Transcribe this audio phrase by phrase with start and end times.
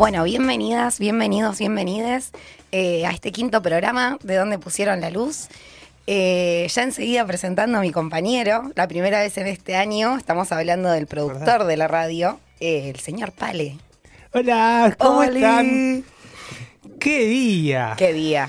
[0.00, 2.30] Bueno, bienvenidas, bienvenidos, bienvenides
[2.72, 5.48] eh, a este quinto programa de donde pusieron la luz.
[6.06, 10.90] Eh, ya enseguida presentando a mi compañero, la primera vez en este año, estamos hablando
[10.90, 13.76] del productor de la radio, eh, el señor Pale.
[14.32, 15.36] Hola, ¿cómo Oli.
[15.36, 16.04] están?
[16.98, 17.92] ¡Qué día!
[17.98, 18.48] Qué día.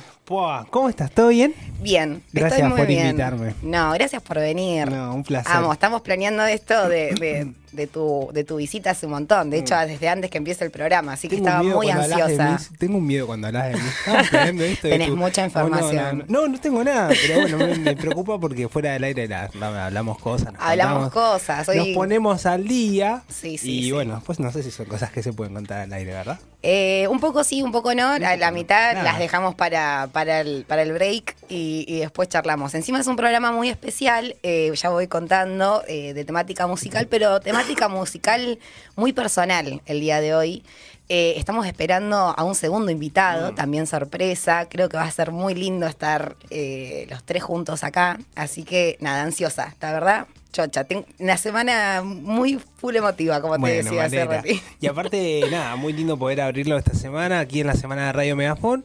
[0.70, 1.12] ¿Cómo estás?
[1.12, 1.54] ¿Todo bien?
[1.82, 3.08] Bien, Gracias estoy muy por bien.
[3.08, 3.54] invitarme.
[3.62, 4.90] No, gracias por venir.
[4.90, 5.52] No, un placer.
[5.54, 9.50] Vamos, estamos planeando esto de, de- de tu, de tu visita hace un montón.
[9.50, 11.44] De hecho, desde antes que empiece el programa, así que Mm.
[11.44, 12.60] Tengo estaba muy ansiosa.
[12.78, 14.64] Tengo un miedo cuando hablas de mí.
[14.66, 16.26] Esto Tenés tu- mucha Oh, no, información.
[16.28, 19.86] No, no, tengo nada, pero bueno, me, me preocupa porque fuera del aire la- la-
[19.88, 20.54] hablamos cosas.
[20.54, 21.70] nos Hablamos contamos, cosas.
[21.70, 23.24] Hoy, Nos ponemos al día.
[23.30, 23.92] Sí, sí, Y sí.
[23.92, 26.40] bueno, pues no sé si son cosas que se pueden contar al aire, ¿verdad?
[26.64, 28.20] eh, un poco sí, un poco no.
[28.20, 29.04] La, la mitad Nada.
[29.04, 32.76] las dejamos para, para, el, para el break y, y después charlamos.
[32.76, 37.40] Encima es un programa muy especial, eh, ya voy contando, eh, de temática musical, pero
[37.40, 38.60] temática musical
[38.96, 40.64] muy personal el día de hoy.
[41.10, 44.68] Eh, estamos esperando a un segundo invitado, también sorpresa.
[44.70, 48.18] Creo que va a ser muy lindo estar eh, los tres juntos acá.
[48.36, 50.28] Así que nada, ansiosa, la verdad.
[50.54, 54.62] Chocha, tengo una semana muy full emotiva, como te decía hace.
[54.82, 58.36] Y aparte, nada, muy lindo poder abrirlo esta semana aquí en la semana de Radio
[58.36, 58.84] Megafon,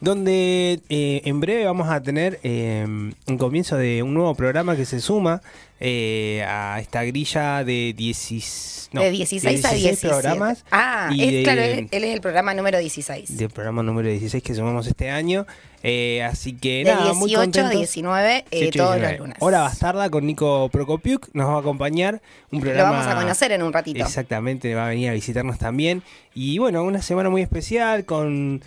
[0.00, 4.84] donde eh, en breve vamos a tener eh, un comienzo de un nuevo programa que
[4.84, 5.40] se suma
[5.80, 10.08] eh, a esta grilla de 16, no, de 16 a 17.
[10.08, 10.64] programas.
[10.70, 13.36] Ah, es, de- claro, él, él es el programa número 16.
[13.36, 15.46] del programa número 16 que sumamos este año.
[15.82, 17.72] Eh, así que De nada, muy 18 a contentos.
[17.78, 19.12] 19, eh, 18 y todos 19.
[19.12, 19.36] los lunes.
[19.40, 22.22] Hora Bastarda con Nico Prokopiuk nos va a acompañar.
[22.50, 22.90] Un Lo programa.
[22.92, 24.02] vamos a conocer en un ratito.
[24.04, 26.02] Exactamente, va a venir a visitarnos también.
[26.34, 28.62] Y bueno, una semana muy especial con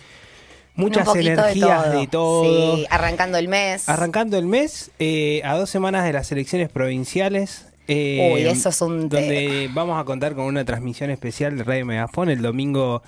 [0.74, 2.44] muchas Un energías de todo.
[2.44, 3.88] Sí, arrancando el mes.
[3.88, 7.66] Arrancando el mes, eh, a dos semanas de las elecciones provinciales.
[7.88, 11.84] eh, Uy, eso es un Donde vamos a contar con una transmisión especial de Radio
[11.86, 13.02] Megafón el domingo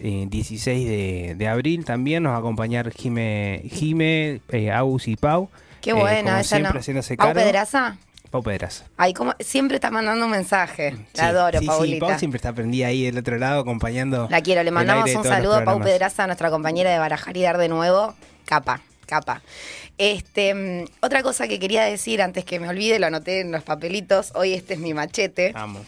[0.00, 1.84] eh, 16 de, de abril.
[1.84, 5.48] También nos va a acompañar Jime, Jime eh, Agus y Pau.
[5.80, 6.80] Qué eh, buena como esa, siempre ¿no?
[6.80, 7.40] haciéndose ¿Pau cargo.
[7.40, 7.96] Pedraza?
[8.30, 8.84] Pau Pedraza.
[8.96, 10.92] Ay, como siempre está mandando un mensaje.
[10.92, 12.06] La Sí, adoro, sí, sí, Paulita.
[12.06, 14.28] Pau siempre está prendida ahí del otro lado acompañando.
[14.30, 14.62] La quiero.
[14.62, 15.80] Le mandamos un saludo a Pau.
[15.80, 18.14] Pedraza, nuestra compañera de Barajar y Dar de nuevo.
[18.44, 19.42] Capa, capa.
[19.96, 23.62] Este, mm, otra cosa que quería decir antes que me olvide, lo anoté en los
[23.62, 24.32] papelitos.
[24.34, 25.52] Hoy este es mi machete.
[25.52, 25.86] Vamos.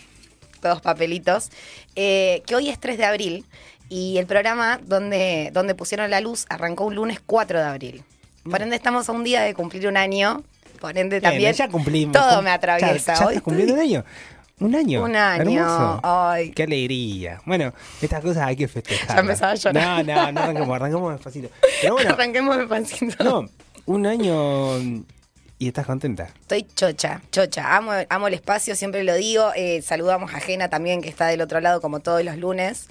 [0.60, 1.50] todos papelitos,
[1.96, 3.46] eh, que hoy es 3 de abril
[3.88, 8.04] y el programa donde, donde pusieron la luz arrancó un lunes 4 de abril.
[8.48, 10.42] Por ende estamos a un día de cumplir un año,
[10.80, 12.12] por ende también ya cumplimos.
[12.12, 13.14] todo me atraviesa.
[13.14, 14.04] ¿Ya, estás cumpliendo un año?
[14.58, 15.02] Un año.
[15.04, 15.60] Un año.
[15.62, 16.00] Hermoso.
[16.02, 16.50] Ay.
[16.50, 17.40] Qué alegría.
[17.46, 19.16] Bueno, estas cosas hay que festejar.
[19.16, 20.04] Ya empezaba a llorar.
[20.04, 21.48] No, no, no arranquemos, arranquemos despacito.
[21.80, 23.24] Pero bueno, Arranquemos el pancito.
[23.24, 23.46] no,
[23.86, 25.06] un año
[25.60, 26.28] y estás contenta.
[26.40, 27.76] Estoy chocha, chocha.
[27.76, 29.52] Amo, amo el espacio, siempre lo digo.
[29.54, 32.88] Eh, saludamos a Jena también, que está del otro lado, como todos los lunes.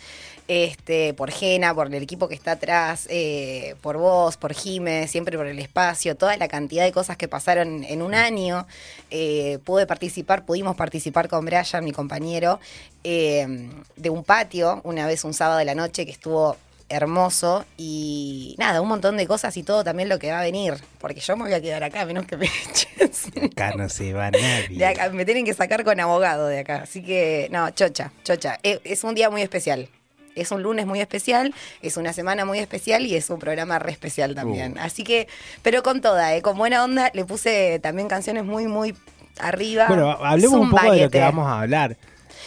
[0.50, 5.38] Este, por Jena, por el equipo que está atrás, eh, por vos, por Jime, siempre
[5.38, 8.66] por el espacio, toda la cantidad de cosas que pasaron en un año.
[9.12, 12.60] Eh, pude participar, pudimos participar con Brian, mi compañero,
[13.04, 16.58] eh, de un patio, una vez un sábado de la noche que estuvo
[16.90, 20.74] hermoso y nada, un montón de cosas y todo también lo que va a venir,
[20.98, 23.28] porque yo me voy a quedar acá, menos que me eches.
[23.52, 24.78] Acá no se va nadie.
[24.78, 26.81] De acá, me tienen que sacar con abogado de acá.
[26.84, 28.58] Así que, no, chocha, chocha.
[28.64, 29.88] Es, un día muy especial.
[30.35, 33.91] Es un lunes muy especial, es una semana muy especial y es un programa re
[33.91, 34.73] especial también.
[34.78, 34.81] Uh.
[34.81, 35.27] Así que,
[35.63, 38.95] pero con toda, eh, con buena onda, le puse también canciones muy, muy
[39.39, 39.86] arriba.
[39.88, 41.98] Bueno, hablemos un poco de lo que vamos a hablar.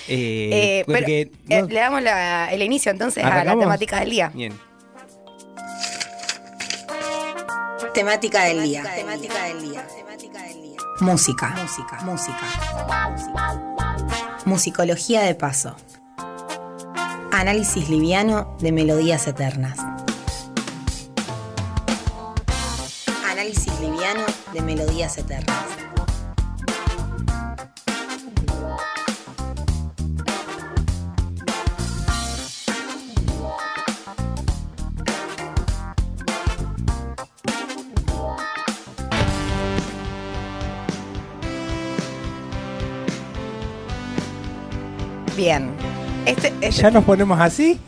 [0.08, 3.64] Eh, Eh, pero, porque eh, no- le damos la- el inicio entonces a la ¿arrancamos?
[3.64, 4.30] temática del día.
[4.34, 4.52] Bien.
[7.94, 8.82] Temática del día.
[8.94, 9.86] Temática del día.
[11.00, 11.48] Música.
[11.60, 11.98] Música.
[12.04, 12.40] Música.
[14.44, 15.76] Musicología de paso
[17.32, 19.78] análisis liviano de melodías eternas.
[23.26, 25.56] Análisis liviano de melodías eternas.
[45.34, 45.74] Bien,
[46.24, 47.80] este, este, ¿Ya nos ponemos así?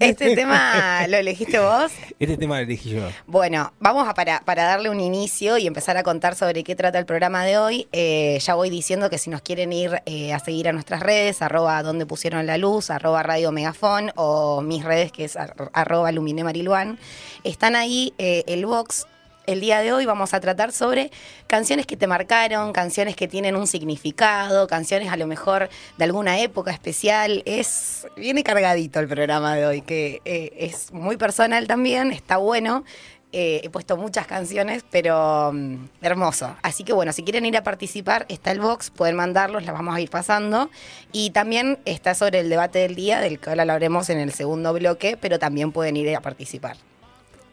[0.00, 1.92] este tema lo elegiste vos.
[2.18, 3.02] Este tema lo elegí yo.
[3.28, 6.98] Bueno, vamos a para, para darle un inicio y empezar a contar sobre qué trata
[6.98, 7.86] el programa de hoy.
[7.92, 11.42] eh, ya voy diciendo que si nos quieren ir eh, a seguir a nuestras redes,
[11.42, 16.10] arroba donde pusieron la luz, arroba radio megafón o mis redes que es ar- arroba
[16.10, 16.98] lumine mariluán,
[17.44, 19.06] están ahí eh, el box.
[19.50, 21.10] El día de hoy vamos a tratar sobre
[21.48, 25.68] canciones que te marcaron, canciones que tienen un significado, canciones a lo mejor
[25.98, 27.42] de alguna época especial.
[27.46, 32.84] Es viene cargadito el programa de hoy, que eh, es muy personal también, está bueno.
[33.32, 36.54] Eh, he puesto muchas canciones, pero mm, hermoso.
[36.62, 39.96] Así que bueno, si quieren ir a participar, está el box, pueden mandarlos, las vamos
[39.96, 40.70] a ir pasando.
[41.10, 44.32] Y también está sobre el debate del día, del que ahora lo haremos en el
[44.32, 46.76] segundo bloque, pero también pueden ir a participar.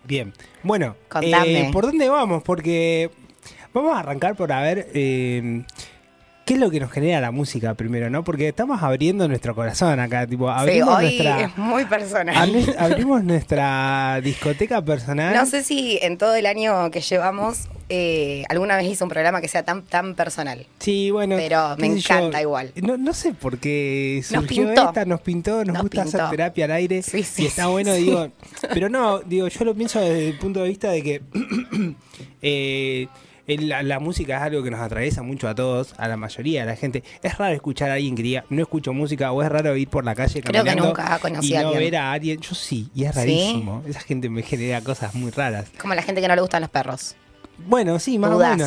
[0.08, 0.34] Bien.
[0.64, 2.42] Bueno, eh, ¿por dónde vamos?
[2.42, 3.12] Porque
[3.74, 5.64] vamos a arrancar por a ver eh,
[6.48, 8.24] qué es lo que nos genera la música primero, ¿no?
[8.24, 11.42] Porque estamos abriendo nuestro corazón acá, tipo, Sí, abrimos hoy nuestra...
[11.42, 12.36] es muy personal.
[12.36, 15.36] abri- abrimos nuestra discoteca personal.
[15.36, 19.40] No sé si en todo el año que llevamos eh, alguna vez hice un programa
[19.42, 20.66] que sea tan tan personal.
[20.80, 21.36] Sí, bueno.
[21.38, 22.72] Pero me yo, encanta igual.
[22.76, 24.88] No, no sé por qué Nos surgió pintó.
[24.88, 26.30] esta, nos pintó, nos, Nos gusta hacer pintó.
[26.32, 27.02] terapia al aire.
[27.02, 28.04] Sí, sí, y está bueno, sí.
[28.04, 28.30] digo.
[28.74, 31.22] Pero no, digo, yo lo pienso desde el punto de vista de que
[32.42, 33.08] eh,
[33.48, 36.68] la, la música es algo que nos atraviesa mucho a todos, a la mayoría de
[36.68, 37.04] la gente.
[37.24, 40.04] Es raro escuchar a alguien que diga, no escucho música, o es raro ir por
[40.04, 41.84] la calle Creo que nunca conocí y a no alguien.
[41.92, 42.42] ver a alguien.
[42.42, 43.20] Yo sí, y es ¿Sí?
[43.20, 43.84] rarísimo.
[43.88, 45.68] Esa gente me genera cosas muy raras.
[45.80, 47.16] Como la gente que no le gustan los perros.
[47.66, 48.54] Bueno, sí, más Dudás.
[48.54, 48.58] o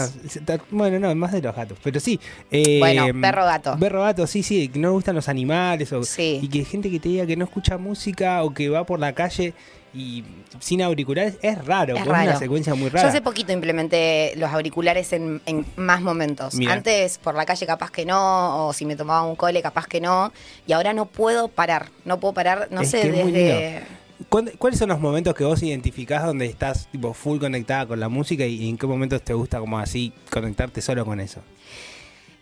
[0.40, 0.64] menos.
[0.72, 2.18] Bueno, no, más de los gatos, pero sí.
[2.50, 3.76] eh, Bueno, perro gato.
[3.78, 6.40] Perro gato, sí, sí, que no le gustan los animales o, Sí.
[6.42, 9.12] y que gente que te diga que no escucha música o que va por la
[9.12, 9.54] calle
[9.92, 10.24] y
[10.60, 13.08] sin auriculares es raro, Es es una secuencia muy Yo rara.
[13.08, 16.54] hace poquito implementé los auriculares en, en más momentos.
[16.68, 20.00] Antes por la calle capaz que no, o si me tomaba un cole capaz que
[20.00, 20.32] no.
[20.66, 21.88] Y ahora no puedo parar.
[22.04, 23.82] No puedo parar, no Es sé, desde...
[24.28, 28.08] ¿Cuándo- ¿Cuáles son los momentos que vos identificás donde estás tipo full conectada con la
[28.10, 31.40] música y, y en qué momentos te gusta como así conectarte solo con eso?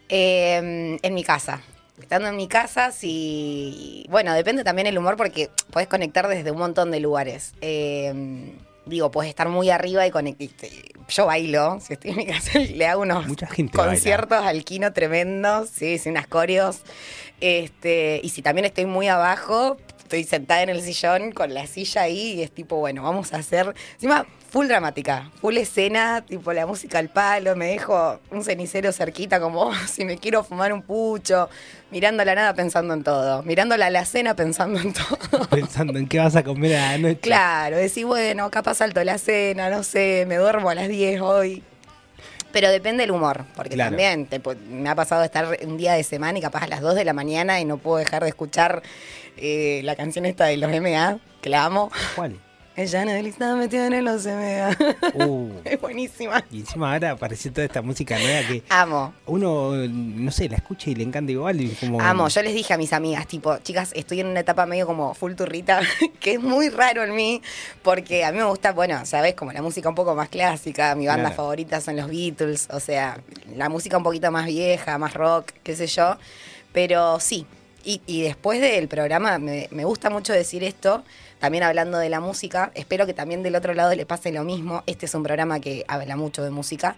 [0.08, 1.60] Eh, en mi casa.
[2.00, 4.06] Estando en mi casa, sí.
[4.08, 7.54] Bueno, depende también el humor porque podés conectar desde un montón de lugares.
[7.60, 8.52] Eh,
[8.86, 10.70] digo, podés estar muy arriba y conectar.
[11.08, 13.92] Yo bailo, si estoy en mi casa, le hago unos Mucha gente baila.
[13.92, 16.80] conciertos al tremendos, sí, unas coreos.
[17.40, 19.76] Este, y si también estoy muy abajo,
[20.08, 23.36] estoy sentada en el sillón con la silla ahí y es tipo, bueno, vamos a
[23.36, 23.74] hacer.
[23.94, 29.38] Encima, full dramática, full escena, tipo la música al palo, me dejo un cenicero cerquita
[29.38, 31.50] como si me quiero fumar un pucho,
[31.90, 35.18] mirando la nada pensando en todo, mirando la alacena pensando en todo.
[35.50, 37.20] Pensando en qué vas a comer a la noche.
[37.20, 41.62] Claro, decir, bueno, capaz salto la cena, no sé, me duermo a las 10 hoy.
[42.50, 43.90] Pero depende del humor, porque Claro.
[43.90, 44.40] también te
[44.70, 47.12] me ha pasado estar un día de semana y capaz a las 2 de la
[47.12, 48.82] mañana y no puedo dejar de escuchar
[49.40, 51.90] eh, la canción esta de los MA, que la amo.
[52.16, 52.38] ¿Cuál?
[52.78, 54.70] Ella no está metida en los MA.
[55.26, 56.44] Uh, es buenísima.
[56.48, 59.12] y encima ahora apareció toda esta música nueva que Amo.
[59.26, 61.60] uno, no sé, la escucha y le encanta igual.
[61.60, 64.64] Y como, Amo, yo les dije a mis amigas, tipo, chicas, estoy en una etapa
[64.64, 65.80] medio como full turrita,
[66.20, 67.42] que es muy raro en mí,
[67.82, 71.08] porque a mí me gusta, bueno, sabes, como la música un poco más clásica, mi
[71.08, 71.34] banda Claro.
[71.34, 73.18] favorita son los Beatles, o sea,
[73.56, 76.16] la música un poquito más vieja, más rock, qué sé yo,
[76.72, 77.44] pero sí.
[77.84, 81.04] Y, y después del programa, me, me gusta mucho decir esto,
[81.38, 84.82] también hablando de la música, espero que también del otro lado le pase lo mismo,
[84.86, 86.96] este es un programa que habla mucho de música.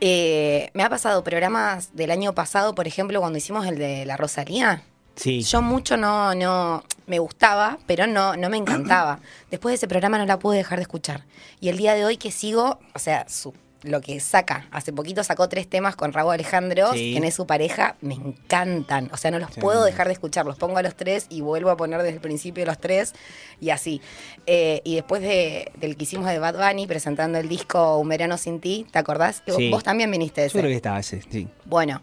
[0.00, 4.16] Eh, me ha pasado programas del año pasado, por ejemplo, cuando hicimos el de la
[4.16, 4.82] Rosalía.
[5.16, 5.42] Sí.
[5.42, 9.18] Yo mucho no, no me gustaba, pero no, no me encantaba.
[9.50, 11.24] Después de ese programa no la pude dejar de escuchar.
[11.60, 15.22] Y el día de hoy que sigo, o sea, su- lo que saca, hace poquito
[15.22, 17.12] sacó tres temas con Raúl Alejandro, Sí.
[17.12, 19.08] quien es su pareja, me encantan.
[19.12, 19.60] O sea, no los Sí.
[19.60, 20.46] puedo dejar de escuchar.
[20.46, 23.14] Los pongo a los tres y vuelvo a poner desde el principio los tres
[23.60, 24.00] y así.
[24.46, 28.36] Eh, y después de, del que hicimos de Bad Bunny presentando el disco Un verano
[28.36, 29.42] sin ti, ¿te acordás?
[29.56, 29.70] Sí.
[29.70, 30.58] Vos también viniste de Yo ese.
[30.58, 31.46] creo que estaba ese, sí.
[31.64, 32.02] Bueno,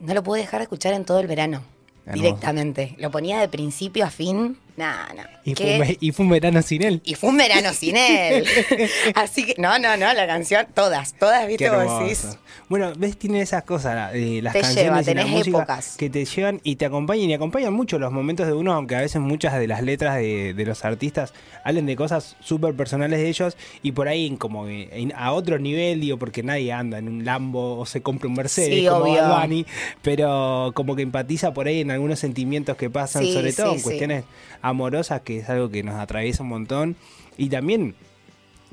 [0.00, 1.62] no lo pude dejar de escuchar en todo el verano.
[2.04, 2.22] Hermoso.
[2.22, 2.94] Directamente.
[2.98, 4.58] Lo ponía de principio a fin.
[4.76, 5.22] Nah, no.
[5.44, 7.00] Y fue, un ve- y fue un verano sin él.
[7.04, 8.44] Y fue un verano sin él.
[9.14, 12.36] Así que, no, no, no, la canción, todas, todas, viste, vos decís.
[12.68, 15.96] Bueno, ves, tiene esas cosas, eh, las Te canciones lleva, y la tenés épocas.
[15.96, 19.00] que te llevan y te acompañan y acompañan mucho los momentos de uno, aunque a
[19.00, 21.32] veces muchas de las letras de, de los artistas
[21.64, 26.00] hablen de cosas súper personales de ellos y por ahí como en- a otro nivel,
[26.00, 29.64] digo, porque nadie anda en un Lambo o se compra un Mercedes Sí, como Bunny,
[30.02, 33.76] pero como que empatiza por ahí en algunos sentimientos que pasan, Sí, sobre todo sí,
[33.76, 34.24] en cuestiones
[34.68, 36.96] amorosas, que es algo que nos atraviesa un montón
[37.36, 37.94] y también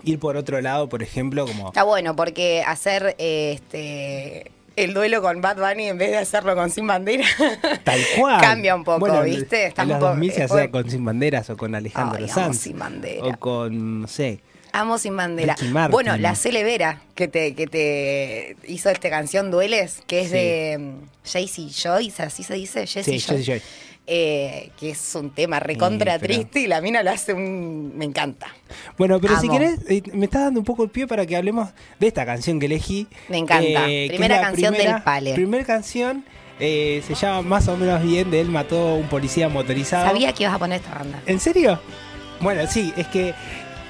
[0.04, 5.40] ir por otro lado, por ejemplo, como Está bueno porque hacer este el duelo con
[5.40, 7.26] Bad Bunny en vez de hacerlo con Sin Bandera.
[7.84, 8.42] Tal cual.
[8.42, 9.66] Cambia un poco, Bueno, ¿viste?
[9.68, 12.34] En los un poco- 2000 se hacía con Sin Banderas o con Alejandro Ay, amo
[12.34, 12.58] Sanz.
[12.58, 13.24] Sin Bandera.
[13.24, 14.40] O con, no sé.
[14.72, 15.56] Amo Sin Bandera.
[15.92, 20.34] Bueno, la Cele Vera, que te, que te hizo esta canción Dueles, que es Sí.
[20.34, 23.62] de mm, Jaycee Joyce, así se dice, Sí, Jesse Joy.
[24.06, 27.94] Eh, que es un tema recontra Sí, pero- triste y la mina lo hace un...
[27.96, 28.48] Me encanta.
[28.98, 31.70] Bueno, pero si querés, eh, me estás dando un poco el pie para que hablemos
[32.02, 33.08] de esta canción que elegí.
[33.30, 33.90] Me encanta.
[33.90, 35.34] es Primera la canción del Pale.
[35.34, 36.26] Primera canción
[36.60, 40.06] eh, se llama Más o menos bien, de él mató a un policía motorizado.
[40.06, 41.22] Sabía que ibas a poner esta banda.
[41.26, 41.80] ¿En serio?
[42.42, 43.34] Bueno, sí, es que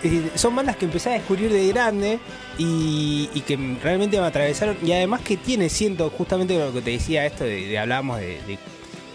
[0.04, 2.20] eh, son bandas que empecé a descubrir de grande
[2.60, 4.78] y, y que realmente me atravesaron.
[4.86, 8.40] Y además que tiene, siento, justamente lo que te decía esto, de, de hablábamos de,
[8.44, 8.60] de-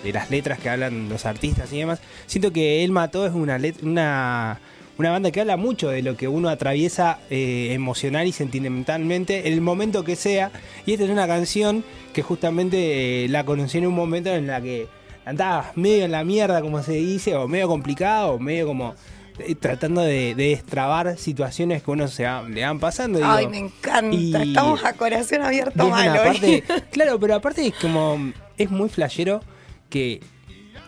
[0.05, 2.01] de las letras que hablan los artistas y demás.
[2.27, 4.61] Siento que Él Mató es una, let- una,
[4.99, 9.53] una banda que habla mucho de lo que uno atraviesa eh, emocional y sentimentalmente, en
[9.55, 10.51] el momento que sea.
[10.87, 14.61] Y esta es una canción que justamente eh, la conocí en un momento en la
[14.61, 14.87] que
[15.25, 18.95] andaba medio en la mierda, como se dice, o medio complicado, o medio como
[19.41, 23.21] eh, tratando de, de destrabar situaciones que uno se va- le van pasando.
[23.23, 23.51] Ay, digo.
[23.51, 24.17] me encanta.
[24.17, 26.25] y- Estamos a corazón abierto es una mal hoy.
[26.25, 28.33] parte- claro, pero aparte es como.
[28.57, 29.41] Es muy flashero
[29.89, 30.21] que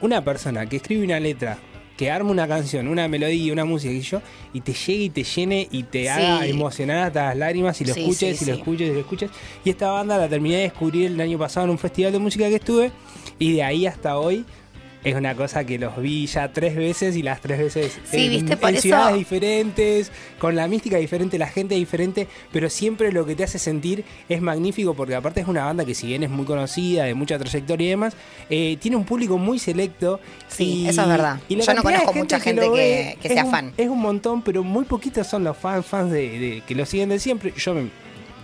[0.00, 1.58] una persona que escribe una letra,
[1.96, 4.22] que arma una canción, una melodía, una música y yo,
[4.54, 6.08] y te llegue y te llene y te Sí.
[6.08, 9.00] haga emocionar hasta las lágrimas y lo Sí, escuches sí, y lo escuches y lo
[9.00, 9.30] escuches.
[9.64, 12.48] Y esta banda la terminé de descubrir el año pasado en un festival de música
[12.48, 12.90] que estuve,
[13.38, 14.44] y de ahí hasta hoy.
[15.02, 18.30] Es una cosa que los vi ya tres veces y las tres veces Sí, en,
[18.30, 23.10] viste, por en eso- ciudades diferentes, con la mística diferente, la gente diferente, pero siempre
[23.10, 26.22] lo que te hace sentir es magnífico porque aparte es una banda que si bien
[26.22, 28.14] es muy conocida, de mucha trayectoria y demás,
[28.50, 30.20] eh, tiene un público muy selecto.
[30.48, 31.40] Sí, y- eso es verdad.
[31.48, 33.72] y Yo no conozco mucha gente que- sea un- fan.
[33.78, 37.08] Es un montón, pero muy poquitos son los fans, fans de, de- que lo siguen
[37.08, 37.54] de siempre.
[37.56, 37.88] Yo me-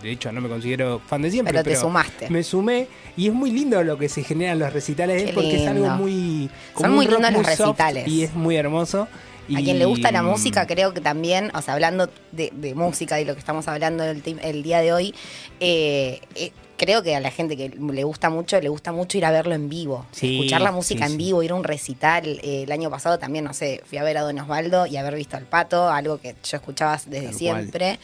[0.02, 2.30] de hecho no me considero fan de siempre, Pero pero, te sumaste.
[2.30, 5.28] Me sumé y es muy lindo lo que se genera en los recitales de Qué
[5.30, 5.96] él porque es algo lindo.
[6.02, 8.06] muy Son muy lindos los recitales.
[8.08, 9.08] y es muy hermoso.
[9.54, 13.20] A quien le gusta la música, creo que también, o sea, hablando de, de música
[13.20, 15.14] y lo que estamos hablando el, día de hoy,
[15.60, 19.24] eh, eh, creo que a la gente que le gusta mucho, le gusta mucho ir
[19.24, 20.04] a verlo en vivo.
[20.10, 22.40] Sí, Escuchar la música sí, en vivo, ir a un recital.
[22.42, 25.14] Eh, el año pasado también, no sé, fui a ver a Don Osvaldo y haber
[25.14, 27.34] visto al pato, algo que yo escuchaba desde Tal cual.
[27.38, 27.98] siempre.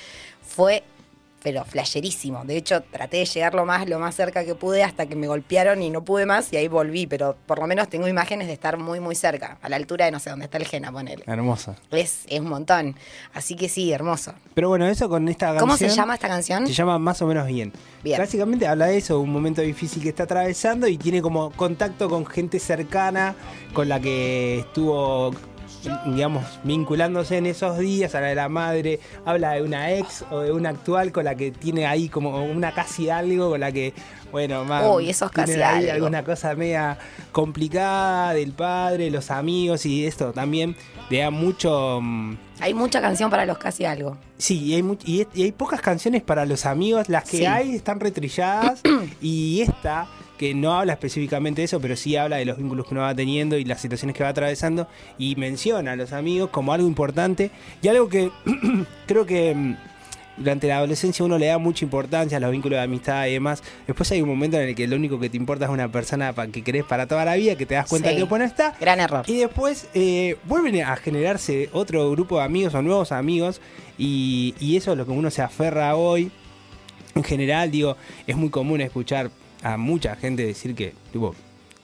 [0.46, 0.84] Fue
[1.42, 2.44] pero flasherísimo.
[2.44, 5.26] De hecho, traté de llegar lo más, lo más cerca que pude hasta que me
[5.26, 8.52] golpearon y no pude más y ahí volví, pero por lo menos tengo imágenes de
[8.52, 11.24] estar muy, muy cerca, a la altura de no sé dónde está el Jena, ponele.
[11.26, 11.74] Hermoso.
[11.90, 12.96] Es, es un montón.
[13.34, 14.34] Así que sí, hermoso.
[14.54, 15.60] Pero bueno, eso con esta canción.
[15.60, 16.66] ¿Cómo se llama esta canción?
[16.66, 17.72] Se llama Más o menos bien.
[18.02, 18.18] Bien.
[18.18, 22.26] Básicamente habla de eso, un momento difícil que está atravesando y tiene como contacto con
[22.26, 23.34] gente cercana
[23.72, 25.32] con la que estuvo,
[26.06, 28.14] digamos, vinculándose en esos días.
[28.14, 31.50] Habla de la madre, habla de una ex o de una actual con la que
[31.50, 33.92] tiene ahí como una casi algo, con la que,
[34.30, 34.84] bueno, más.
[34.86, 35.92] Uy, esos casi algo.
[35.92, 36.98] alguna cosa media
[37.32, 40.76] complicada del padre, los amigos y esto también
[41.10, 41.98] le da mucho.
[42.00, 44.16] mm, Hay mucha canción para los casi algo.
[44.38, 47.46] Sí, y hay, mu- y, y hay pocas canciones para los amigos, las que Sí.
[47.46, 48.80] hay están retrilladas
[49.20, 50.06] y esta
[50.42, 53.14] que no habla específicamente de eso, pero sí habla de los vínculos que uno va
[53.14, 57.52] teniendo y las situaciones que va atravesando y menciona a los amigos como algo importante
[57.80, 58.28] y algo que
[59.06, 59.76] creo que mm,
[60.38, 63.62] durante la adolescencia uno le da mucha importancia a los vínculos de amistad y demás.
[63.86, 66.34] Después hay un momento en el que lo único que te importa es una persona
[66.50, 68.16] que querés para toda la vida, que te das cuenta Sí.
[68.16, 68.74] que bueno está.
[68.80, 69.24] Gran error.
[69.28, 73.60] Y después eh, vuelven a generarse otro grupo de amigos o nuevos amigos
[73.96, 76.32] y, y eso es lo que uno se aferra hoy.
[77.14, 77.96] En general, digo,
[78.26, 79.30] es muy común escuchar
[79.62, 81.34] a mucha gente decir que, tipo,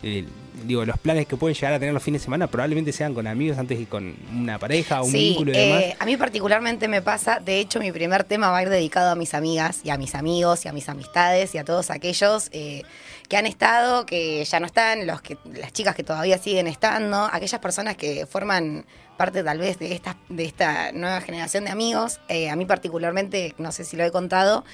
[0.03, 0.25] eh,
[0.65, 3.27] digo, los planes que pueden llegar a tener los fines de semana probablemente sean con
[3.27, 5.83] amigos antes que con una pareja o un Sí, vínculo y demás.
[5.83, 9.11] eh, a mí particularmente me pasa, de hecho mi primer tema va a ir dedicado
[9.11, 12.49] a mis amigas y a mis amigos y a mis amistades y a todos aquellos
[12.53, 12.83] eh,
[13.29, 17.29] que han estado, que ya no están, los que, las chicas que todavía siguen estando,
[17.33, 18.87] aquellas personas que forman
[19.19, 22.21] parte tal vez de esta, de esta nueva generación de amigos.
[22.29, 24.65] Eh, a mí particularmente, no sé si lo he contado,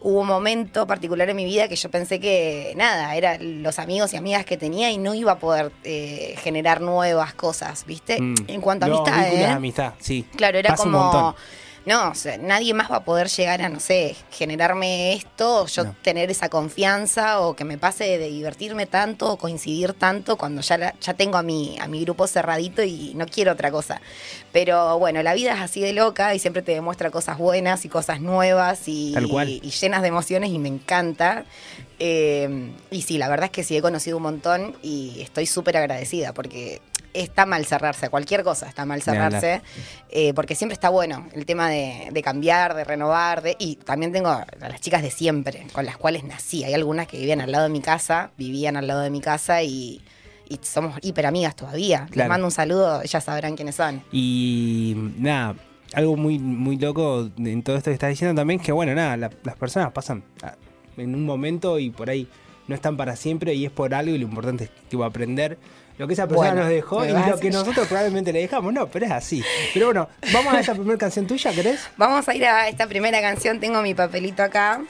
[0.00, 4.12] hubo un momento particular en mi vida que yo pensé que nada, eran los amigos
[4.12, 8.20] y amigas que tenía y no iba a poder eh, generar nuevas cosas, ¿viste?
[8.20, 8.34] Mm.
[8.48, 9.46] En cuanto a amistad, ¿eh?
[9.46, 10.26] amistad, sí.
[10.36, 11.34] Claro, era como.
[11.86, 15.66] No, o sea, nadie más va a poder llegar a, no sé, generarme esto, o
[15.66, 15.96] yo No.
[16.02, 20.78] tener esa confianza o que me pase de divertirme tanto o coincidir tanto cuando ya,
[20.78, 24.00] la- ya tengo a mi, a mi grupo cerradito y no quiero otra cosa.
[24.52, 27.88] Pero bueno, la vida es así de loca y siempre te demuestra cosas buenas y
[27.88, 29.48] cosas nuevas y, Tal cual.
[29.48, 31.44] y llenas de emociones y me encanta.
[31.98, 35.76] Eh, y sí, la verdad es que sí he conocido un montón y estoy súper
[35.76, 36.80] agradecida porque
[37.14, 39.60] está mal cerrarse, cualquier cosa está mal cerrarse,
[40.08, 44.12] eh, porque siempre está bueno el tema de, de cambiar, de renovar, de, y también
[44.12, 46.64] tengo a las chicas de siempre, con las cuales nací.
[46.64, 49.62] Hay algunas que vivían al lado de mi casa, vivían al lado de mi casa
[49.62, 50.00] y,
[50.48, 52.06] y somos hiper amigas todavía.
[52.12, 54.02] Les mando un saludo, ellas sabrán quiénes son.
[54.12, 55.54] Y nada,
[55.94, 59.16] algo muy, muy loco en todo esto que estás diciendo también es que, bueno, nada,
[59.16, 60.22] la- las personas pasan
[60.96, 62.26] en un momento y por ahí
[62.68, 65.58] no están para siempre y es por algo y lo importante es tipo, aprender
[65.98, 68.72] lo que esa persona Bueno, nos dejó y lo que nosotros probablemente le dejamos.
[68.72, 69.42] No, pero es así.
[69.74, 71.80] Pero bueno, vamos a esa primera canción tuya, ¿querés?
[71.96, 74.80] Vamos a ir a esta primera canción, tengo mi papelito acá.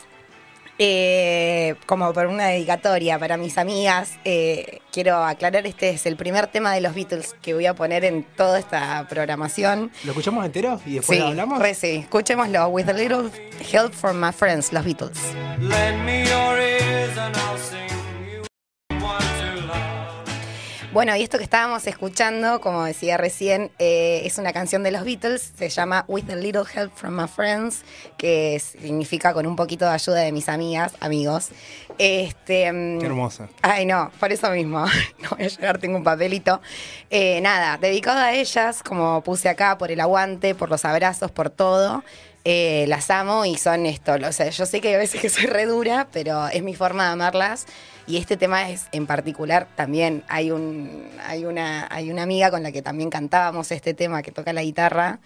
[0.78, 6.46] eh, como por una dedicatoria para mis amigas, eh, quiero aclarar, este es el primer
[6.48, 9.92] tema de los Beatles que voy a poner en toda esta programación.
[10.04, 11.58] ¿Lo escuchamos entero y después sí, lo hablamos?
[11.60, 11.96] re sí.
[12.02, 12.68] Escuchémoslo.
[12.68, 13.30] With a little
[13.72, 15.18] help from my friends, los Beatles.
[15.60, 17.91] Lend me your ears and I'll sing
[20.92, 25.04] Bueno, y esto que estábamos escuchando, como decía recién, eh, es una canción de los
[25.04, 27.82] Beatles, se llama With a Little Help from My Friends,
[28.18, 31.48] que significa con un poquito de ayuda de mis amigas, amigos.
[31.96, 33.48] Este, mm, Qué hermoso.
[33.62, 34.84] Ay, no, por eso mismo.
[35.22, 36.60] No voy a llegar, tengo un papelito.
[37.08, 41.48] Eh, nada, dedicado a ellas, como puse acá, por el aguante, por los abrazos, por
[41.48, 42.04] todo.
[42.44, 44.14] Eh, las amo y son esto.
[44.14, 47.06] O sea, yo sé que a veces que soy re dura, pero es mi forma
[47.06, 47.66] de amarlas.
[48.06, 52.64] Y este tema es en particular también hay un hay una hay una amiga con
[52.64, 55.20] la que también cantábamos este tema que toca la guitarra.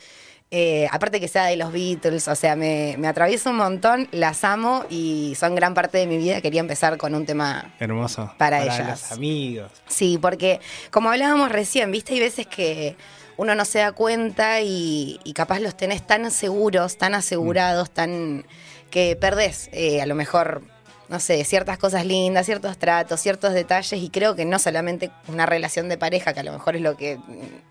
[0.50, 4.44] Eh, aparte que sea de los Beatles, o sea, me, me atraviesa un montón, las
[4.44, 6.40] amo y son gran parte de mi vida.
[6.40, 8.32] Quería empezar con un tema Hermoso.
[8.38, 8.86] Para ellas.
[8.86, 9.72] los amigos.
[9.88, 12.96] Sí, porque como hablábamos recién, viste, hay veces que
[13.36, 18.44] uno no se da cuenta y, y capaz los tenés tan seguros, tan asegurados, tan
[18.90, 20.62] que perdés eh, a lo mejor,
[21.08, 25.44] no sé, ciertas cosas lindas, ciertos tratos, ciertos detalles y creo que no solamente una
[25.46, 27.18] relación de pareja, que a lo mejor es lo que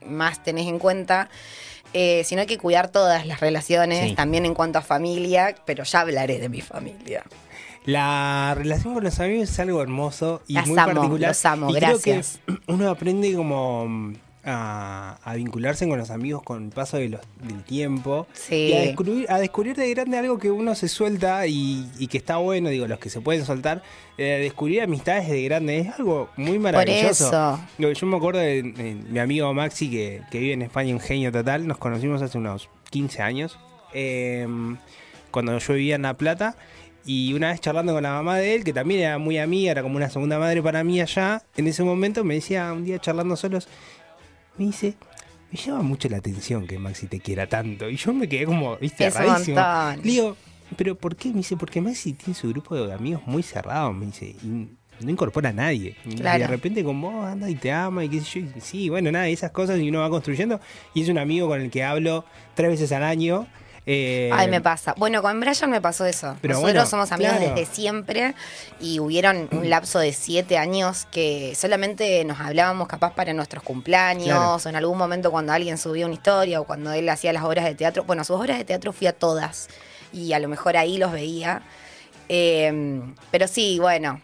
[0.06, 1.30] más tenés en cuenta.
[1.94, 4.16] eh, sino hay que cuidar todas las relaciones, Sí.
[4.16, 7.24] también en cuanto a familia, pero ya hablaré de mi familia.
[7.86, 11.30] La relación con los amigos es algo hermoso y Las muy amo, particular.
[11.30, 12.40] los amo, y creo que gracias.
[12.68, 17.22] uno aprende como mm, a, a vincularse con los amigos con el paso de los-
[17.44, 18.56] del tiempo Sí.
[18.70, 22.18] y a descubrir, a descubrir de grande algo que uno se suelta y, y que
[22.18, 23.82] está bueno, digo, los que se pueden soltar,
[24.18, 27.28] eh, descubrir amistades de grande es algo muy maravilloso.
[27.28, 27.60] eso.
[27.78, 31.00] Digo, Yo me acuerdo de, de mi amigo Maxi que, que vive en España, un
[31.02, 33.58] genio total, nos conocimos hace unos 15 años,
[33.94, 34.48] eh,
[35.32, 36.56] cuando yo vivía en La Plata.
[37.08, 39.84] Y una vez charlando con la mamá de él, que también era muy amiga, era
[39.84, 43.36] como una segunda madre para mí allá, en ese momento me decía, un día charlando
[43.36, 43.68] solos,
[44.58, 44.96] me dice,
[45.52, 47.90] me llama mucho la atención que Maxi te quiera tanto.
[47.90, 49.60] Y yo me quedé como, viste, Es rarísimo.
[50.04, 50.38] Le digo,
[50.76, 51.30] ¿pero por qué?
[51.30, 54.68] Me dice, porque Maxi tiene su grupo de amigos muy cerrado, me dice, y
[55.02, 55.96] no incorpora a nadie.
[56.06, 56.40] Y Claro.
[56.40, 58.48] de repente con vos anda y te ama y qué sé yo.
[58.56, 60.60] Y sí, bueno, nada, esas cosas y uno va construyendo.
[60.94, 63.48] Y es un amigo con el que hablo tres veces al año.
[63.88, 64.94] Eh, Ay, me pasa.
[64.98, 66.36] Bueno, con Brian me pasó eso.
[66.42, 67.54] Pero Nosotros bueno, somos amigos claro.
[67.56, 68.34] desde siempre
[68.80, 74.26] y hubieron un lapso de siete años que solamente nos hablábamos capaz para nuestros cumpleaños
[74.38, 74.56] Claro.
[74.56, 77.66] o en algún momento cuando alguien subía una historia o cuando él hacía las obras
[77.66, 78.04] de teatro.
[78.06, 79.68] Bueno, sus obras de teatro fui a todas
[80.12, 81.62] y a lo mejor ahí los veía.
[82.28, 84.20] Eh, pero sí, bueno,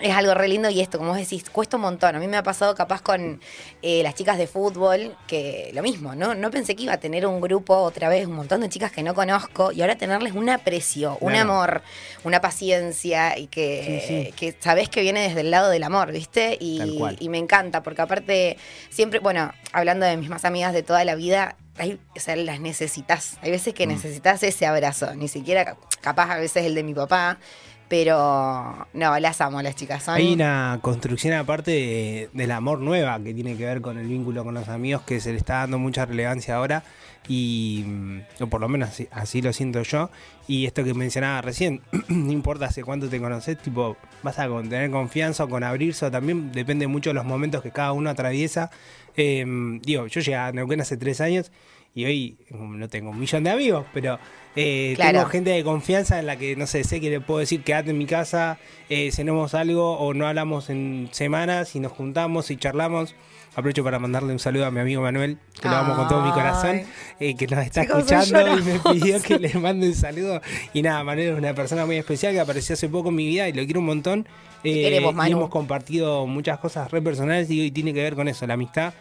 [0.00, 2.14] es algo re lindo y esto, como vos decís, cuesta un montón.
[2.14, 3.40] A mí me ha pasado capaz con
[3.82, 6.34] eh, las chicas de fútbol, que lo mismo, ¿no?
[6.34, 9.02] No pensé que iba a tener un grupo otra vez, un montón de chicas que
[9.02, 11.50] no conozco, y ahora tenerles un aprecio, un Claro.
[11.52, 11.82] amor,
[12.24, 14.32] una paciencia, y que, Sí, sí.
[14.36, 16.56] que sabés que viene desde el lado del amor, ¿viste?
[16.60, 18.56] Y, me encanta, porque aparte,
[18.90, 22.60] siempre, bueno, hablando de mis más amigas de toda la vida, hay, o sea, las
[22.60, 23.36] necesitas.
[23.42, 23.76] Hay veces Mm.
[23.76, 27.38] que necesitas ese abrazo, ni siquiera capaz a veces el de mi papá.
[27.88, 30.08] Pero no, las amo las chicas.
[30.08, 34.44] Hay una construcción aparte de- del amor nueva que tiene que ver con el vínculo
[34.44, 36.82] con los amigos que se le está dando mucha relevancia ahora
[37.28, 40.10] y mm, o por lo menos así, lo siento yo
[40.46, 44.68] y esto que mencionaba recién no importa hace cuánto te conoces tipo vas a con-
[44.68, 48.10] tener confianza o con abrirse o también depende mucho de los momentos que cada uno
[48.10, 48.70] atraviesa
[49.16, 49.44] Eh,
[49.82, 51.50] digo yo llegué a Neuquén hace tres años
[51.94, 54.18] y hoy mm, no tengo un millón de amigos pero
[54.60, 55.18] eh, Claro.
[55.18, 57.90] tengo gente de confianza en la que, no sé, sé que le puedo decir quédate
[57.90, 62.56] en mi casa, eh, cenemos algo o no hablamos en semanas y nos juntamos y
[62.56, 63.14] charlamos.
[63.54, 66.30] Aprovecho para mandarle un saludo a mi amigo Manuel, que lo amo con todo mi
[66.30, 66.82] corazón,
[67.18, 70.40] eh, que nos está Chicos, escuchando y me pidió que le mande un saludo.
[70.74, 73.48] Y nada, Manuel es una persona muy especial que apareció hace poco en mi vida
[73.48, 74.28] y lo quiero un montón.
[74.62, 78.14] Te Eh, queremos, y hemos compartido muchas cosas re personales y, y tiene que ver
[78.14, 78.92] con eso, la amistad.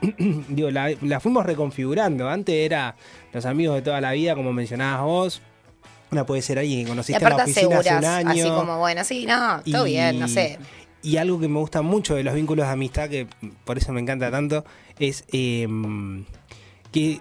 [0.48, 2.28] Digo, la, la fuimos reconfigurando.
[2.28, 2.96] Antes era
[3.32, 5.42] los amigos de toda la vida, como mencionabas vos.
[6.10, 8.42] Una puede ser alguien que conociste en la oficina hace un año.
[8.44, 10.58] así como, bueno, sí, no, todo bien, no sé.
[11.02, 13.26] y algo que me gusta mucho de los vínculos de amistad, que
[13.64, 14.64] por eso me encanta tanto,
[15.00, 15.66] es eh,
[16.92, 17.20] que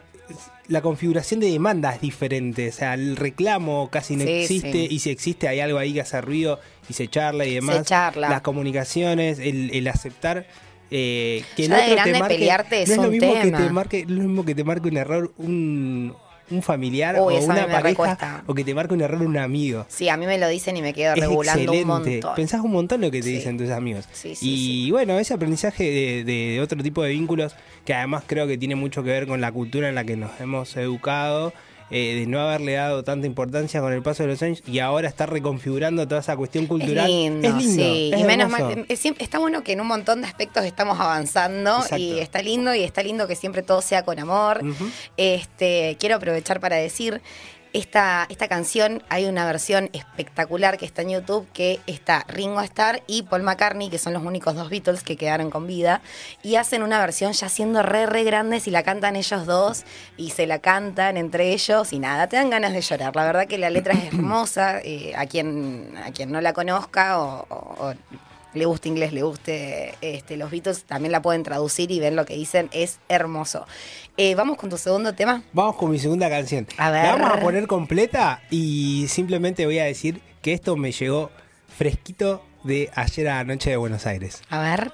[0.67, 2.69] la configuración de demanda es diferente.
[2.69, 4.87] O sea, el reclamo casi no Sí, existe sí.
[4.89, 6.59] y si existe hay algo ahí que hace ruido
[6.89, 7.83] y se charla y demás.
[7.85, 8.29] charla.
[8.29, 10.45] Las comunicaciones, el, el aceptar.
[10.91, 13.11] Eh, que el Ya de otro grande te marque, pelearte es no es lo un
[13.11, 16.13] mismo que te marque, lo mismo que te marque un error un,
[16.51, 19.85] un familiar Uy, o una pareja o que te marque un error un amigo.
[19.89, 22.35] Sí, a mí me lo dicen y me quedo Es regulando un montón.
[22.35, 23.33] Pensás un montón lo que te Sí.
[23.37, 24.05] dicen tus amigos.
[24.13, 28.23] Sí, sí, y bueno, ese aprendizaje de, de- de otro tipo de vínculos, que además
[28.27, 31.51] creo que tiene mucho que ver con la cultura en la que nos hemos educado,
[31.91, 35.07] eh, de no haberle dado tanta importancia con el paso de los años y ahora
[35.07, 37.05] estar reconfigurando toda esa cuestión cultural.
[37.05, 38.11] Es lindo, Es lindo, sí.
[38.13, 41.77] es y menos mal, es está bueno que en un montón de aspectos estamos avanzando
[41.77, 41.97] Exacto.
[41.97, 44.61] y está lindo y está lindo que siempre todo sea con amor.
[45.17, 47.21] Este, quiero aprovechar para decir
[47.75, 53.03] esta, esta canción hay una versión espectacular que está en YouTube que está Ringo Starr
[53.05, 56.01] y Paul McCartney, que son los únicos dos Beatles que quedaron con vida,
[56.41, 59.83] y hacen una versión ya siendo re, re grandes y la cantan ellos dos
[60.15, 63.13] y se la cantan entre ellos y nada, te dan ganas de llorar.
[63.13, 67.19] La verdad que la letra es hermosa, eh, a, quien, a quien no la conozca
[67.19, 67.93] o,
[68.53, 72.25] le guste inglés, le guste este, los Beatles, también la pueden traducir y ver lo
[72.25, 73.67] que dicen, es hermoso.
[74.17, 75.43] Eh, Vamos con tu segundo tema.
[75.51, 76.67] Vamos con mi segunda canción.
[76.77, 77.03] A ver.
[77.03, 81.31] La vamos a poner completa y simplemente voy a decir que esto me llegó
[81.67, 84.41] fresquito de ayer a la noche de Buenos Aires.
[84.49, 84.93] A ver.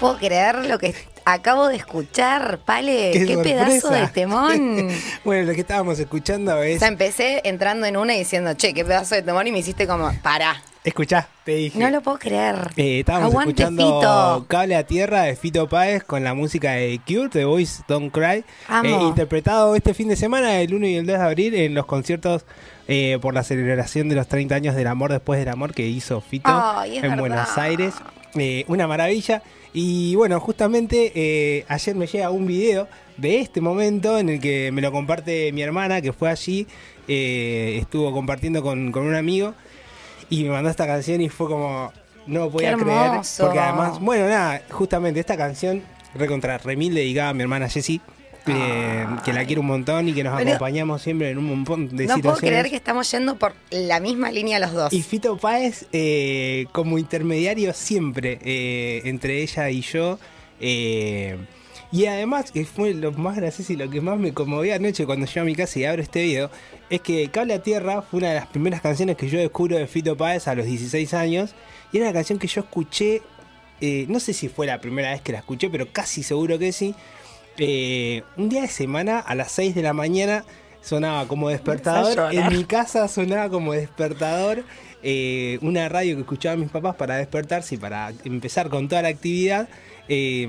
[0.00, 3.12] Puedo creer lo que acabo de escuchar, Pale.
[3.12, 4.88] Qué, pedazo de temón.
[5.24, 6.80] bueno, lo que estábamos escuchando o es.
[6.80, 9.86] sea, empecé entrando en una y diciendo, che, qué pedazo de temón y me hiciste
[9.86, 10.62] como, para.
[10.82, 11.78] Escuchá, te dije.
[11.78, 12.70] No lo puedo creer.
[12.76, 14.46] Eh, estábamos Aguante, escuchando Fito.
[14.48, 18.44] Cable a Tierra de Fito Páez con la música de Cure, The Voice Don't Cry,
[18.84, 21.84] eh, interpretado este fin de semana, el 1 y el 2 de abril, en los
[21.84, 22.46] conciertos
[22.88, 26.22] eh, por la celebración de los 30 años del amor después del amor que hizo
[26.22, 26.50] Fito
[26.86, 27.18] en verdad.
[27.18, 27.94] Buenos Aires.
[28.36, 29.42] Eh, una maravilla.
[29.72, 34.72] Y bueno, justamente eh, ayer me llega un video de este momento en el que
[34.72, 36.66] me lo comparte mi hermana que fue allí,
[37.06, 39.54] eh, estuvo compartiendo con, con un amigo
[40.28, 41.92] y me mandó esta canción y fue como
[42.26, 45.82] no lo podía creer porque además bueno nada justamente esta canción
[46.14, 48.00] recontra remil dedicada a mi hermana Jessie
[48.46, 51.88] eh, que la quiero un montón y que nos Pero- acompañamos siempre en un montón
[51.96, 54.92] de No puedo situaciones creer que estamos yendo por la misma línea los dos.
[54.92, 60.18] y Fito Páez eh, como intermediario siempre eh, entre ella y yo.
[60.60, 61.36] eh,
[61.92, 65.26] y además, que fue lo más gracioso y lo que más me conmovió anoche cuando
[65.26, 66.48] llego a mi casa y abro este video,
[66.88, 69.88] es que Cable a Tierra fue una de las primeras canciones que yo descubro de
[69.88, 71.50] Fito Páez a los 16 años.
[71.92, 73.22] Y era una canción que yo escuché,
[73.80, 76.70] eh, no sé si fue la primera vez que la escuché, pero casi seguro que
[76.70, 76.94] sí.
[77.62, 80.44] Eh, un día de semana a las 6 de la mañana
[80.82, 82.32] sonaba como despertador.
[82.32, 84.64] En mi casa sonaba como despertador.
[85.02, 89.08] eh, una radio que escuchaban mis papás para despertarse y para empezar con toda la
[89.08, 89.68] actividad.
[90.08, 90.42] Eh,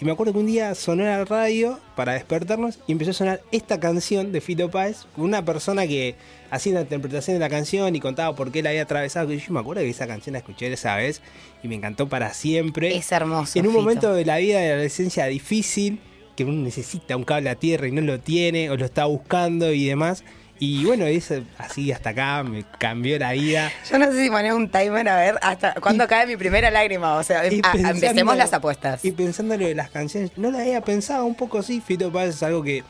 [0.00, 3.40] y me acuerdo que un día sonó la radio para despertarnos y empezó a sonar
[3.52, 6.16] esta canción de Fito Páez con una persona que
[6.50, 9.28] hacía la interpretación de la canción y contaba por qué la había atravesado.
[9.28, 11.22] Que yo me acuerdo que esa canción la escuché esa vez
[11.62, 12.96] y me encantó para siempre.
[12.96, 13.58] Es hermoso.
[13.58, 13.80] En un Fito.
[13.82, 16.00] momento de la vida de la adolescencia difícil,
[16.36, 19.72] que uno necesita un cable a tierra y no lo tiene, o lo está buscando
[19.72, 20.24] y demás.
[20.60, 23.72] Y bueno, es así hasta acá, me cambió la vida.
[23.90, 27.16] Yo no sé si poner un timer a ver hasta cuándo cae mi primera lágrima.
[27.16, 29.04] O sea, Y a- pensando- empecemos las apuestas.
[29.04, 31.80] Y pensando lo de las canciones, no lo había pensado un poco así.
[31.80, 32.84] Fito Páez es algo que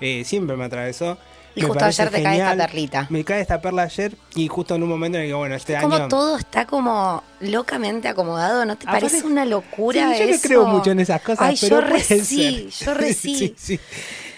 [0.00, 1.18] eh, siempre me atravesó.
[1.56, 3.06] Y Me justo ayer te cae esta perlita.
[3.10, 5.78] Me cae esta perla ayer y justo en un momento en el que, bueno, este
[5.80, 6.08] Como año...
[6.08, 10.66] todo está como locamente acomodado, ¿no te Aparte- parece una locura Sí, yo no creo
[10.66, 13.54] mucho en esas cosas, Ay, pero yo re sí, yo re sí.
[13.56, 13.78] sí.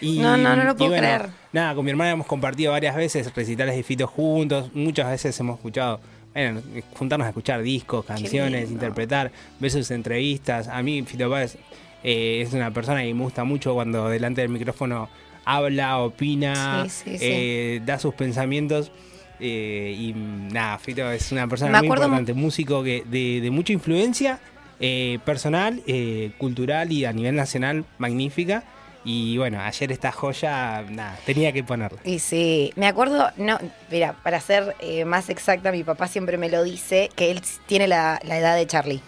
[0.03, 1.31] Y- No, no, no lo puedo bueno, creer.
[1.53, 4.69] Nada, con mi hermana hemos compartido varias veces recitales de Fito juntos.
[4.75, 6.01] Muchas veces hemos escuchado,
[6.35, 6.61] bueno,
[6.99, 10.69] juntarnos a escuchar discos, canciones, interpretar, ver sus entrevistas.
[10.69, 11.57] A mí, Fito Páez
[12.05, 15.09] eh, es una persona que me gusta mucho cuando delante del micrófono
[15.47, 17.25] habla, opina, Sí, sí, sí.
[17.27, 18.93] eh, da sus pensamientos.
[19.41, 23.73] eh, y nada, Fito es una persona Me muy importante, músico que de, de mucha
[23.73, 24.39] influencia
[24.81, 28.65] eh, personal, eh, cultural y a nivel nacional magnífica.
[29.09, 32.01] Y bueno, ayer esta joya, nada, tenía que ponerla.
[32.05, 33.57] Y sí, me acuerdo, no,
[33.89, 37.87] mira, para ser eh, más exacta, mi papá siempre me lo dice, que él tiene
[37.87, 39.01] la, la edad de Charlie.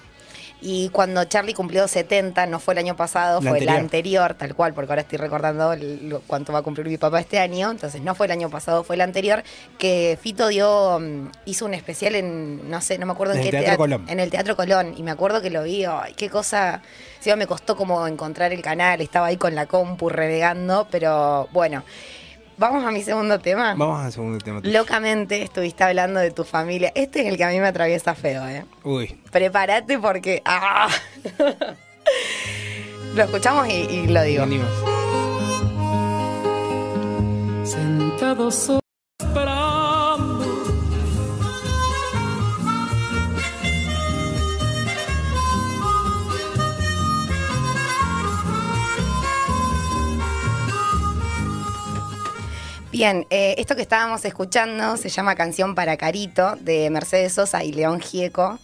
[0.60, 4.34] Y cuando Charlie cumplió 70, no fue el año pasado, La fue el anterior.
[4.34, 7.38] tal cual, porque ahora estoy recordando el- lo- cuánto va a cumplir mi papá este
[7.38, 9.44] año, entonces no fue el año pasado, fue el anterior,
[9.78, 13.50] que Fito dio, mm, hizo un especial en, no sé, no me acuerdo en, qué
[13.50, 14.04] Teatro teatro- Colón.
[14.08, 16.82] En el Teatro Colón, y me acuerdo que lo vi, ay, qué cosa,
[17.20, 21.84] sí, me costó como encontrar el canal, estaba ahí con la compu renegando, pero bueno.
[22.58, 23.74] Vamos a mi segundo tema.
[23.76, 24.60] Vamos al segundo tema.
[24.64, 26.90] Locamente estuviste hablando de tu familia.
[26.94, 28.64] Este es el que a mí me atraviesa feo, ¿eh?
[28.82, 30.42] Uy, Prepárate porque.
[30.44, 30.88] ¡Ah!
[33.14, 34.44] lo escuchamos y, y lo digo.
[34.44, 34.68] venimos.
[37.64, 38.80] Sentado solo
[52.98, 57.72] Bien, eh, esto que estábamos escuchando se llama Canción para Carito de Mercedes Sosa y
[57.72, 58.58] León Gieco.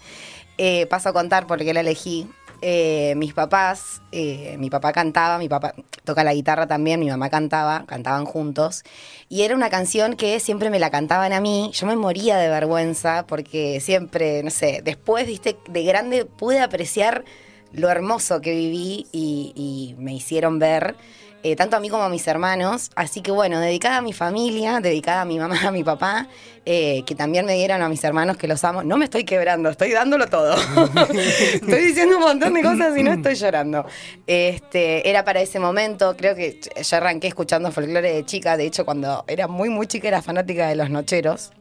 [0.58, 2.28] Eh, paso a contar por qué la elegí.
[2.60, 7.84] Eh, mis papás, mi papá cantaba, mi papá toca la guitarra también, mi mamá cantaba,
[7.86, 8.82] cantaban juntos.
[9.28, 11.70] Y era una canción que siempre me la cantaban a mí.
[11.72, 17.24] Yo me moría de vergüenza porque siempre, no sé, después, viste, de grande pude apreciar
[17.70, 20.96] lo hermoso que viví y me hicieron ver,
[21.44, 22.90] eh, tanto a mí como a mis hermanos.
[22.96, 26.26] Así que bueno, dedicada a mi familia, dedicada a mi mamá, a mi papá,
[26.64, 28.82] eh, que también me dieron a mis hermanos que los amo.
[28.82, 30.54] No me estoy quebrando, estoy dándolo todo.
[31.52, 33.84] estoy diciendo un montón de cosas y no estoy llorando.
[34.26, 38.86] Este, era para ese momento, creo que yo arranqué escuchando folclore de chica, de hecho
[38.86, 41.52] cuando era muy muy chica era fanática de los nocheros.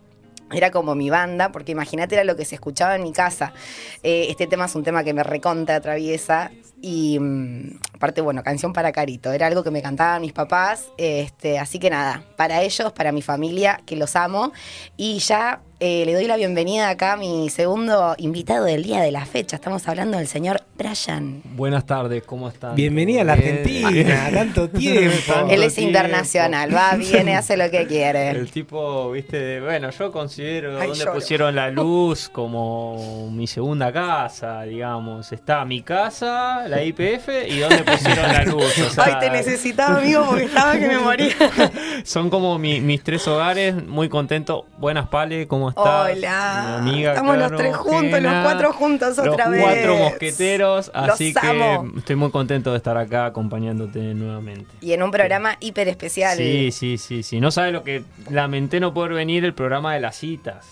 [0.49, 3.53] Era como mi banda, porque imagínate era lo que se escuchaba en mi casa.
[4.01, 6.51] Eh, este tema es un tema que me recontra atraviesa.
[6.85, 9.31] Y mm, aparte, bueno, canción para Carito.
[9.31, 10.89] Era algo que me cantaban mis papás.
[10.97, 14.51] Este, así que nada, para ellos, para mi familia, que los amo.
[14.97, 19.11] Y ya eh, le doy la bienvenida acá a mi segundo invitado del día de
[19.11, 19.57] la fecha.
[19.57, 21.41] Estamos hablando del señor Brian.
[21.57, 22.73] Buenas tardes, ¿cómo están?
[22.75, 23.57] Bienvenida a la Bien.
[23.57, 25.33] Argentina, tanto tiempo.
[25.33, 25.89] Tanto Él es tiempo.
[25.89, 28.29] internacional, va, viene, hace lo que quiere.
[28.29, 31.13] El tipo, viste, de- bueno, yo considero Ay, donde lloro.
[31.15, 35.33] pusieron la luz como mi segunda casa, digamos.
[35.33, 38.77] Está mi casa, la IPF y donde pusieron la luz.
[38.79, 41.33] O sea, Ay, te necesitaba, amigo, porque estaba que me moría.
[42.05, 44.65] Son como mi- mis tres hogares, muy contento.
[44.77, 46.11] Buenas, Pale, ¿cómo estás?
[46.17, 46.79] Hola.
[46.83, 49.61] Mi amiga, Estamos los tres juntos, los cuatro juntos otra los vez.
[49.63, 51.91] cuatro mosqueteros, así Los que amo.
[51.97, 54.71] estoy muy contento de estar acá acompañándote nuevamente.
[54.81, 56.37] Y en un programa hiper especial.
[56.37, 57.39] Sí, sí, sí, sí.
[57.39, 60.65] No sabe lo que lamenté no poder venir el programa de las citas.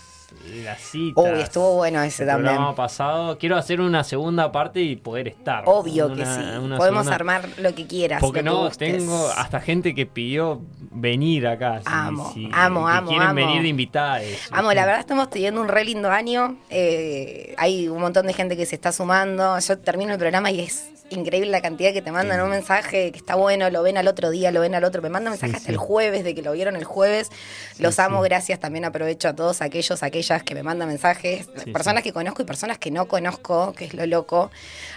[0.64, 1.24] Las citas.
[1.24, 2.54] Uy, estuvo bueno ese el también.
[2.54, 3.38] programa pasado.
[3.38, 5.64] Quiero hacer una segunda parte y poder estar.
[5.66, 6.30] Obvio que sí.
[6.32, 8.20] Podemos segunda- armar lo que quieras.
[8.20, 11.78] Porque no, tengo hasta gente que pidió venir acá.
[11.80, 13.34] si- Amo, si- amo, que amo, Quieren amo.
[13.36, 14.24] venir de invitados.
[14.50, 16.56] Amo, la verdad estamos teniendo un re lindo año.
[16.70, 19.58] Eh, hay un montón de gente que se está sumando.
[19.58, 23.18] Yo termino el programa y es increíble la cantidad que te mandan un mensaje que
[23.18, 25.02] está bueno, lo ven al otro día, lo ven al otro.
[25.02, 27.30] Me mandan mensajes hasta el jueves de que lo vieron el jueves.
[27.78, 28.58] Los amo, gracias.
[28.60, 31.46] También aprovecho a todos aquellos, aquellas que me mandan mensajes.
[31.72, 34.50] Personas que conozco y personas que no conozco, que es lo loco.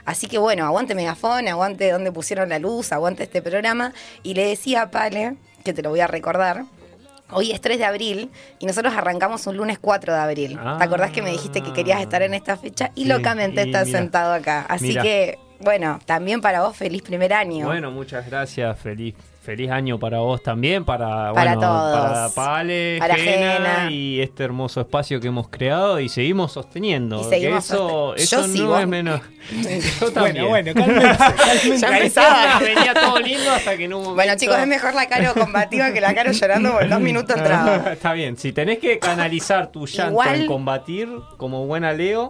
[0.06, 3.94] Así que bueno, aguante Megafón, aguante donde pusieron la luz, aguante este programa.
[4.24, 6.66] Y le decía a Pale, que te lo voy a recordar.
[7.32, 10.60] Hoy es 3 de abril y nosotros arrancamos un lunes 4 de abril.
[10.62, 10.76] Ah.
[10.78, 12.92] ¿Te acordás que me dijiste que querías estar en esta fecha?
[12.94, 14.66] Y Sí, locamente y estás mira, sentado acá.
[14.70, 15.02] Así mira.
[15.02, 17.66] que, bueno, también para vos feliz primer año.
[17.66, 18.80] Bueno, muchas gracias.
[18.80, 22.00] Feliz feliz año para vos también, para, Para bueno, todos.
[22.02, 23.92] para Pale, Para Gena.
[23.92, 27.22] y este hermoso espacio que hemos creado y seguimos sosteniendo.
[27.22, 29.22] Y seguimos eso, sosten- eso no vos- es menos.
[30.02, 30.48] Yo también.
[30.48, 31.78] Bueno, bueno, cálmense, cálmense.
[31.80, 32.60] Ya empezaba.
[32.60, 34.16] venía todo lindo hasta que en un momento...
[34.16, 37.76] Bueno, chicos, es mejor la Caro combativa que la Caro llorando por dos minutos entraba.
[37.94, 42.28] Está bien, si tenés que canalizar tu llanto Igual- en combatir como buena Leo.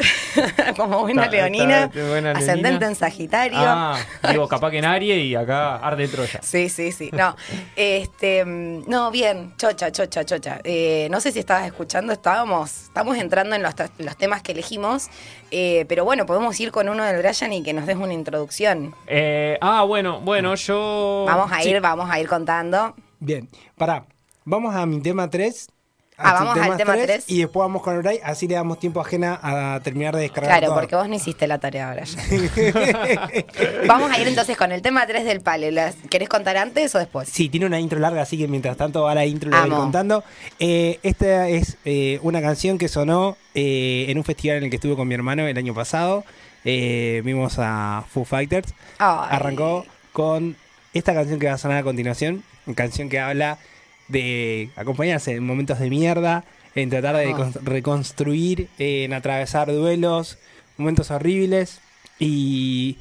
[0.76, 2.88] Como buena Está- leonina, está- buena ascendente leonina.
[2.88, 3.58] en Sagitario.
[3.62, 3.98] Ah,
[4.30, 6.42] digo, capaz que en Aries y acá arde Troya.
[6.44, 7.05] Sí, sí, sí.
[7.12, 7.36] No,
[7.76, 10.60] este, mm, no, bien, chocha, chocha, chocha.
[10.64, 15.10] Eh, no sé si estabas escuchando, estábamos, estamos entrando en los, los temas que elegimos,
[15.52, 18.96] eh, pero bueno, podemos ir con uno del Brian y que nos des una introducción.
[19.08, 21.26] Eh, ah, bueno, bueno, yo.
[21.28, 21.70] Vamos a sí.
[21.70, 22.96] ir, vamos a ir contando.
[23.20, 24.06] Bien, pará.
[24.44, 25.68] Vamos a mi tema 3.
[26.18, 27.26] Ah, vamos al tema tres.
[27.28, 30.52] Y después vamos con Oray, así le damos tiempo ajena a terminar de descargar.
[30.60, 30.80] Claro, todo.
[30.80, 32.08] porque vos no hiciste la tarea, Brian.
[33.88, 35.72] vamos a ir entonces con el tema 3 del pale.
[35.72, 37.28] ¿Las- ¿Querés contar antes o después?
[37.30, 40.24] Sí, tiene una intro larga, así que mientras tanto va la intro la voy contando.
[40.60, 44.78] Eh, esta es eh, una canción que sonó eh, en un festival en el que
[44.78, 46.24] estuve con mi hermano el año pasado.
[46.64, 48.74] Vimos a Foo Fighters.
[48.98, 49.28] Ay.
[49.32, 50.56] Arrancó con
[50.94, 52.44] esta canción que va a sonar a continuación.
[52.74, 53.60] Canción que habla
[54.08, 56.44] de acompañarse en momentos de mierda,
[56.76, 57.38] en tratar de Ah.
[57.38, 60.38] cons- reconstruir, en atravesar duelos,
[60.78, 61.80] momentos horribles.
[62.20, 62.98] Y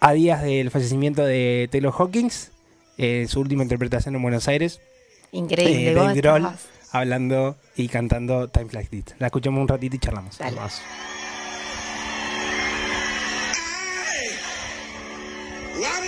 [0.00, 2.50] a días del fallecimiento de Taylor Hawkins,
[2.98, 4.80] eh, su última interpretación en Buenos Aires,
[5.32, 5.90] Increíble.
[5.90, 6.48] eh, Dave Grohl
[6.92, 9.14] hablando y cantando Times Like This.
[9.18, 10.38] La escuchamos un ratito y charlamos.
[10.38, 10.56] Dale.
[10.56, 10.80] Más.
[15.80, 16.04] I'm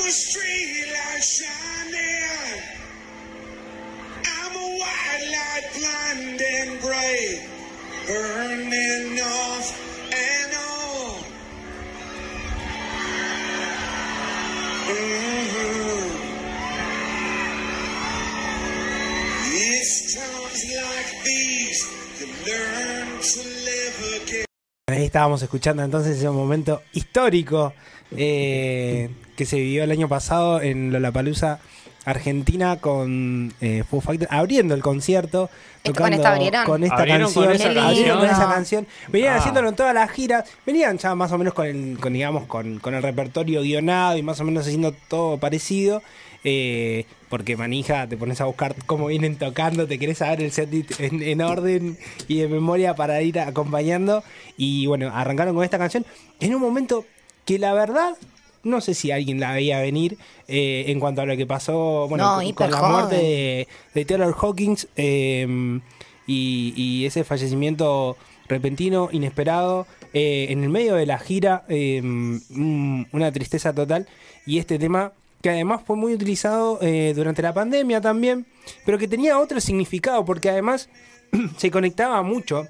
[24.89, 27.73] Ahí estábamos escuchando entonces ese momento histórico
[28.17, 31.61] eh, que se vivió el año pasado en Lollapalooza,
[32.05, 35.51] Argentina, con eh, Foo Fighters, abriendo el concierto.
[35.83, 36.65] ¿Esto con tocando esta abrieron?
[36.67, 37.45] con esta Abrieron canción.
[37.45, 38.19] con esa abrieron canción.
[38.19, 38.87] con esa canción.
[39.09, 39.37] Venían Ah.
[39.39, 40.45] haciéndolo en todas las giras.
[40.67, 44.23] Venían ya más o menos con el, con, digamos, con, con el repertorio guionado y
[44.23, 46.03] más o menos haciendo todo parecido.
[46.43, 50.71] eh, porque manija, te pones a buscar cómo vienen tocando, te querés saber el set
[50.99, 54.25] en, en orden y de memoria para ir acompañando.
[54.57, 56.07] Y bueno, arrancaron con esta canción
[56.41, 57.05] en un momento
[57.45, 58.17] que la verdad,
[58.63, 60.19] no sé si alguien la veía venir
[60.49, 62.93] eh, en cuanto a lo que pasó bueno, No, con, la joven.
[62.93, 65.81] muerte de, de Taylor Hawkins eh,
[66.27, 68.17] y, y ese fallecimiento
[68.49, 74.07] repentino, inesperado, eh, en el medio de la gira, mm, una tristeza total.
[74.45, 78.47] Y este tema que además fue muy utilizado eh, durante la pandemia también,
[78.85, 80.91] pero que tenía otro significado, porque además
[81.57, 82.67] se conectaba mucho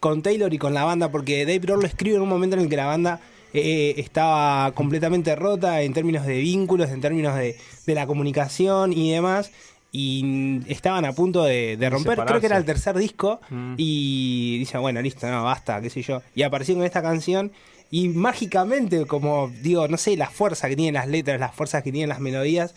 [0.00, 2.62] con Taylor y con la banda, porque Dave Grohl lo escribe en un momento en
[2.62, 3.20] el que la banda
[3.54, 9.12] eh, estaba completamente rota en términos de vínculos, en términos de, de la comunicación y
[9.12, 9.50] demás.
[9.96, 13.40] Y estaban a punto de, de romper, creo que era el tercer disco.
[13.48, 13.74] Mm.
[13.76, 16.20] Y dice, bueno, listo, no, basta, qué sé yo.
[16.34, 17.52] Y apareció con esta canción.
[17.92, 21.92] Y mágicamente, como digo, no sé, la fuerza que tienen las letras, las fuerzas que
[21.92, 22.74] tienen las melodías,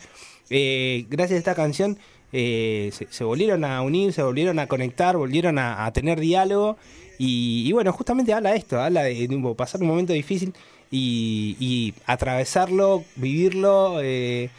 [0.48, 1.98] eh, gracias a esta canción
[2.32, 6.76] eh, se, se volvieron a unir, se volvieron a conectar, volvieron a, a tener diálogo.
[7.18, 10.54] Y, y bueno, justamente habla de esto, habla de, pasar un momento difícil
[10.90, 13.98] y, y atravesarlo, vivirlo.
[14.02, 14.50] eh,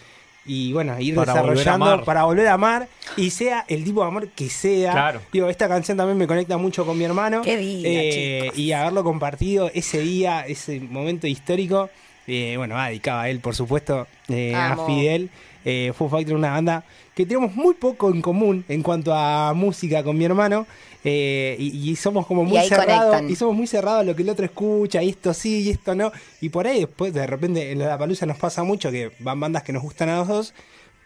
[0.45, 4.29] y bueno, ir Para desarrollando para volver a amar y sea el tipo de amor
[4.29, 4.91] que sea.
[4.93, 5.21] Claro.
[5.31, 7.41] Digo, esta canción también me conecta mucho con mi hermano.
[7.43, 11.89] Qué vida, Eh, y haberlo compartido ese día, ese momento histórico.
[12.25, 14.75] eh, bueno, va dedicado a él, por supuesto, eh, a.
[14.87, 15.29] Fidel.
[15.65, 16.83] Eh, Foo Fighters, una banda
[17.19, 20.65] que tenemos muy poco en común en cuanto a música con mi hermano.
[21.03, 23.29] eh, y, y somos como muy cerrados.
[23.29, 25.95] Y somos muy cerrados a lo que el otro escucha, y esto sí, y esto
[25.95, 26.13] no.
[26.39, 29.63] Y por ahí después, de repente, en la palusa nos pasa mucho que van bandas
[29.63, 30.53] que nos gustan a los dos.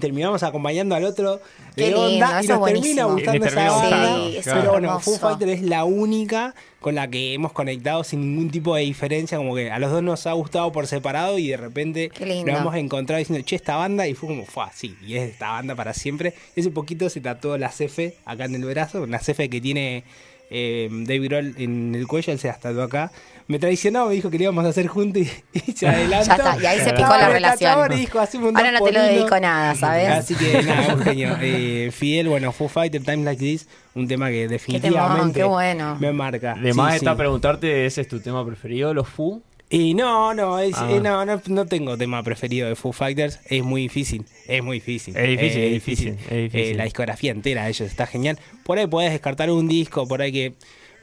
[0.00, 1.40] terminamos acompañando al otro
[1.76, 4.16] Qué de lindo, onda y nos termina gustando esa banda.
[4.16, 4.60] Sí, claro.
[4.60, 5.00] Pero bueno.
[5.00, 9.38] Foo Fighter es la única con la que hemos conectado sin ningún tipo de diferencia,
[9.38, 12.10] como que a los dos nos ha gustado por separado y de repente
[12.44, 15.50] nos hemos encontrado diciendo, che, esta banda, y fue como, fue así, y es esta
[15.50, 16.34] banda para siempre.
[16.54, 20.04] Ese poquito se tatuó la CF acá en el brazo, una CF que tiene
[20.50, 23.10] eh, David Grohl en el cuello, él se las tatuó acá.
[23.46, 25.30] Me traicionó, me dijo que lo íbamos a hacer juntos y,
[25.68, 26.28] y se adelantó.
[26.28, 27.70] Ya está, y ahí se picó la el relación.
[27.72, 29.12] tatuador y dijo, "Haceme un Ahora no te lo por uno".
[29.18, 30.08] dedico nada, ¿sabes?
[30.08, 31.36] Así que nada, un genio.
[31.42, 35.96] Eh, Fidel, bueno, Foo Fighter, Time Like This, un tema que definitivamente qué bueno.
[36.00, 36.54] me marca.
[36.54, 36.96] De Sí, más sí.
[36.96, 39.42] está preguntarte, ¿ese es tu tema preferido, los Fu?
[39.68, 40.88] Y no, no, es- Ah.
[40.90, 43.40] eh, no, no, no tengo tema preferido de Foo Fighters.
[43.46, 45.14] Es muy difícil, es muy difícil.
[45.16, 46.70] Es difícil, Eh, es difícil, es difícil.
[46.72, 48.38] Eh, la discografía entera de ellos está genial.
[48.62, 50.54] Por ahí podés descartar un disco, por ahí que...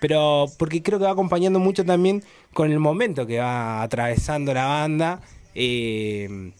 [0.02, 4.66] Pero porque creo que va acompañando mucho también con el momento que va atravesando la
[4.66, 5.22] banda.
[5.56, 6.52] eh,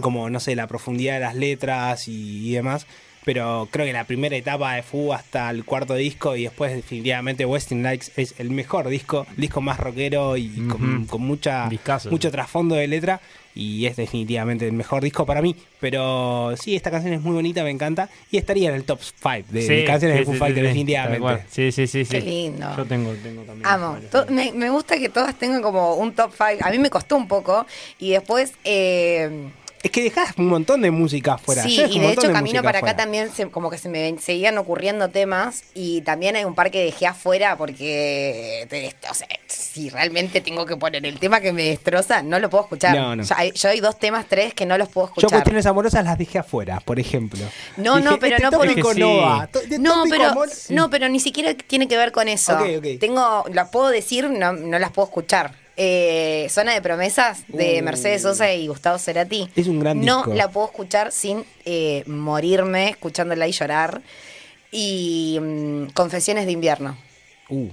[0.00, 2.86] como, no sé, la profundidad de las letras y, y demás.
[3.24, 7.44] Pero creo que la primera etapa de Fu hasta el cuarto disco y después definitivamente
[7.44, 11.68] Westing Lights es el mejor disco, el disco más rockero y con, mucha,
[12.10, 13.20] mucho trasfondo de letra
[13.54, 15.56] y es definitivamente el mejor disco para mí.
[15.80, 19.46] Pero sí, esta canción es muy bonita, me encanta y estaría en el top 5
[19.50, 21.44] de, de canciones de Foo Fighters definitivamente.
[21.50, 22.10] Sí, sí, sí, sí.
[22.10, 22.66] Qué lindo.
[22.76, 23.66] Yo tengo, tengo también.
[23.66, 23.98] Amo.
[24.28, 26.64] me, me gusta que todas tengan como un top 5.
[26.66, 27.66] A mí me costó un poco.
[27.98, 28.52] Y después.
[28.64, 29.50] Eh,
[29.82, 31.62] Es que dejás un montón de música afuera.
[31.62, 34.58] sí, Yo y de hecho, camino para acá también, se- como que se me seguían
[34.58, 35.62] ocurriendo temas.
[35.74, 38.66] Y también hay un par que dejé afuera porque.
[38.68, 42.50] te- o sea, si realmente tengo que poner el tema que me destroza, no lo
[42.50, 42.94] puedo escuchar.
[42.94, 43.22] No, no.
[43.22, 45.30] Ya hay- yo hay dos temas, tres que no los puedo Yo escuchar.
[45.30, 47.40] cuestiones amorosas las dejé afuera, por ejemplo.
[47.78, 50.10] No, no, pero este no por- que no sí.
[50.10, 52.52] pero, amor- no, pero ni siquiera tiene que ver con eso.
[52.54, 52.86] Ok, ok.
[53.00, 55.54] Tengo, las puedo decir, no, no las puedo escuchar.
[55.82, 57.80] Eh, Zona de promesas de.
[57.80, 59.48] Mercedes Sosa y Gustavo Cerati.
[59.56, 60.34] Es un gran No disco.
[60.34, 64.02] la puedo escuchar sin eh, morirme escuchándola y llorar.
[64.70, 66.98] Y mm, Confesiones de invierno.
[67.48, 67.68] Uh,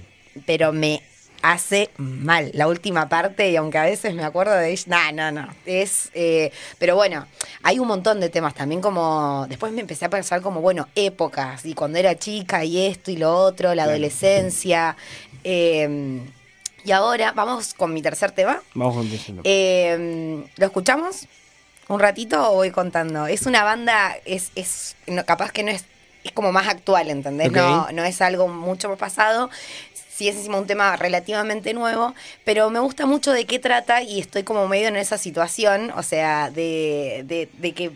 [0.46, 1.02] Pero me
[1.42, 5.42] hace mal la última parte y aunque a veces me acuerdo de ella, no, no,
[5.42, 7.26] no, es, eh, pero bueno,
[7.62, 11.64] hay un montón de temas también como, después me empecé a pensar como, bueno, épocas
[11.64, 14.96] y cuando era chica y esto y lo otro, la adolescencia.
[15.44, 16.22] eh,
[16.88, 18.62] y ahora vamos con mi tercer tema.
[18.72, 19.40] Vamos con.
[19.44, 21.26] Eh, ¿Lo escuchamos?
[21.86, 23.26] ¿Un ratito o voy contando?
[23.26, 25.84] Es una banda, es, es no, capaz que no es,
[26.24, 27.52] es como más actual, ¿entendés?
[27.52, 29.50] No, no es algo mucho más pasado.
[29.92, 32.14] Sí es encima un tema relativamente nuevo,
[32.44, 36.02] pero me gusta mucho de qué trata y estoy como medio en esa situación, o
[36.02, 37.92] sea, de, de, de que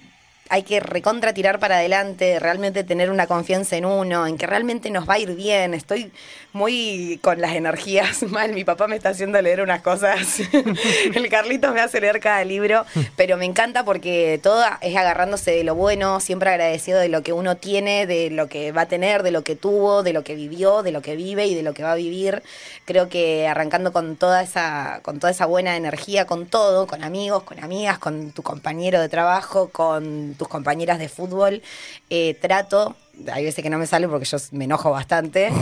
[0.53, 4.91] hay que recontra tirar para adelante, realmente tener una confianza en uno, en que realmente
[4.91, 5.73] nos va a ir bien.
[5.73, 6.13] Estoy
[6.53, 8.53] muy con las energías mal.
[8.53, 10.41] Mi papá me está haciendo leer unas cosas.
[11.15, 12.85] El Carlitos me hace leer cada libro,
[13.17, 17.33] pero me encanta porque todo es agarrándose de lo bueno, siempre agradecido de lo que
[17.33, 20.35] uno tiene, de lo que va a tener, de lo que tuvo, de lo que
[20.35, 22.43] vivió, de lo que vive y de lo que va a vivir.
[22.85, 27.45] Creo que arrancando con toda esa, con toda esa buena energía, con todo, con amigos,
[27.45, 31.63] con amigas, con tu compañero de trabajo, con tus compañeras de fútbol,
[32.11, 32.97] eh, trato,
[33.33, 35.53] hay veces que no me sale porque yo me enojo bastante.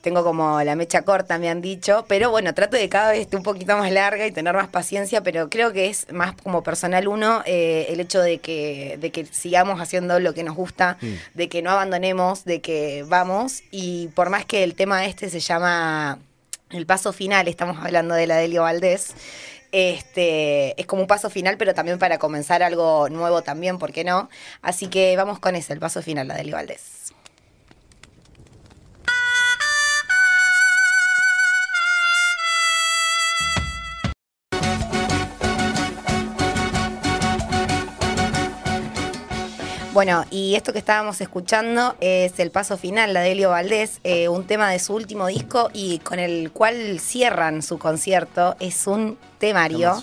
[0.00, 3.36] Tengo como la mecha corta, me han dicho, pero bueno, trato de cada vez esté
[3.36, 7.06] un poquito más larga y tener más paciencia, pero creo que es más como personal
[7.06, 10.98] uno eh, el hecho de que, de que sigamos haciendo lo que nos gusta,
[11.34, 15.40] de que no abandonemos, de que vamos, y por más que el tema este se
[15.40, 16.18] llama
[16.70, 19.14] el paso final, estamos hablando de la Delio Valdés,
[19.74, 24.04] este, es como un paso final, pero también para comenzar algo nuevo también, ¿por qué
[24.04, 24.28] no?
[24.62, 27.12] Así que vamos con ese, el paso final, la Delio Valdés.
[39.94, 44.28] Bueno, y esto que estábamos escuchando es el paso final, la de Elio Valdés, eh,
[44.28, 48.56] un tema de su último disco y con el cual cierran su concierto.
[48.58, 50.02] Es un temario.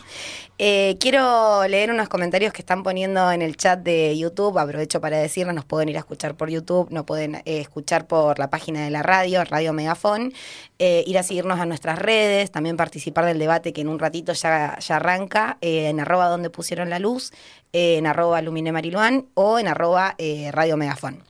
[0.64, 4.59] Eh, quiero leer unos comentarios que están poniendo en el chat de YouTube.
[4.59, 8.38] Aprovecho para decirles, nos pueden ir a escuchar por YouTube, nos pueden eh, escuchar por
[8.38, 10.34] la página de la radio, Radio Megafón,
[10.78, 14.34] eh, ir a seguirnos a nuestras redes, también participar del debate que en un ratito
[14.34, 17.32] ya, ya arranca, eh, en arroba donde pusieron la luz,
[17.74, 20.16] en arroba Lumine Mariluán o en arroba
[20.51, 21.24] Radio Megafón.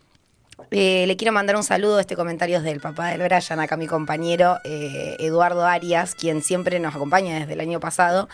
[0.70, 4.58] Le quiero mandar un saludo, este comentario es del papá del Brian, acá mi compañero
[4.64, 8.30] Eduardo Arias, quien siempre nos acompaña desde el año pasado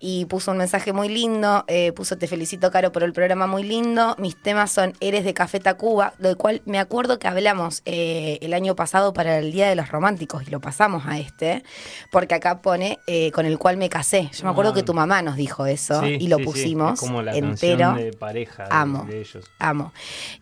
[0.00, 3.64] y puso un mensaje muy lindo, eh, puso te felicito Caro por el programa muy
[3.64, 8.38] lindo, mis temas son Eres de Café Tacuba, del cual me acuerdo que hablamos eh,
[8.40, 11.64] el año pasado para el Día de los Románticos y lo pasamos a este,
[12.12, 14.74] porque acá pone eh, con el cual me casé, yo me acuerdo Ah.
[14.74, 17.94] que tu mamá nos dijo eso Sí, y lo sí, pusimos como la entero.
[17.94, 19.04] de pareja de- Amo.
[19.04, 19.44] de ellos.
[19.58, 19.92] Amo.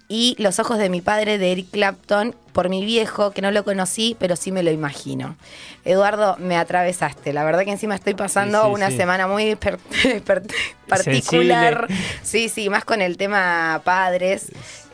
[0.08, 3.64] Y Los ojos de mi padre de Eric Clapton por mi viejo, que no lo
[3.64, 5.36] conocí, pero sí me lo imagino.
[5.84, 7.34] Eduardo, me atravesaste.
[7.34, 8.96] La verdad que encima estoy pasando Sí, sí, una sí.
[8.96, 9.56] semana muy
[10.86, 11.02] particular.
[11.02, 11.86] Sensible.
[12.22, 14.46] Sí, sí, más con el tema padres.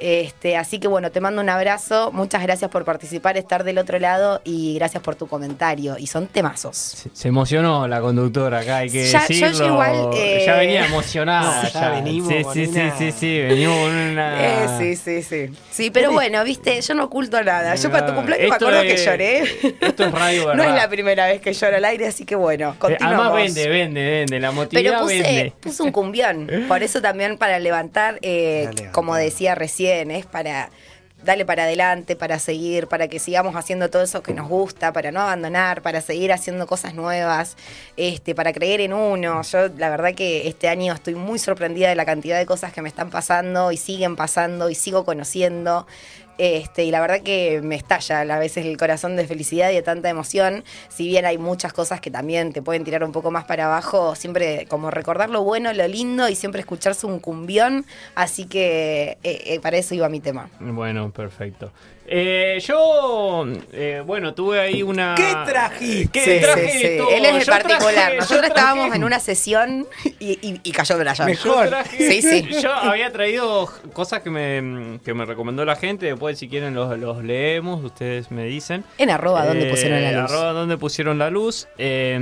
[0.02, 2.10] Este, así que bueno, te mando un abrazo.
[2.12, 5.96] Muchas gracias por participar, estar del otro lado y gracias por tu comentario.
[5.96, 6.76] Y son temazos.
[6.76, 9.66] Se, se emocionó la conductora acá, hay que Ya- yo ya decirlo.
[9.72, 11.62] igual, eh, Ya venía emocionada.
[11.72, 14.32] No, ya venimos Sí, con sí, sí, una- sí, sí, venimos con una...
[14.42, 15.54] Eh, sí, sí, sí.
[15.70, 17.74] Sí, pero bueno, viste, yo no oculto nada.
[17.76, 19.38] Yo para tu cumpleaños me Esto acuerdo que es- lloré.
[19.80, 20.76] esto es radio No es verdad.
[20.76, 23.26] la primera vez que lloro al aire, así que bueno, Eh, continuamos.
[23.26, 24.40] Además vende, vende, vende.
[24.40, 25.52] La Pero motividad puse, vende.
[25.60, 26.50] puse un cumbión.
[26.66, 28.92] Por eso también para levantar, eh, Para levantar.
[28.92, 30.70] como decía recién, es para
[31.22, 35.12] darle para adelante, para seguir, para que sigamos haciendo todo eso que nos gusta, para
[35.12, 37.56] no abandonar, para seguir haciendo cosas nuevas,
[37.96, 39.42] este, para creer en uno.
[39.42, 42.82] Yo la verdad que este año estoy muy sorprendida de la cantidad de cosas que
[42.82, 45.86] me están pasando y siguen pasando y sigo conociendo.
[46.42, 49.82] Este, y la verdad que me estalla a veces el corazón de felicidad y de
[49.82, 50.64] tanta emoción.
[50.88, 54.16] Si bien hay muchas cosas que también te pueden tirar un poco más para abajo,
[54.16, 57.86] siempre como recordar lo bueno, lo lindo y siempre escucharse un cumbión.
[58.16, 60.50] Así que eh, eh, para eso iba mi tema.
[60.58, 61.70] Bueno, perfecto.
[62.06, 65.14] Eh, yo, eh, bueno, tuve ahí una...
[65.16, 66.20] ¿Qué trajiste?
[66.20, 66.98] ¿Qué Sí, traje sí, de sí.
[66.98, 67.10] todo?
[67.10, 68.12] Él es el Yo particular.
[68.16, 69.86] Nosotros traje- estábamos en una sesión
[70.18, 71.14] y, y- y cayó Brian.
[71.14, 71.68] Yo Mejor.
[71.68, 72.48] traje- Sí, sí.
[72.62, 76.06] Yo había traído cosas que me, que me recomendó la gente.
[76.06, 77.82] Después, si quieren, los, los leemos.
[77.84, 78.84] Ustedes me dicen.
[78.98, 80.30] En arroba, donde Eh, pusieron la luz.
[80.30, 81.68] Arroba donde pusieron la luz.
[81.78, 82.18] Eh,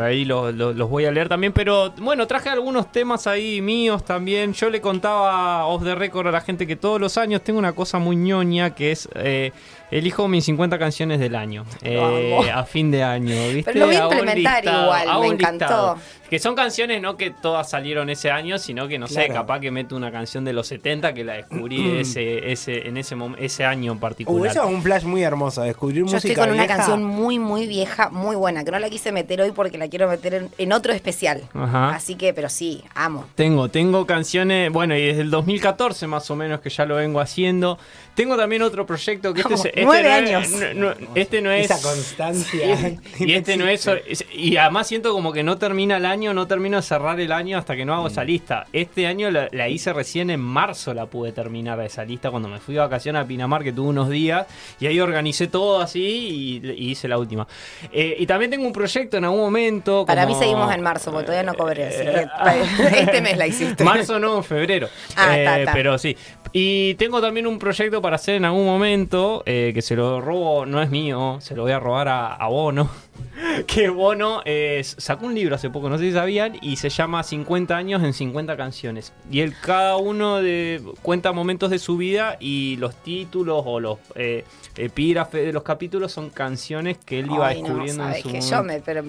[0.00, 1.52] ahí lo- lo- los voy a leer también.
[1.52, 4.52] Pero bueno, traje algunos temas ahí míos también.
[4.52, 7.72] Yo le contaba off the record a la gente que todos los años tengo una
[7.74, 9.52] cosa muy ñoña que es es eh,
[9.90, 13.72] elijo mis 50 canciones del año eh, a fin de año, ¿viste?
[13.72, 15.64] Pero lo voy a implementar listado, igual, me encantó.
[15.64, 15.98] listado.
[16.30, 19.70] Que son canciones no que todas salieron ese año, sino que no sé, capaz que
[19.70, 23.92] meto una canción de los 70 que la descubrí ese, ese, en ese, ese año
[23.92, 24.50] en Uh, particular.
[24.50, 27.66] eso es un flash muy hermoso, descubrir Yo música estoy con una canción muy, muy
[27.66, 30.72] vieja, muy buena, que no la quise meter hoy porque la quiero meter en, en
[30.72, 31.42] otro especial.
[31.54, 31.90] Ajá.
[31.94, 33.26] Así que, pero sí, amo.
[33.34, 37.20] Tengo, tengo canciones, bueno, y desde el 2014 más o menos que ya lo vengo
[37.20, 37.78] haciendo.
[38.14, 40.08] Tengo también otro proyecto que este, es- este nueve no
[40.40, 40.74] es- años.
[40.74, 41.70] no- no- este no es...
[41.70, 42.98] Esa constancia.
[43.20, 46.46] Y este no es, es- Y además siento como que no termina el año, no
[46.46, 48.66] termino de cerrar el año hasta que no hago esa lista.
[48.72, 52.58] Este año la, la hice recién en marzo, la pude terminar esa lista cuando me
[52.60, 54.46] fui de vacaciones a Pinamar, que tuve unos días.
[54.80, 57.46] Y ahí organicé todo así y, y hice la última.
[57.92, 60.04] Eh, y también tengo un proyecto en algún momento.
[60.06, 61.86] Para mí seguimos en marzo, porque todavía no cobré.
[61.86, 63.84] Así que Eh, este mes la hiciste.
[63.84, 64.88] Marzo no, en febrero.
[65.16, 65.72] Ah, Eh, ta, ta.
[65.72, 66.16] Pero sí.
[66.52, 70.64] Y tengo también un proyecto para hacer en algún momento, eh, que se lo robo,
[70.64, 72.88] no es mío, se lo voy a robar a, a Bono.
[73.66, 77.22] Que Bono eh, sacó un libro hace poco, no sé si sabían, y se llama
[77.22, 79.12] 50 años en 50 canciones.
[79.30, 83.98] Y él cada uno de, cuenta momentos de su vida y los títulos o los
[84.14, 84.44] eh,
[84.76, 88.28] epígrafes de los capítulos son canciones que él iba Ay, no, descubriendo en sabes su
[88.28, 88.56] que momento.
[88.56, 89.02] yo me, pero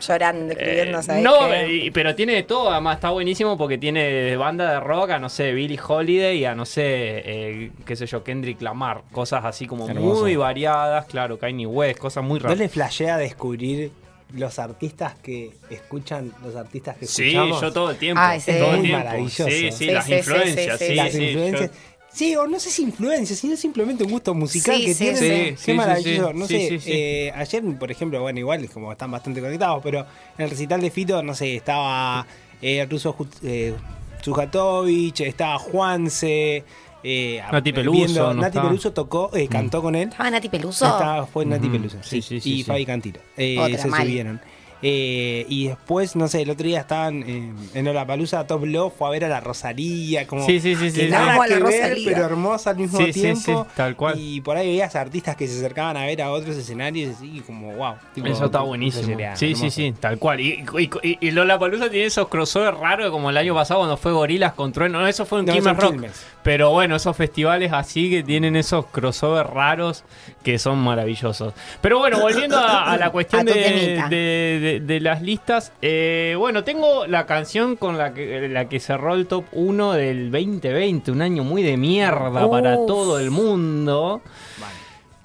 [0.00, 4.02] llorando, escribiendo, Eh, ¿sabes no, y- pero tiene de todo, además está buenísimo porque tiene
[4.02, 8.06] de banda de rock a, no sé, Billie Holiday, a, no sé, eh, qué sé
[8.06, 10.22] yo, Kendrick Lamar, cosas así como Hermoso.
[10.22, 12.58] muy variadas, claro, Kanye West, cosas muy ¿No raras.
[12.58, 13.90] le flashea descubrir
[14.34, 17.60] los artistas que escuchan, los artistas que Sí, escuchamos?
[17.60, 18.52] yo todo el tiempo, sí.
[18.58, 18.98] todo el tiempo.
[18.98, 19.44] maravilloso.
[19.48, 20.94] Sí, sí, Sí, las sí, sí, influencias, sí, sí, sí.
[20.96, 21.70] las sí, influencias.
[21.70, 21.76] yo-
[22.14, 25.18] Sí, o no sé si influencias, sino simplemente un gusto musical Sí, que sí, tienen.
[25.18, 25.28] sí.
[25.28, 26.28] Qué Sí, sí, maravilloso.
[26.32, 26.90] sí, no sí, sé, sí, sí.
[26.92, 30.00] eh, ayer, por ejemplo, bueno, igual como están bastante conectados, pero
[30.36, 32.26] en el recital de Fito, no sé, estaba
[32.60, 33.74] eh, Russo Ju- eh,
[34.20, 36.64] Sujatovic, estaba Juanse.
[37.04, 38.58] Eh, Nati Peluso, viendo- ¿no Nati?
[38.58, 38.62] Mm.
[38.62, 40.08] Peluso tocó, eh, cantó con él.
[40.10, 40.84] ¿Estaba Nati Peluso?
[40.86, 41.76] Estaba- fue Nati Ujú.
[41.76, 42.64] Peluso, sí, Sí, sí, sí, y sí.
[42.64, 43.20] Fabi Cantilo.
[43.36, 44.02] Eh, Otra, se mal.
[44.02, 44.40] subieron.
[44.84, 49.06] Eh, y después, no sé, el otro día estaban eh, en Olapalooza, Top Love, fue
[49.06, 51.62] a ver a la Rosalía, como Sí, sí, sí, que sí, nada la que ver,
[51.62, 52.10] Rosalía.
[52.12, 53.64] pero hermosa al mismo Sí, sí, tiempo.
[53.68, 54.18] sí, tal cual.
[54.18, 57.72] Y por ahí veías artistas que se acercaban a ver a otros escenarios y como,
[57.74, 57.94] wow.
[58.14, 59.06] tipo, Eso está buenísimo.
[59.06, 59.70] sería Sí, sí, hermoso.
[59.76, 60.40] sí, tal cual.
[60.40, 60.64] Y,
[61.02, 64.52] y, y Lola Palusa tiene esos crossovers raros como el año pasado cuando fue Gorilas
[64.54, 65.00] con Trueno.
[65.00, 66.06] No, eso fue un No, son Rock.
[66.42, 70.02] Pero bueno, esos festivales así que tienen esos crossovers raros
[70.42, 71.54] que son maravillosos.
[71.80, 75.72] Pero bueno, volviendo a, a la cuestión A de- de- de las listas.
[75.82, 80.30] eh, bueno, tengo la canción con la que, la que cerró el top 1 del
[80.30, 81.10] 2020.
[81.10, 84.20] Un año muy de mierda para todo el mundo.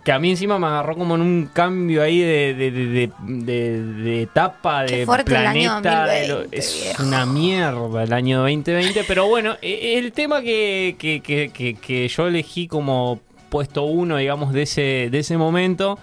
[0.03, 3.11] Que a mí encima me agarró como en un cambio ahí de, de, de, de-
[3.43, 6.05] de- de etapa, Qué de fuerte el año planeta.
[6.05, 6.57] de lo- 2020,
[6.91, 9.03] es una mierda el año 2020.
[9.05, 13.19] Pero bueno, e- el tema que, que, que- que- que yo elegí como
[13.49, 15.99] puesto uno, digamos, de ese, de ese momento.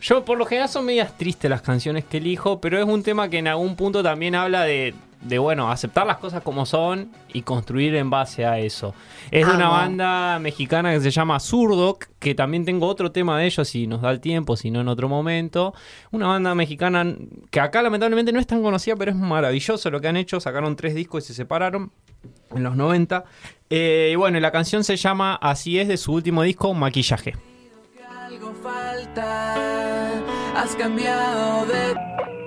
[0.00, 3.28] Yo por lo general son medias tristes las canciones que elijo, pero es un tema
[3.28, 7.42] que en algún punto también habla de, de, bueno, aceptar las cosas como son y
[7.42, 8.94] construir en base a eso.
[9.30, 9.76] Es de una Amo.
[9.76, 14.00] banda mexicana que se llama Zurdo, que también tengo otro tema de ellos si nos
[14.00, 15.74] da el tiempo, si no en otro momento.
[16.12, 17.04] Una banda mexicana
[17.50, 20.38] que acá lamentablemente no es tan conocida, pero es maravilloso lo que han hecho.
[20.38, 21.90] Sacaron tres discos y se separaron
[22.54, 23.24] en los 90.
[23.70, 27.34] Eh, y bueno, la canción se llama Así es de su último disco, Maquillaje.
[28.62, 29.54] Falta,
[30.56, 32.37] has cambiado de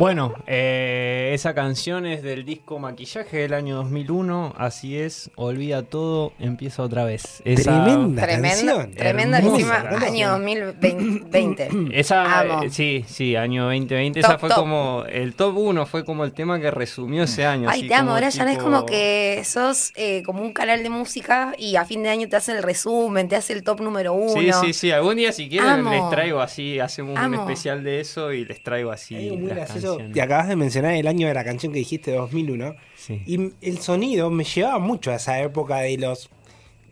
[0.00, 4.54] Bueno, eh, esa canción es del disco Maquillaje del año 2001.
[4.56, 7.42] Así es, olvida todo, empieza otra vez.
[7.44, 8.90] Esa, Tremenda Tremenda, canción.
[8.92, 11.68] tremenda hermosa encima, año 2020.
[11.92, 12.62] Esa, Amo.
[12.62, 14.22] eh, sí, sí, año 2020.
[14.22, 14.58] Top, esa fue top.
[14.58, 17.68] como, el top 1 fue como el tema que resumió ese año.
[17.68, 20.40] Ay, así te amo, como ahora ya no es tipo- como que sos eh, como
[20.40, 23.52] un canal de música y a fin de año te hace el resumen, te hace
[23.52, 24.32] el top número uno.
[24.40, 24.90] Sí, sí, sí.
[24.92, 25.90] Algún día si quieren Amo.
[25.90, 27.42] les traigo así, hacemos un Amo.
[27.42, 29.89] especial de eso y les traigo así Hay algo muy las gracioso.
[29.96, 30.14] Canciones.
[30.14, 32.74] Te acabas de mencionar el año de la canción que dijiste, 2001.
[32.96, 33.22] Sí.
[33.26, 36.30] Y el sonido me llevaba mucho a esa época de los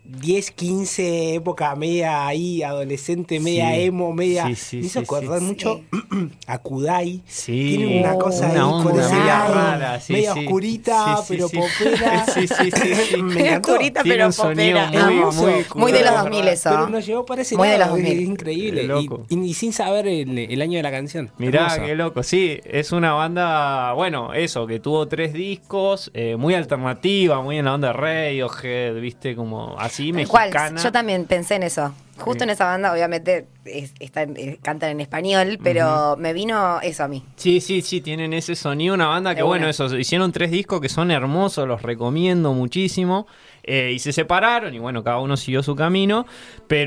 [0.09, 3.81] 10, 15, época media ahí, adolescente, media Sí.
[3.83, 4.47] emo, media.
[4.47, 5.45] Sí, sí, me hizo sí, acordar sí.
[5.45, 5.81] mucho
[6.47, 7.21] a Kudai.
[7.27, 7.75] Sí.
[7.77, 10.39] Tiene una cosa ahí Una con onda ese media lado, rara, sí, media sí.
[10.39, 11.57] oscurita, Sí, sí, pero sí.
[11.57, 12.25] popera.
[12.33, 13.17] Sí, sí, sí, sí.
[13.23, 14.89] me oscurita, pero popera.
[14.91, 16.23] muy, muy Muy de los Kudai.
[16.23, 16.69] 2000 eso.
[16.71, 18.29] Pero nos llevó para ese Muy de lado, los es 2000.
[18.29, 18.83] increíble.
[18.83, 19.25] Loco.
[19.29, 21.31] Y, y sin saber el, el año de la canción.
[21.37, 21.81] Mirá, Hermoso.
[21.85, 22.23] qué loco.
[22.23, 27.65] Sí, es una banda, bueno, eso, que tuvo tres discos, eh, muy alternativa, muy en
[27.65, 31.93] la onda de Radiohead, viste, como así, cual, yo también pensé en eso.
[32.19, 37.03] Justo en esa banda, obviamente, es- están- eh, cantan en español, pero me vino eso
[37.03, 37.23] a mí.
[37.35, 40.89] Sí, sí, sí, tienen ese sonido, una banda que bueno, eso, hicieron tres discos que
[40.89, 43.27] son hermosos, los recomiendo muchísimo.
[43.71, 46.25] eh, y se separaron y bueno, cada uno siguió su camino,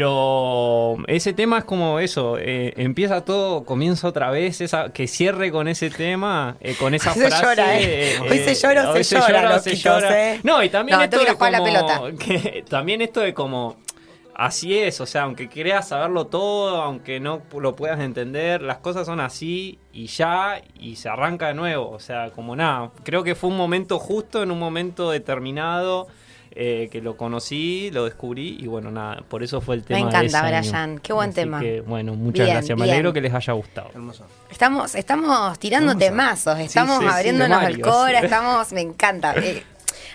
[0.02, 5.52] pero ese tema es como eso, eh, empieza todo, comienza otra vez, esa, que cierre
[5.52, 7.42] con ese tema, eh, con esa Se frase.
[7.44, 8.18] llora, ¿eh?
[8.20, 10.36] Hoy se llora hoy se llora, llora o se llora.
[10.42, 13.76] No, y también No, esto de la que- también esto de como
[14.34, 19.06] así es, o sea, aunque creas saberlo todo, aunque no lo puedas entender, las cosas
[19.06, 23.34] son así y ya, y se arranca de nuevo, o sea, como nada, creo que
[23.34, 26.08] fue un momento justo, en un momento determinado,
[26.54, 30.00] eh, que lo conocí, lo descubrí, y bueno, nada, por eso fue el tema.
[30.00, 30.70] de encanta, ese año.
[30.70, 31.60] Brian, qué buen Así tema.
[31.60, 32.94] que, bueno, muchas Bien, gracias, me bien.
[32.94, 33.88] alegro que les haya gustado.
[33.94, 34.26] Hermoso.
[34.50, 36.06] Estamos, estamos tirando Hermoso.
[36.06, 39.34] temazos, estamos sí, sí, abriéndonos de el cora, estamos, me encanta.
[39.36, 39.64] Eh,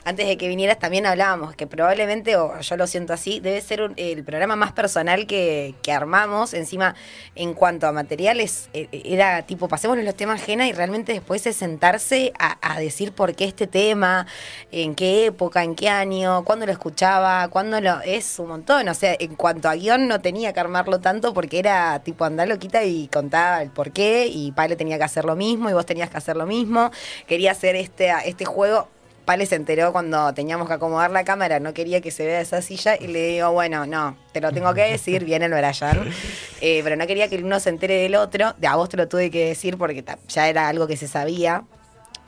[0.08, 3.82] antes de que vinieras también hablábamos que probablemente, o yo lo siento así, debe ser
[3.82, 6.53] un- el programa más personal que, que armamos.
[6.53, 6.95] Encima,
[7.36, 11.58] en cuanto a materiales, eh, era tipo, pasémonos los temas ajena y realmente después es
[11.58, 14.28] sentarse a, a decir por qué este tema,
[14.72, 17.99] en qué época, en qué año, cuándo lo escuchaba, cuándo lo...
[18.01, 18.88] Es un montón.
[18.88, 22.47] O sea, en cuanto a guion no tenía que armarlo tanto porque era tipo andar
[22.47, 25.86] loquita y contaba el por qué y Pale tenía que hacer lo mismo y vos
[25.86, 26.91] tenías que hacer lo mismo.
[27.28, 28.88] Quería hacer este, este juego.
[29.28, 32.61] Pale se enteró cuando teníamos que acomodar la cámara, no quería que se vea esa
[32.61, 36.13] silla y le digo, bueno, no, te lo tengo que decir, viene el Brian.
[36.61, 38.95] Eh, pero no quería que el uno se entere del otro, de a vos te
[38.95, 41.65] lo tuve que decir porque ya era algo que se sabía.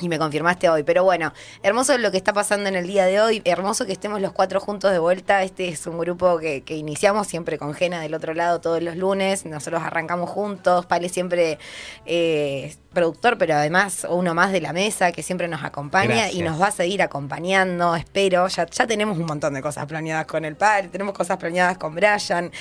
[0.02, 0.84] Y me confirmaste hoy.
[0.84, 3.42] Pero bueno, hermoso lo que está pasando en el día de hoy.
[3.44, 5.44] Hermoso que estemos los cuatro juntos de vuelta.
[5.44, 8.96] Este es un grupo que, que iniciamos siempre con Jena del otro lado todos los
[8.96, 9.46] lunes.
[9.46, 10.86] Nosotros arrancamos juntos.
[10.86, 11.60] Pale siempre
[12.06, 16.60] eh, productor, pero además uno más de la mesa que siempre nos acompaña y nos
[16.60, 17.96] va a seguir acompañando.
[17.96, 18.48] Espero.
[18.48, 20.90] Ya, ya tenemos un montón de cosas planeadas con el Pale.
[20.90, 22.52] Tenemos cosas planeadas con Brian.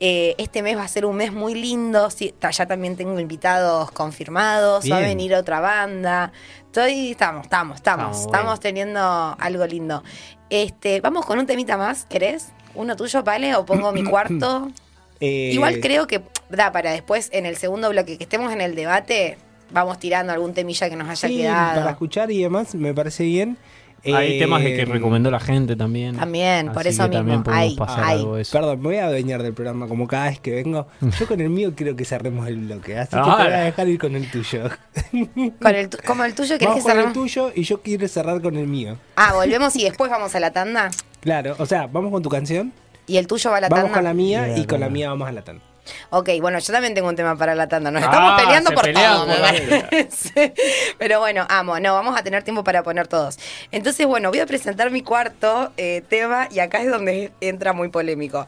[0.00, 2.10] Eh, este mes va a ser un mes muy lindo.
[2.10, 4.90] Sí, ya también tengo invitados confirmados.
[4.90, 6.32] Va a venir otra banda.
[6.66, 10.02] Estoy, estamos, estamos, estamos, Estamos, teniendo algo lindo.
[10.50, 12.48] Este, vamos con un temita más, ¿querés?
[12.74, 13.54] ¿Uno tuyo, Pale?
[13.54, 14.70] ¿O pongo mi cuarto?
[15.20, 18.74] Eh, Igual creo que da para después, en el segundo bloque, que estemos en el
[18.74, 19.38] debate,
[19.74, 21.80] vamos tirando algún temilla que nos haya sí, quedado.
[21.80, 23.58] para escuchar y demás, me parece bien.
[24.06, 26.16] Hay Eh, temas de que recomendó la gente también.
[26.16, 27.44] También, por eso que también mismo.
[27.44, 28.18] podemos Hay, pasar hay.
[28.20, 28.52] algo de eso.
[28.58, 30.86] Perdón, me voy a adueñar del programa como cada vez que vengo.
[31.18, 33.60] Yo con el mío creo que cerremos el bloque, así que Ah, te voy a
[33.60, 34.64] dejar ir con el tuyo.
[35.58, 37.12] Con el tu- como el tuyo, ¿querés que Vamos con el cerremos?
[37.14, 38.98] tuyo y yo quiero cerrar con el mío.
[39.16, 40.90] Ah, volvemos y después vamos a la tanda.
[41.20, 42.72] Claro, o sea, vamos con tu canción,
[43.06, 43.94] Y el tuyo va a la vamos tanda.
[43.94, 45.62] con la mía y con la mía vamos a la tanda.
[46.10, 47.90] Ok, bueno, yo también tengo un tema para la tanda.
[47.90, 50.08] Nos Ah, estamos peleando por todo, me.
[50.98, 51.78] Pero bueno, amo.
[51.80, 53.38] No, vamos a tener tiempo para poner todos.
[53.70, 57.88] Entonces, bueno, voy a presentar mi cuarto eh, tema y acá es donde entra muy
[57.88, 58.46] polémico.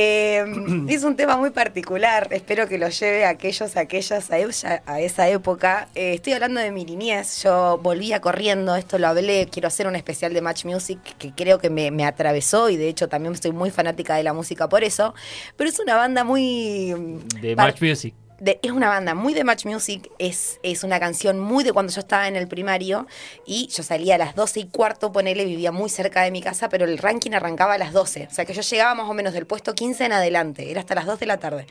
[0.00, 0.44] Eh,
[0.88, 4.82] es un tema muy particular, espero que lo lleve a aquellos, a aquellas, a ella-
[4.86, 5.88] a esa época.
[5.96, 9.96] Eh, estoy hablando de mi niñez, yo volvía corriendo, esto lo hablé, quiero hacer un
[9.96, 13.50] especial de Match Music que creo que me, me atravesó y de hecho también estoy
[13.50, 15.14] muy fanática de la música por eso,
[15.56, 16.94] pero es una banda muy...
[17.40, 18.14] De Match Music.
[18.38, 21.92] De- es una banda muy de Match Music, es, es una canción muy de cuando
[21.92, 23.06] yo estaba en el primario
[23.46, 26.68] y yo salía a las 12 y cuarto, ponele, vivía muy cerca de mi casa,
[26.68, 28.28] pero el ranking arrancaba a las 12.
[28.30, 30.94] O sea que yo llegaba más o menos del puesto 15 en adelante, era hasta
[30.94, 31.66] las 2 de la tarde.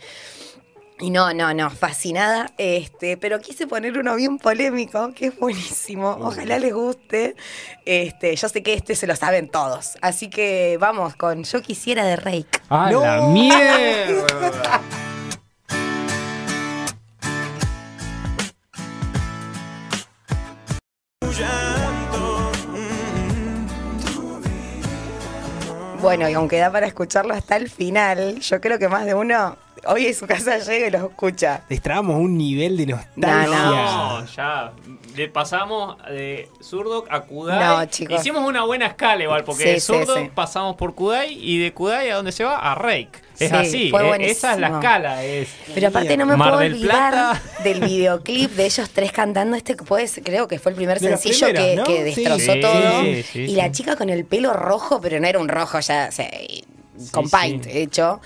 [0.99, 6.18] Y no, no, no, fascinada, este, pero quise poner uno bien polémico, que es buenísimo,
[6.20, 7.36] ojalá les guste.
[7.86, 12.03] Este, yo sé que este se lo saben todos, así que vamos con Yo quisiera
[12.03, 12.47] de Rake.
[12.70, 13.01] ¡Ah, ¡No!
[13.01, 14.82] la mierda!
[26.02, 29.58] Bueno, y aunque da para escucharlo hasta el final, yo creo que más de uno
[29.88, 31.62] hoy en su casa llega y lo escucha.
[31.70, 33.46] Destrabamos un nivel de nostalgia.
[33.48, 34.72] No, ya.
[35.16, 37.60] Le pasamos de Zurdok a Kudai.
[37.60, 38.20] No, chicos.
[38.20, 40.32] Hicimos una buena escala igual, porque Sí, de sí, Zurdok sí.
[40.34, 42.58] pasamos por Kudai y de Kudai a dónde se va?
[42.60, 43.26] A Rake.
[43.40, 44.78] Es Sí, así, fue eh, esa es la buenísimo.
[44.80, 45.24] escala.
[45.24, 45.50] Es...
[45.74, 47.42] Pero aparte no me Mar puedo del olvidar Plata.
[47.64, 51.10] del videoclip de ellos tres cantando este que puede creo que fue el primer De
[51.18, 51.84] sencillo que, ¿no?
[51.84, 52.24] que Sí.
[52.24, 53.02] destrozó Sí, todo.
[53.04, 53.56] sí, sí, y sí.
[53.56, 56.30] la chica con el pelo rojo, pero no era un rojo ya, o sea,
[57.12, 57.70] con Sí, paint sí.
[57.74, 58.20] hecho.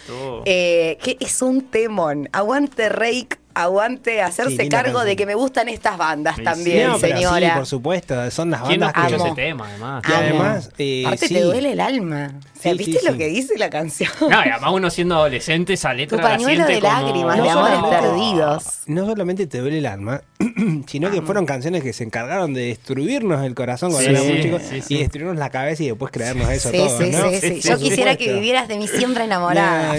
[0.45, 2.29] Eh, que es un temón.
[2.31, 7.49] Aguante Rake, aguante hacerse cargo de que me gustan estas bandas Sí, también, No, señora.
[7.49, 10.03] Sí, por supuesto, son las ¿Quién no bandas escuchó que- ese tema, además?
[10.07, 11.33] Y además, eh, Aparte sí.
[11.33, 12.31] te duele el alma.
[12.57, 13.17] O sea, Sí, ¿viste sí, lo sí.
[13.17, 14.11] que dice la canción?
[14.21, 17.37] No, y además uno siendo adolescente, esa letra Tu la pañuelo siente de como- lágrimas,
[17.37, 18.63] No de amores solamente- perdidos.
[18.85, 20.21] No solamente te duele el alma,
[20.87, 24.61] sino que fueron canciones que se encargaron de destruirnos el corazón cuando Sí, éramos chicos
[24.69, 24.93] sí, sí.
[24.95, 27.29] y destruirnos la cabeza y después creernos eso Sí, todo, sí, ¿no?
[27.31, 27.61] sí, sí.
[27.61, 29.93] Sí, Yo quisiera que vivieras de mí siempre enamorada.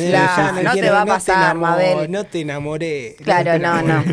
[0.62, 2.10] No, te va a pasar, Mabel.
[2.10, 3.16] No te enamoré.
[3.24, 4.04] Claro, te no, no.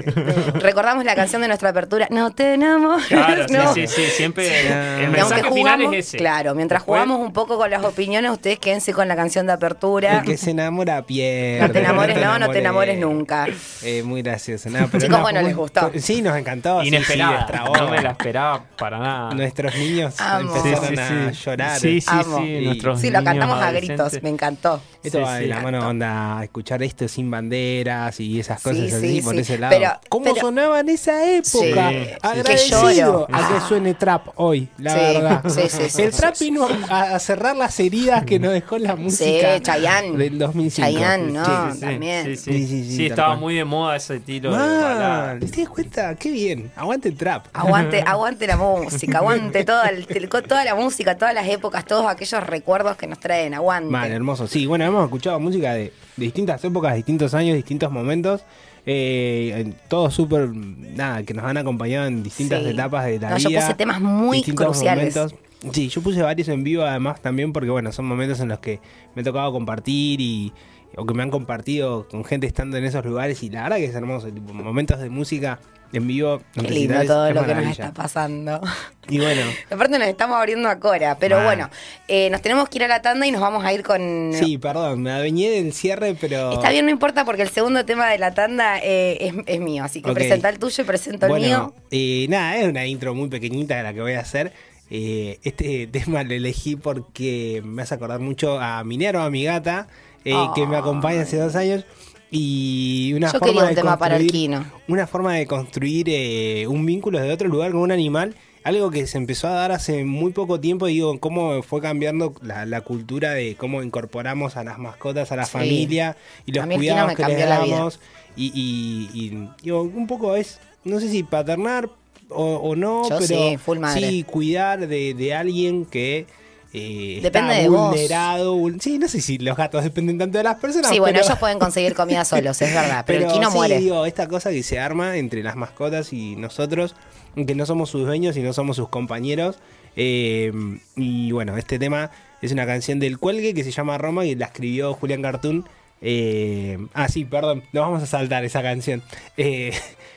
[0.60, 2.08] Recordamos la canción de nuestra apertura.
[2.10, 3.08] No te enamores.
[3.08, 3.74] Claro, no.
[3.74, 4.62] sí, sí, sí, siempre
[4.98, 6.18] el Y mensaje aunque final jugamos, es ese.
[6.18, 9.54] claro, mientras Después- jugamos un poco con las opiniones, ustedes quédense con la canción de
[9.54, 10.20] apertura.
[10.20, 11.60] El que se enamora pierde.
[11.62, 13.48] No te enamores, no, no te enamores nunca.
[13.84, 14.70] Eh, muy gracioso.
[14.70, 15.92] No, pero Chicos, no, bueno, les gustó.
[15.98, 16.80] Sí, nos encantó.
[16.82, 17.48] sí, sí, Inesperada.
[17.78, 19.34] no me la esperaba para nada.
[19.34, 20.56] Nuestros niños Amo.
[20.56, 21.40] empezaron Sí, sí, a sí.
[21.46, 21.80] llorar.
[21.80, 22.38] Sí, sí, Amo.
[22.40, 22.62] sí.
[22.66, 24.82] Nuestros Sí, lo cantamos a gritos, me encantó.
[25.04, 29.19] Esto va de la mano onda, escuchar esto sin banderas y esas cosas Sí, así
[29.20, 29.42] sí, por sí.
[29.42, 29.76] ese lado.
[29.78, 31.90] Pero- ¿Cómo pero- sonaba en esa época?
[31.90, 32.10] Sí, sí.
[32.22, 33.66] Agradecido Que a que Ah.
[33.68, 35.42] suene trap hoy, la Sí, verdad.
[35.48, 36.46] sí, sí, sí, El sí, trap sí.
[36.46, 40.18] vino a, a cerrar las heridas que nos dejó la Sí, música Chayanne.
[40.18, 40.88] del 2005.
[40.88, 41.80] Chayanne, no, Sí, sí, sí.
[41.82, 42.26] también.
[42.26, 43.40] Sí, sí, Sí, sí, sí, Sí, estaba cual.
[43.40, 45.26] muy de moda ese estilo balada.
[45.28, 46.16] Man, ¿te das cuenta?
[46.16, 46.72] Qué bien.
[46.76, 47.46] Aguante el trap.
[47.54, 52.06] Aguante, aguante la música, aguante toda, el- el- toda la música, todas las épocas, todos
[52.08, 53.90] aquellos recuerdos que nos traen, aguante.
[53.90, 54.48] Man, hermoso.
[54.48, 58.42] Sí, bueno, hemos escuchado música de, de distintas épocas, distintos años, distintos momentos.
[58.86, 62.70] Eh, todos súper, nada, que nos han acompañado en distintas Sí.
[62.70, 63.62] etapas de la No, yo vida.
[63.62, 65.16] puse temas muy cruciales.
[65.16, 65.40] momentos.
[65.74, 68.80] Sí, yo puse varios en vivo además también porque, bueno, son momentos en los que
[69.16, 70.54] me ha tocado compartir y
[70.96, 73.86] o que me han compartido con gente estando en esos lugares y la verdad que
[73.86, 75.60] es hermoso, tipo, momentos de música
[75.94, 76.42] en vivo.
[76.56, 78.62] en Qué lindo todo es lo que nos está pasando.
[79.10, 81.46] Y bueno, Aparte nos estamos abriendo a Cora, pero Mal.
[81.46, 81.70] bueno,
[82.08, 84.32] eh, nos tenemos que ir a la tanda y nos vamos a ir con...
[84.34, 86.54] sí, perdón, me adueñé del cierre, pero...
[86.54, 89.84] Está bien, no importa porque el segundo tema de la tanda eh, es, es mío,
[89.84, 90.16] así que Ok.
[90.16, 91.74] presenta el tuyo y presento el mío.
[91.90, 94.54] eh, nada, es una intro muy pequeñita la que voy a hacer.
[94.92, 99.88] Eh, este tema lo elegí porque me hace acordar mucho a Minero, a mi gata,
[100.26, 101.86] eh, que me acompaña hace dos años.
[102.32, 104.66] Y una Yo forma un de tema para el Kino.
[104.88, 108.36] Una forma de construir eh, un vínculo de otro lugar con un animal.
[108.64, 112.66] Algo que se empezó a dar hace muy poco tiempo, digo, cómo fue cambiando la,
[112.66, 115.52] la cultura de cómo incorporamos a las mascotas a la Sí.
[115.54, 118.00] familia y los cuidados que les damos.
[118.36, 121.90] Y, y- y, digo, un poco es, no sé si paternar
[122.30, 124.08] o, o no, Yo pero sí, full madre.
[124.08, 126.28] sí cuidar de, de alguien que
[126.74, 127.90] eh, Depende está de vos.
[127.92, 128.56] vulnerado.
[128.58, 130.90] vul- Sí, no sé si los gatos dependen tanto de las personas.
[130.92, 133.80] Sí, bueno, pero- ellos pueden conseguir comida solos, es verdad, pero, el Kino sí, muere.
[133.80, 136.96] digo, esta cosa que se arma entre las mascotas y nosotros,
[137.36, 139.58] que no somos sus dueños y no somos sus compañeros.
[139.96, 140.52] eh,
[140.96, 142.12] y bueno, este tema
[142.42, 145.68] es una canción del Cuelgue que se llama Roma y la escribió Julián Cartoon.
[146.02, 149.02] Eh, ah, sí, perdón, nos vamos a saltar esa canción.
[149.36, 149.74] Eh,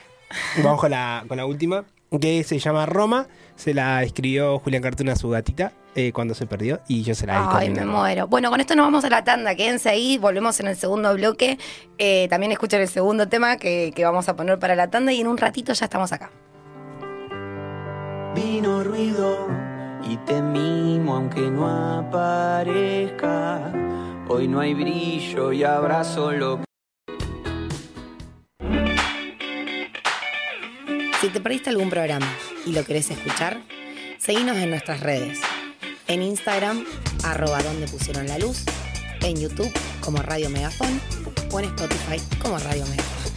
[0.63, 1.83] vamos con la, con la última,
[2.19, 3.27] que se llama Roma.
[3.55, 7.27] Se la escribió Julián Cartoon a su gatita eh, cuando se perdió y yo se
[7.27, 8.27] la dedico a Ay, me muero.
[8.27, 9.55] Bueno, con esto nos vamos a la tanda.
[9.55, 11.57] Quédense ahí, volvemos en el segundo bloque.
[11.97, 15.21] Eh, también escuchen el segundo tema que, que vamos a poner para la tanda y
[15.21, 16.31] en un ratito ya estamos acá.
[18.35, 19.47] Vino ruido
[20.09, 21.67] y te mimo aunque no
[21.99, 23.71] aparezca.
[24.27, 26.59] Hoy no hay brillo y habrá solo
[31.23, 32.27] Si te perdiste algún programa
[32.65, 33.61] y lo querés escuchar,
[34.19, 35.39] seguinos en nuestras redes.
[36.09, 36.83] En Instagram,
[37.23, 38.65] arroba donde pusieron la luz.
[39.21, 39.71] En YouTube,
[40.01, 40.99] como Radio Megafon.
[41.49, 43.33] O en Spotify, como Radio Megafon.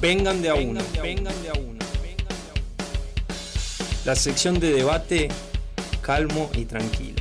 [0.00, 0.80] Vengan de a uno.
[1.00, 1.78] Vengan de a uno.
[4.04, 5.28] La sección de debate
[6.02, 7.17] calmo y tranquilo.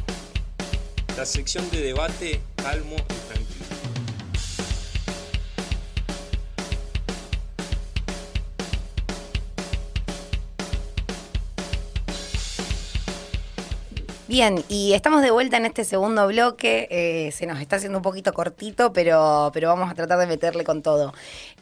[1.18, 3.65] La sección de debate calmo y tranquilo.
[14.28, 16.88] Bien, y estamos de vuelta en este segundo bloque.
[16.91, 20.65] eh, se nos está haciendo un poquito cortito, pero, pero vamos a tratar de meterle
[20.65, 21.13] con todo.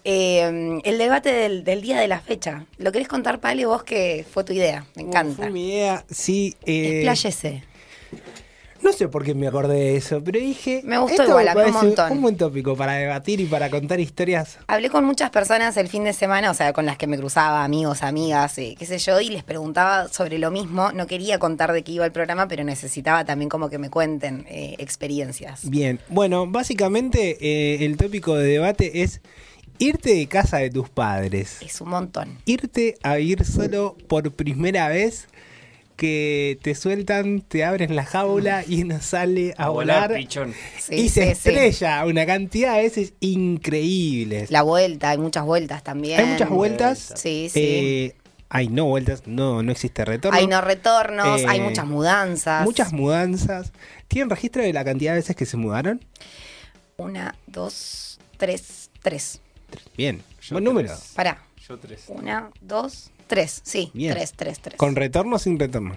[0.03, 2.65] Eh, el debate del, del día de la fecha.
[2.77, 4.87] ¿Lo querés contar, Pale, vos que fue tu idea?
[4.95, 5.35] Me encanta.
[5.35, 6.55] Fue mi idea, sí.
[6.65, 7.63] eh, Expláyese.
[8.85, 10.81] No sé por qué me acordé de eso, pero dije.
[10.83, 12.11] Me gustó esto igual, me un montón.
[12.11, 14.59] Un buen tópico para debatir y para contar historias.
[14.67, 17.63] Hablé con muchas personas el fin de semana, o sea, con las que me cruzaba,
[17.63, 20.91] amigos, amigas, eh, qué sé yo, y les preguntaba sobre lo mismo.
[20.91, 24.45] No quería contar de qué iba el programa, pero necesitaba también como que me cuenten
[24.47, 25.67] eh, experiencias.
[25.67, 29.19] Bien, bueno, básicamente eh, el tópico de debate es
[29.79, 31.57] irte de casa de tus padres.
[31.61, 32.37] Es un montón.
[32.45, 35.27] Irte a vivir solo por primera vez.
[35.95, 40.53] Que te sueltan, te abren la jaula y uno sale a, volar, pichón.
[40.77, 41.49] Sí, y se sí, sí.
[41.49, 44.51] estrella una cantidad de veces increíbles.
[44.51, 46.19] La vuelta, hay muchas vueltas también.
[46.19, 47.13] Hay muchas vueltas.
[47.15, 47.59] Sí, sí.
[47.61, 48.15] Eh,
[48.49, 50.37] hay no vueltas, no, no existe retorno.
[50.37, 52.63] Hay no retornos, Eh, hay muchas mudanzas.
[52.63, 53.71] Muchas mudanzas.
[54.07, 56.03] ¿Tienen registro de la cantidad de veces que se mudaron?
[56.97, 59.41] Una, dos, tres, tres.
[59.97, 60.73] Bien, Yo buen tres.
[60.73, 60.93] número.
[61.15, 61.43] Pará.
[61.67, 62.05] Yo tres.
[62.07, 63.61] Una, dos, tres.
[63.63, 64.13] Sí, Bien.
[64.13, 64.77] tres, tres, tres.
[64.77, 65.95] ¿Con retorno o sin retorno?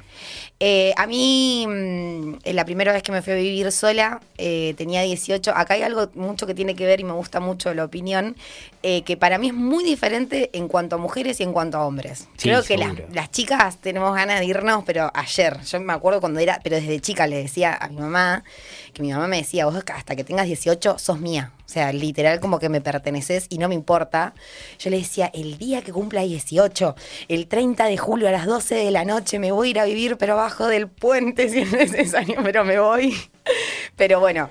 [0.61, 4.74] Eh, a mí, mm, eh, la primera vez que me fui a vivir sola, eh,
[4.76, 5.53] tenía 18.
[5.55, 8.37] Acá hay algo mucho que tiene que ver y me gusta mucho la opinión,
[8.83, 11.87] eh, que para mí es muy diferente en cuanto a mujeres y en cuanto a
[11.87, 12.29] hombres.
[12.37, 16.20] Sí, Creo que las, las chicas tenemos ganas de irnos, pero ayer, yo me acuerdo
[16.20, 18.45] cuando era, pero desde chica le decía a mi mamá,
[18.93, 21.53] que mi mamá me decía, vos hasta que tengas 18 sos mía.
[21.68, 24.33] O sea, literal como que me perteneces y no me importa.
[24.79, 26.97] Yo le decía, el día que cumpla 18,
[27.28, 29.84] el 30 de julio a las 12 de la noche me voy a ir a
[29.84, 33.16] vivir, pero abajo del puente si es necesario, pero me voy.
[33.96, 34.50] Pero bueno.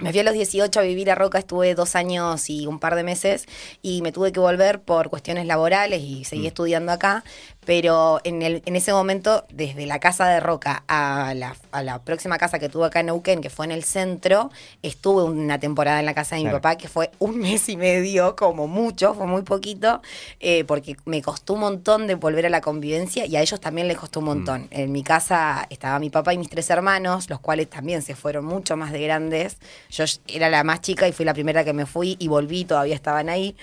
[0.00, 2.94] Me fui a los 18 a vivir a Roca, estuve dos años y un par
[2.94, 3.44] de meses
[3.82, 7.22] y me tuve que volver por cuestiones laborales y seguí estudiando acá,
[7.64, 12.02] pero en, el, en ese momento, desde la casa de Roca a la, a la
[12.02, 14.50] próxima casa que tuve acá en Neuquén, que fue en el centro,
[14.82, 16.58] estuve una temporada en la casa de mi Claro.
[16.62, 20.00] papá, que fue un mes y medio, como mucho, fue muy poquito,
[20.40, 23.88] eh, porque me costó un montón de volver a la convivencia y a ellos también
[23.88, 24.66] les costó un montón.
[24.70, 28.44] En mi casa estaba mi papá y mis tres hermanos, los cuales también se fueron
[28.46, 29.58] mucho más de grandes.
[29.90, 32.94] Yo era la más chica y fui la primera que me fui y volví, todavía
[32.94, 33.54] estaban ahí.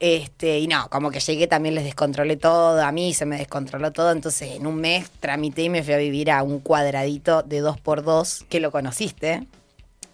[0.00, 3.92] Este, y no, como que llegué también les descontrolé todo, a mí se me descontroló
[3.92, 7.60] todo, entonces en un mes tramité y me fui a vivir a un cuadradito de
[7.60, 9.46] dos por dos, que lo conociste.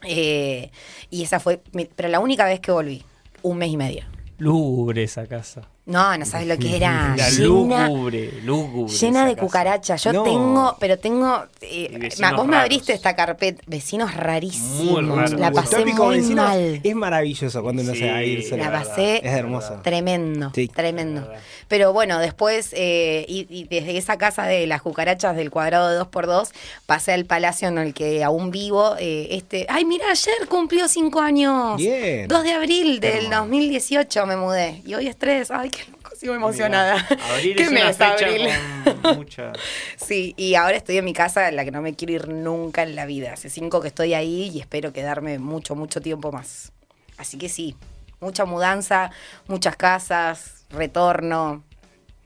[0.03, 0.71] Eh,
[1.11, 3.05] y esa fue, mi- pero la única vez que volví,
[3.43, 4.05] un mes y medio.
[4.39, 5.63] Lúgubre esa casa.
[5.87, 7.15] No, no sabes lo que era.
[7.17, 8.93] La llena, lúgubre, lúgubre.
[8.93, 10.03] llena de cucarachas.
[10.03, 10.25] Yo No.
[10.25, 11.45] tengo, pero tengo.
[11.61, 13.63] Eh, vos me abriste esta carpeta.
[13.69, 15.03] Vecinos rarísimos.
[15.05, 15.39] Muy raros.
[15.39, 16.81] La pasé muy mal.
[16.83, 18.65] Es maravilloso cuando uno Sí, se va a ir solo.
[18.65, 19.81] La verdad, pasé Es hermoso.
[19.85, 20.67] Tremendo, Sí.
[20.67, 21.31] tremendo.
[21.69, 25.97] Pero bueno, después, eh, y, y desde esa casa de las cucarachas del cuadrado de
[25.99, 26.51] 2x2,
[26.87, 28.97] pasé al palacio en el que aún vivo.
[28.99, 31.77] eh, este, ay, mira, ayer cumplió cinco años.
[31.77, 32.27] Bien.
[32.27, 34.83] 2 de abril del 2018 me mudé.
[34.85, 35.51] Y hoy es 3.
[35.53, 35.71] Ay,
[36.27, 37.07] sigo emocionada.
[37.31, 38.49] Abril ¿Qué es una mes, fecha abril?
[39.03, 39.53] con mucha...
[39.97, 42.83] Sí, y ahora estoy en mi casa en la que no me quiero ir nunca
[42.83, 43.33] en la vida.
[43.33, 46.73] Hace cinco que estoy ahí y espero quedarme mucho, mucho tiempo más.
[47.17, 47.77] Así que sí,
[48.21, 49.13] mucha mudanza,
[49.47, 51.63] muchas casas, retorno,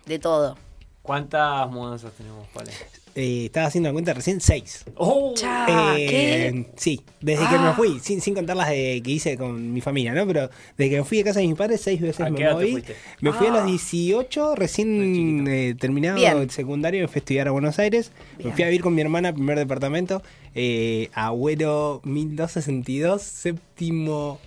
[0.06, 0.56] de todo.
[1.02, 2.72] ¿Cuántas mudanzas tenemos, Pale?
[3.14, 4.84] Eh, estaba haciendo la cuenta recién, seis.
[4.96, 5.34] ¡Oh!
[5.36, 6.66] Eh, ¿qué?
[6.76, 7.68] Sí, desde que Ah.
[7.70, 10.26] me fui, sin, sin contar las de, que hice con mi familia, ¿no?
[10.26, 10.48] Pero
[10.78, 12.52] desde que me fui de casa de mis padres, seis veces ¿A qué me te
[12.54, 12.70] moví.
[12.72, 12.96] fuiste?
[13.20, 13.54] Me fui a Ah.
[13.58, 16.38] los 18, recién eh, terminado Bien.
[16.38, 18.12] el secundario, me fui a estudiar a Buenos Aires.
[18.38, 18.50] Bien.
[18.50, 20.22] Me fui a vivir con mi hermana, primer departamento,
[20.54, 24.38] eh, Agüero 1262, séptimo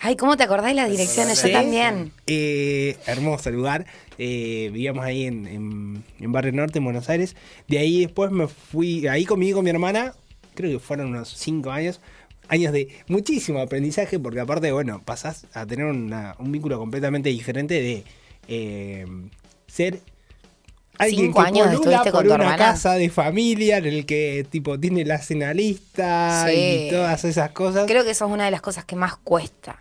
[0.00, 1.40] Ay, ¿cómo te acordás de las direcciones?
[1.42, 1.52] Yo Sí.
[1.52, 2.12] también.
[2.26, 3.86] Eh, hermoso lugar.
[4.18, 7.34] Eh, vivíamos ahí en, en, en Barrio Norte, en Buenos Aires.
[7.66, 10.14] De ahí después me fui, ahí conmigo con mi hermana,
[10.54, 12.00] creo que fueron unos cinco años.
[12.48, 17.74] Años de muchísimo aprendizaje, porque aparte, bueno, pasás a tener una- un vínculo completamente diferente
[17.80, 18.04] de
[18.48, 19.04] eh,
[19.66, 20.00] ser
[20.98, 22.56] alguien Cinco que años estuviste con por tu una hermana.
[22.56, 26.86] casa de familia en el que tipo tiene la cena lista Sí.
[26.88, 27.86] y todas esas cosas.
[27.86, 29.76] Creo que eso es una de las cosas que más cuesta.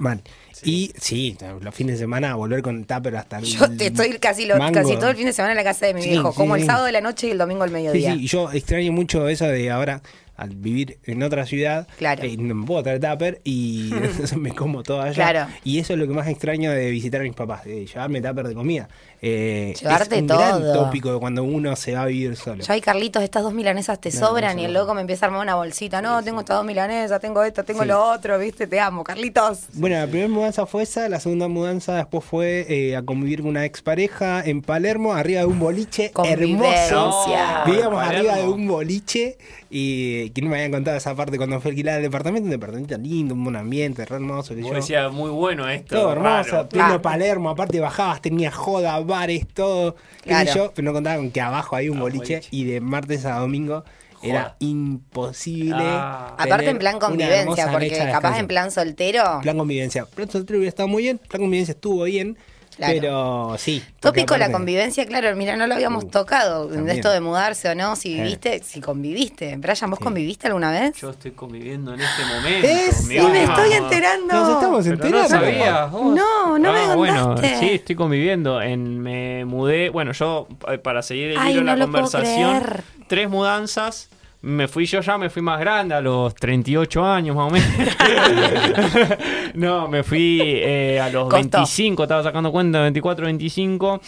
[0.64, 4.14] Y sí, los fines de semana volver con el tupper hasta el Yo te estoy
[4.20, 6.32] casi, lo- casi todo el fin de semana en la casa de mi Sí, viejo,
[6.32, 8.14] sí, como el sábado de la noche y el domingo al mediodía.
[8.14, 10.02] sí, y yo extraño mucho eso de ahora,
[10.36, 12.24] al vivir en otra ciudad, Claro.
[12.24, 15.14] eh, no me puedo traer tupper y entonces me como todo allá.
[15.14, 15.48] Claro.
[15.64, 18.48] Y eso es lo que más extraño de visitar a mis papás, de llevarme tupper
[18.48, 18.88] de comida.
[19.22, 20.74] Eh, Llevarte es un gran todo.
[20.86, 22.64] tópico de cuando uno se va a vivir solo.
[22.64, 25.26] Yo, ay, Carlitos, estas dos milanesas te No, sobran no y el loco me empieza
[25.26, 26.02] a armar una bolsita.
[26.02, 27.88] No, tengo estas dos milanesas, tengo esto, tengo Sí.
[27.88, 28.68] lo otro, ¿viste?
[28.68, 29.62] Te amo, Carlitos.
[29.74, 33.50] Bueno, la primera mudanza fue esa, la segunda mudanza después fue eh, a convivir con
[33.50, 37.26] una expareja en Palermo, arriba de un boliche hermoso.
[37.66, 39.38] Vivíamos arriba de un boliche
[39.70, 42.52] y que no me habían contado esa parte cuando fue a alquilar el departamento, un
[42.52, 44.56] departamento lindo, un buen ambiente, re hermoso.
[44.56, 44.74] que yo.
[44.74, 45.96] decías, muy bueno esto.
[46.00, 47.02] Todo hermoso, pleno.
[47.02, 50.54] Palermo, aparte bajabas, tenía joda, bares, todo, qué sé Claro.
[50.54, 52.50] yo, pero no contaba con que abajo hay un Ah, boliche, boliche.
[52.52, 53.84] y de martes a domingo
[54.22, 55.76] era imposible.
[55.80, 56.36] Ah.
[56.38, 59.24] Aparte en plan convivencia, porque capaz en plan soltero.
[59.42, 60.06] Plan convivencia.
[60.06, 61.18] Plan soltero hubiera estado muy bien.
[61.20, 62.38] Plan convivencia estuvo bien.
[62.78, 62.94] Claro.
[62.94, 63.84] Pero sí.
[64.00, 67.68] Tópico la aparte- convivencia, claro, mira, no lo habíamos Uh, tocado, de esto de mudarse
[67.70, 68.22] o no, si Eh.
[68.22, 69.56] viviste, si conviviste.
[69.58, 70.04] Brian, ¿vos Sí.
[70.04, 70.96] conviviste alguna vez?
[70.96, 72.68] Yo estoy conviviendo en este momento.
[72.68, 73.02] ¡Esa!
[73.08, 74.34] mi Sí, me estoy enterando.
[74.34, 75.30] Nos estamos Pero no enterando.
[75.30, 76.16] sabías vos.
[76.16, 77.60] No, no me Ah, bueno, contaste.
[77.60, 78.62] sí, estoy conviviendo.
[78.62, 81.92] En, me mudé, bueno, yo, eh, para seguir el Ay, hilo de no la lo
[81.92, 82.84] puedo conversación, creer.
[83.08, 84.10] tres mudanzas.
[84.48, 87.68] Me fui yo ya, me fui más grande, a los 38 años más o menos.
[89.56, 91.58] no, me fui eh, a los Costó.
[91.58, 94.02] 25, estaba sacando cuenta, 24, 25.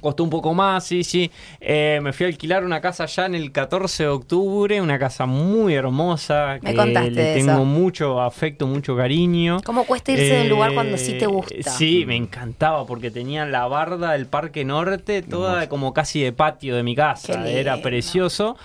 [0.00, 1.30] Costó un poco más, sí, sí.
[1.60, 5.26] Eh, me fui a alquilar una casa ya en el 14 de octubre, una casa
[5.26, 6.58] muy hermosa.
[6.62, 7.64] Me que contaste le tengo eso.
[7.66, 9.58] mucho afecto, mucho cariño.
[9.62, 11.70] ¿Cómo cuesta irse de un lugar cuando sí te Eh, gusta?
[11.70, 16.74] Sí, me encantaba porque tenía la barda del Parque Norte, toda como casi de patio
[16.76, 17.46] de mi casa.
[17.46, 18.56] Era precioso.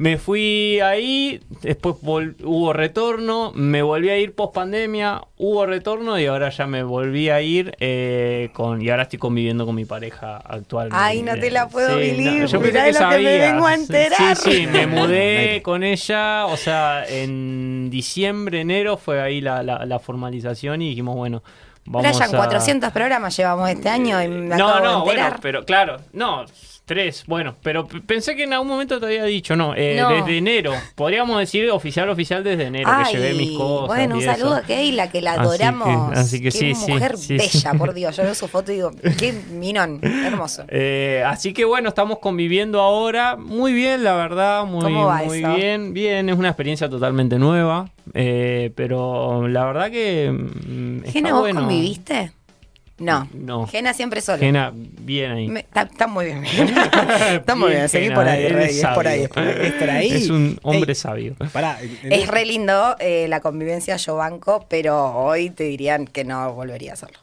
[0.00, 6.18] Me fui ahí, después vol- hubo retorno, me volví a ir post pandemia, hubo retorno
[6.18, 9.84] y ahora ya me volví a ir eh, con y ahora estoy conviviendo con mi
[9.84, 10.88] pareja actual.
[10.90, 13.74] Ay, no te la puedo believe, yo mirá pensé que lo que me vengo a
[13.74, 14.36] enterar.
[14.36, 19.84] Sí, sí, me mudé con ella, o sea, en diciembre, enero fue ahí la, la-
[19.84, 21.42] la formalización y dijimos, bueno,
[21.84, 22.38] vamos Brian, a...
[22.38, 25.40] 400 programas llevamos este año y me No, acabo de no, bueno, enterar.
[25.42, 26.46] pero claro, no,
[26.90, 30.10] tres, bueno, pero pensé que en algún momento te había dicho, no, eh, No.
[30.10, 33.86] desde enero, podríamos decir oficial, oficial desde enero, que llevé mis cosas.
[33.86, 36.18] bueno, un saludo a Keila, que la Así que- adoramos.
[36.18, 37.78] así que Qué sí, mujer sí, bella, sí.
[37.78, 38.16] por Dios.
[38.16, 40.64] Yo veo su foto y digo, qué minón, hermoso.
[40.68, 43.36] Eh, así que bueno, estamos conviviendo ahora.
[43.36, 44.64] Muy bien, la verdad.
[44.66, 45.54] Muy, ¿Cómo va muy eso?
[45.54, 45.94] bien.
[45.94, 47.88] Bien, es una experiencia totalmente nueva.
[48.14, 50.30] eh, pero la verdad que.
[50.32, 51.60] mm, está Gena, ¿vos bueno.
[51.60, 52.32] conviviste?
[53.00, 53.26] No.
[53.34, 53.66] No.
[53.66, 54.38] Gena siempre sola.
[54.38, 55.48] Gena, bien ahí.
[55.48, 56.44] Me- Está, está muy bien.
[57.32, 59.54] está muy bien, seguí por ahí, Rey, es por ahí, es por ahí.
[59.66, 60.10] Es por ahí.
[60.12, 60.94] Es un hombre Ey.
[60.94, 61.34] sabio.
[61.52, 66.52] Pará, Es re lindo eh, la convivencia, yo banco, pero hoy te dirían que no
[66.52, 67.18] volvería a hacerlo.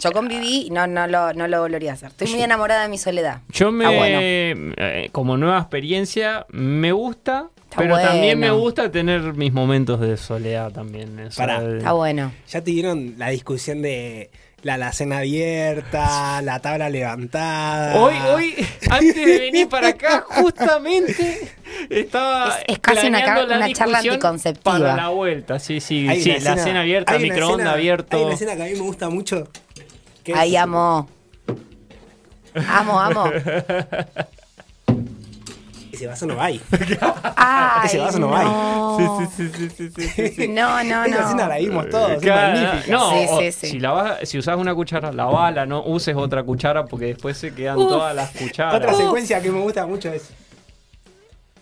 [0.00, 2.08] Yo conviví y no, no, lo, no lo volvería a hacer.
[2.08, 3.40] Estoy muy enamorada de mi soledad.
[3.50, 3.84] Yo me.
[3.84, 4.18] Ah, bueno.
[4.22, 7.48] eh, como nueva experiencia, me gusta.
[7.64, 11.20] Está pero también me gusta tener mis momentos de soledad también.
[11.20, 11.60] o sea, Pará.
[11.60, 12.32] de- Está bueno.
[12.48, 14.30] Ya te dieron la discusión de
[14.62, 17.96] la alacena abierta, la tabla levantada.
[18.00, 21.52] Hoy, hoy, antes de venir para acá, justamente
[21.88, 24.78] estaba Es- es casi una la una charla discusión anticonceptiva.
[24.78, 28.16] Para la vuelta, sí, sí, Hay sí, la escena- cena abierta, microondas abierto.
[28.16, 29.48] Hay una escena que a mí me gusta mucho.
[30.34, 31.08] Ahí es- amo.
[32.68, 33.24] Amo, amo.
[36.00, 36.58] Ese vaso no va ahí.
[37.36, 38.96] Ay, Ese vaso no va no.
[38.96, 40.48] Sí, sí, sí, sí, sí, sí.
[40.48, 41.20] No, no, Esa no.
[41.26, 42.90] escena la vimos todos, es Claro, magnífica.
[42.96, 43.66] no, Sí, o- sí, sí.
[43.66, 47.36] Si, la vas- si usas una cuchara, la bala, no uses otra cuchara porque después
[47.36, 47.88] se quedan Uf.
[47.90, 48.76] todas las cucharas.
[48.76, 50.30] Otra secuencia que me gusta mucho es.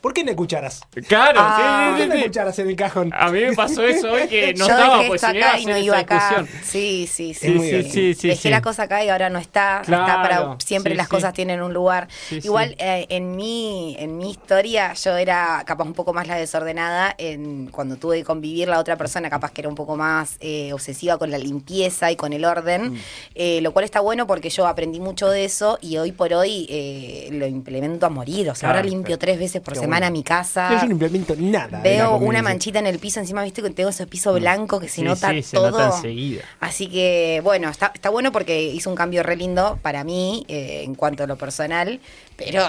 [0.01, 0.83] ¿Por qué no cucharas?
[1.09, 1.91] Claro, Ah.
[1.91, 3.11] ¿Por sí, qué sí, sí, cucharas en el cajón?
[3.15, 5.51] A mí me pasó eso hoy que no Yo estaba, pues si no iba a
[5.51, 6.15] acá y no hacer iba esa acá.
[6.43, 6.63] discusión.
[6.65, 7.47] Sí, sí, sí.
[7.47, 7.83] Sí, bien.
[7.85, 8.51] sí, sí, sí, Dejé sí.
[8.51, 9.83] la cosa acá y ahora no está.
[9.85, 11.11] Claro, está para siempre sí, las sí.
[11.11, 12.09] cosas tienen un lugar.
[12.29, 12.47] Sí, sí.
[12.49, 17.15] Igual eh, en mi en mi historia yo era capaz un poco más la desordenada.
[17.19, 20.73] En, cuando tuve que convivir la otra persona capaz que era un poco más eh,
[20.73, 22.93] obsesiva con la limpieza y con el orden.
[22.93, 22.99] Mm.
[23.35, 26.67] Eh, lo cual está bueno porque yo aprendí mucho de eso y hoy por hoy
[26.69, 28.51] eh, lo implemento a morir.
[28.51, 30.19] O sea, Claro, ahora limpio tres veces por Qué semana bueno.
[30.19, 30.71] mi casa.
[30.81, 31.81] Yo no implemento nada.
[31.81, 32.43] Veo una convivencia.
[32.43, 35.31] manchita en el piso, encima viste que tengo ese piso blanco que se Sí, nota
[35.31, 35.71] sí, se todo.
[35.71, 36.43] nota enseguida.
[36.61, 40.83] Así que bueno, está, está bueno porque hizo un cambio re lindo para mí eh,
[40.85, 42.01] en cuanto a lo personal,
[42.37, 42.65] pero...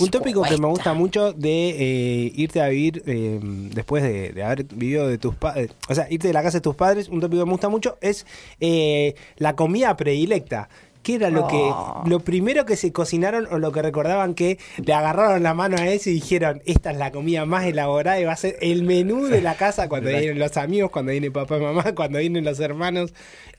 [0.00, 4.32] Un ¿qué tópico que me gusta mucho de eh, irte a vivir eh, después de,
[4.32, 7.08] de haber vivido de tus padres, o sea, irte de la casa de tus padres,
[7.08, 8.26] un tópico que me gusta mucho es
[8.58, 10.68] eh, la comida predilecta.
[11.04, 12.02] ¿Qué era lo Oh.
[12.02, 15.76] que lo primero que se cocinaron o lo que recordaban que le agarraron la mano
[15.76, 18.82] a eso y dijeron, esta es la comida más elaborada y va a ser el
[18.82, 22.44] menú de la casa cuando vienen los amigos, cuando viene papá y mamá, cuando vienen
[22.44, 23.14] los hermanos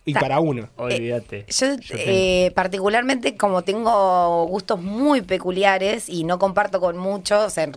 [0.08, 0.70] y Ta- para uno?
[0.78, 1.46] Olvídate.
[1.48, 7.70] Yo, eh, particularmente, como tengo gustos muy peculiares y no comparto con muchos, o sea,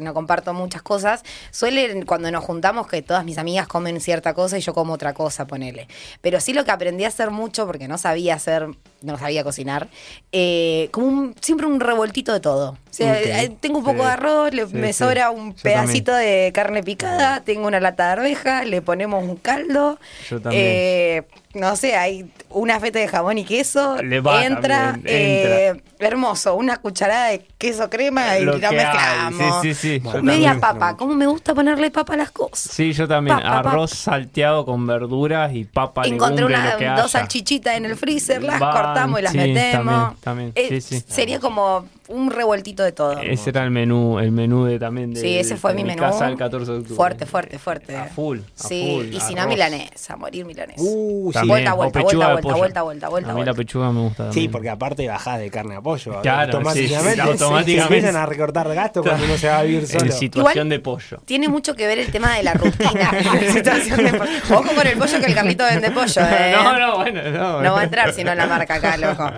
[0.00, 1.22] no comparto muchas cosas,
[1.52, 5.14] suelen cuando nos juntamos que todas mis amigas comen cierta cosa y yo como otra
[5.14, 5.86] cosa, ponele.
[6.20, 8.66] Pero sí lo que aprendí a hacer mucho, porque no sabía hacer,
[9.02, 9.88] no sabía cocinar,
[10.32, 12.76] eh, como un- siempre un revoltito de todo.
[12.96, 16.82] Sea, tengo un poco de arroz, le- Sí, me sobra un Yo pedacito de carne
[16.82, 19.98] picada, tengo una lata de arveja, le ponemos un caldo.
[20.30, 20.64] Yo también.
[20.66, 21.22] eh,
[21.54, 24.02] no sé, hay una feta de jamón y queso.
[24.02, 29.62] Le va entra, también, eh, hermoso, una cucharada de queso crema y Lo hay, mezclamos.
[29.62, 30.08] Sí, sí, sí.
[30.22, 30.60] Media también.
[30.60, 32.72] papa, ¿cómo me gusta ponerle papa a las cosas?
[32.72, 33.38] Sí, yo también.
[33.42, 37.08] Arroz salteado con verduras y papa, Encontré legumbre, una, lo que dos haya.
[37.08, 40.20] salchichitas en el freezer, las Van, cortamos y las sí, metemos.
[40.20, 41.04] también, Eh, sí, sí.
[41.08, 43.18] Sería como un revueltito de todo.
[43.20, 46.00] Ese era el menú, el menú de también de, Sí, ese fue de mi menú.
[46.00, 46.96] casa el 14 de octubre.
[46.96, 47.96] Fuerte, fuerte, fuerte.
[47.96, 50.80] A full, a sí, full, y si no, milanesa, a morir milanesa.
[50.82, 51.34] Uh, sí.
[51.34, 53.54] También, Vuelta, vuelta, vuelta, vuelta, vuelta, vuelta, vuelta, A mí la vuelta.
[53.54, 56.20] pechuga me gusta Sí, porque aparte bajás de carne a pollo.
[56.22, 57.96] Claro, automáticamente, sí, se automáticamente.
[57.96, 60.04] empiezan a recortar gastos cuando uno se va a vivir solo.
[60.06, 61.20] En situación Igual- de pollo.
[61.24, 63.10] Tiene mucho que ver el tema de la rutina.
[63.52, 64.30] situación de pollo.
[64.50, 66.52] Ojo con el pollo que el Carlito vende pollo, ¿eh?
[66.54, 67.62] No, no, bueno, no.
[67.62, 69.30] No va a entrar si no la marca acá, loco.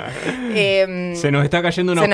[0.55, 2.09] Em, Se nos está cayendo un Se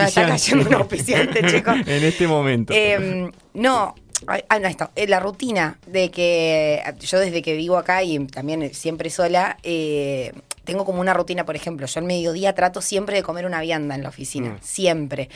[0.53, 1.77] un auspiciante, chicos.
[1.87, 2.73] en este momento.
[2.75, 3.95] em, no,
[4.27, 8.73] ah, no, esto, eh, la rutina de que yo desde que vivo acá y también
[8.75, 10.33] siempre sola, eh,
[10.65, 13.95] tengo como una rutina, por ejemplo, yo al mediodía trato siempre de comer una vianda
[13.95, 15.29] en la oficina, siempre.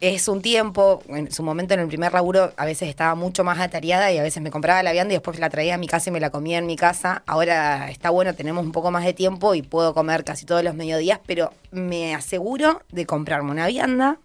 [0.00, 3.60] Es un tiempo, en su momento en el primer laburo a veces estaba mucho más
[3.60, 6.10] atareada y a veces me compraba la vianda y después la traía a mi casa
[6.10, 7.22] y me la comía en mi casa.
[7.26, 10.74] Ahora está bueno, tenemos un poco más de tiempo y puedo comer casi todos los
[10.74, 14.18] mediodías, pero me aseguro de comprarme una vianda,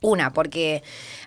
[0.00, 0.82] una, porque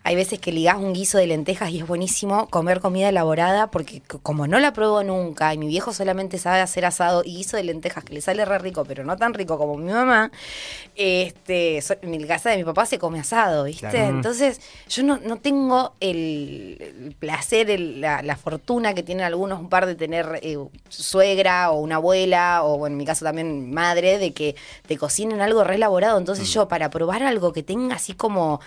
[0.08, 4.02] hay veces que ligás un guiso de lentejas y es buenísimo comer comida elaborada, porque
[4.24, 7.64] como no la pruebo nunca y mi viejo solamente sabe hacer asado y guiso de
[7.66, 10.32] lentejas que le sale re rico, pero no tan rico como mi mamá,
[10.96, 13.90] este, en la casa de mi papá se come asado, ¿viste?
[13.90, 14.16] Claro.
[14.16, 19.60] Entonces yo no, no tengo el, el placer, el- la, la fortuna que tienen algunos,
[19.60, 20.58] un par de tener eh,
[20.90, 24.56] suegra o una abuela, o bueno, en mi caso también madre, de que
[24.88, 26.18] te cocinen algo re elaborado.
[26.18, 28.62] Entonces yo para probar algo que tenga así como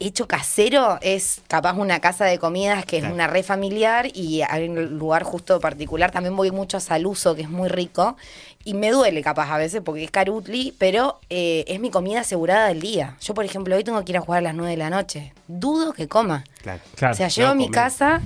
[0.00, 4.68] hecho casero es capaz una casa de comidas que es una red familiar y hay
[4.68, 6.10] un lugar justo particular.
[6.10, 8.16] También voy mucho a Saluso, que es muy rico.
[8.64, 12.68] Y me duele capaz a veces porque es carutli, pero eh, es mi comida asegurada
[12.68, 13.16] del día.
[13.20, 15.32] Yo, por ejemplo, hoy tengo que ir a jugar a las 9 de la noche.
[15.46, 16.44] Dudo que coma.
[16.62, 16.80] Claro.
[16.94, 17.14] Claro.
[17.14, 17.74] o sea, llego a mi comer.
[17.74, 18.20] casa,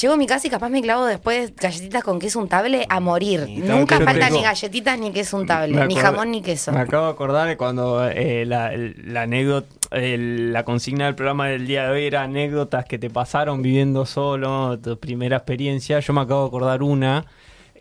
[0.00, 3.46] llego a mi casa y capaz me clavo después galletitas con queso untable a morir.
[3.48, 6.72] Nunca falta tengo- ni galletitas ni queso untable, ni acordé- jamón ni queso.
[6.72, 11.48] Me acabo de acordar de cuando eh, la, la anécdota, el- la consigna del programa
[11.48, 16.00] del día de hoy era anécdotas que te pasaron viviendo solo, tu primera experiencia.
[16.00, 17.26] Yo me acabo de acordar una.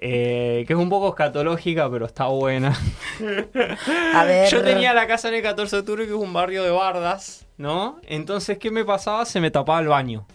[0.03, 2.75] eh, que es un poco escatológica, pero está buena.
[4.15, 4.49] A ver.
[4.49, 7.45] Yo tenía la casa en el 14 de octubre, que es un barrio de bardas,
[7.57, 7.99] ¿no?
[8.07, 9.25] Entonces, ¿qué me pasaba?
[9.25, 10.25] Se me tapaba el baño.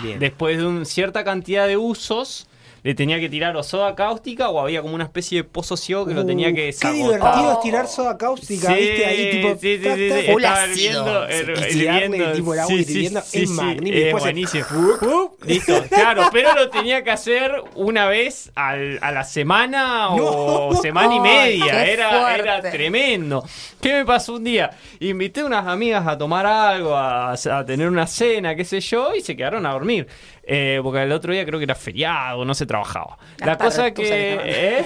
[0.00, 0.18] Bien.
[0.18, 2.46] Después de una cierta cantidad de usos,
[2.82, 6.06] le tenía que tirar o soda cáustica o había como una especie de pozo ciego
[6.06, 9.06] que lo tenía que Uh, Qué divertido es tirar soda cáustica, ¿viste?
[9.06, 9.58] Ahí tipo.
[9.60, 13.20] sí, sí, tac, sí, sí, estaba hirviendo, Sí, hirviendo, tipo, el agua sí, sí, hirviendo,
[13.22, 13.96] sí, es sí, magnífico.
[13.96, 15.36] es Después se- buenísimo.
[15.46, 20.80] Listo, claro, pero lo tenía que hacer una vez al- a la semana o No.
[20.80, 21.84] semana y media.
[21.84, 23.44] Era, era tremendo.
[23.80, 24.70] ¿Qué me pasó un día?
[25.00, 29.14] Invité a unas amigas a tomar algo, a, a tener una cena, qué sé yo,
[29.14, 30.06] y se quedaron a dormir.
[30.52, 33.16] Eh, porque el otro día creo que era feriado, no se trabajaba.
[33.38, 34.36] La cosa que.
[34.42, 34.84] ¿eh?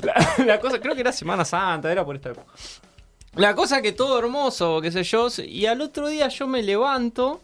[0.02, 2.52] la, la cosa, creo que era Semana Santa, era por esta época.
[3.34, 7.40] La cosa que todo hermoso, qué sé yo, y al otro día yo me levanto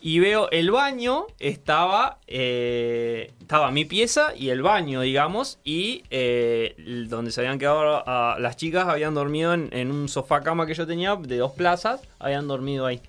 [0.00, 6.76] y veo el baño, estaba, eh, estaba mi pieza y el baño, digamos, y eh,
[7.08, 10.74] donde se habían quedado ah, las chicas habían dormido en, en un sofá cama que
[10.74, 13.00] yo tenía de dos plazas, habían dormido ahí.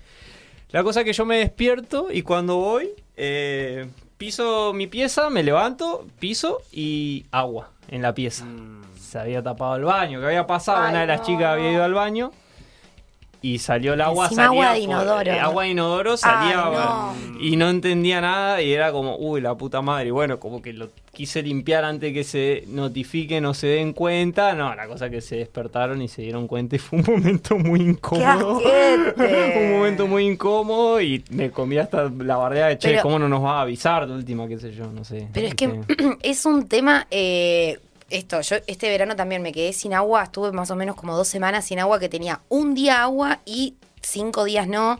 [0.70, 3.88] La cosa que yo me despierto y cuando voy, eh,
[4.18, 8.46] piso mi pieza, me levanto, piso y agua en la pieza.
[8.98, 11.26] Se había tapado el baño, que había pasado, Ay, una de las no.
[11.26, 12.32] chicas había ido al baño
[13.42, 15.30] y salió el agua, Encima salía agua de inodoro.
[15.32, 16.72] eh, agua de inodoro salía Ay,
[17.32, 17.40] no.
[17.40, 20.08] y no entendía nada y era como, uy, la puta madre.
[20.08, 24.54] Y bueno, como que lo quise limpiar antes que se notifiquen o se den cuenta.
[24.54, 27.80] No, la cosa que se despertaron y se dieron cuenta y fue un momento muy
[27.80, 28.60] incómodo.
[29.16, 33.28] un momento muy incómodo y me comí hasta la bardea de che, Pero- ¿cómo no
[33.28, 34.86] nos va a avisar de última, qué sé yo?
[34.86, 35.28] No sé.
[35.32, 37.06] Pero es que Este, es un tema.
[37.10, 37.78] eh,
[38.12, 41.28] esto, yo este verano también me quedé sin agua, estuve más o menos como dos
[41.28, 44.98] semanas sin agua, que tenía un día agua y cinco días no.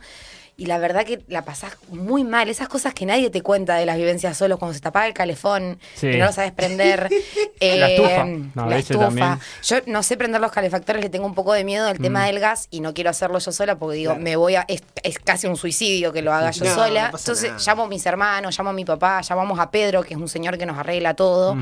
[0.57, 2.49] Y la verdad que la pasás muy mal.
[2.49, 5.15] Esas cosas que nadie te cuenta de las vivencias solos, cuando se te apaga el
[5.15, 6.11] calefón, Sí.
[6.11, 7.09] que no lo sabes prender.
[7.61, 8.25] La eh, estufa.
[8.55, 9.05] No, la estufa.
[9.07, 9.39] también.
[9.63, 12.03] Yo no sé prender los calefactores, le tengo un poco de miedo Mm.
[12.03, 14.65] tema del gas y no quiero hacerlo yo sola porque digo, me voy a.
[14.69, 17.11] Es, es casi un suicidio que lo haga yo No, sola.
[17.11, 17.63] no Entonces nada.
[17.65, 20.59] llamo a mis hermanos, llamo a mi papá, llamamos a Pedro, que es un señor
[20.59, 21.57] que nos arregla todo.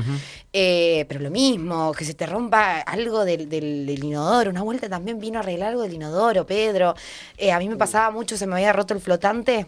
[0.53, 4.49] Eh, pero lo mismo, que se te rompa algo del, del- del inodoro.
[4.49, 6.93] Una vuelta también vino a arreglar algo del inodoro, Pedro.
[7.37, 9.65] Eh, a mí me pasaba mucho, se me había roto el flotante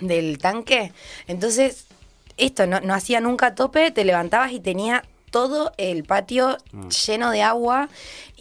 [0.00, 0.92] del tanque.
[1.26, 1.86] Entonces,
[2.36, 6.56] esto no, no hacía nunca tope, te levantabas y tenía todo el patio
[7.06, 7.88] lleno de agua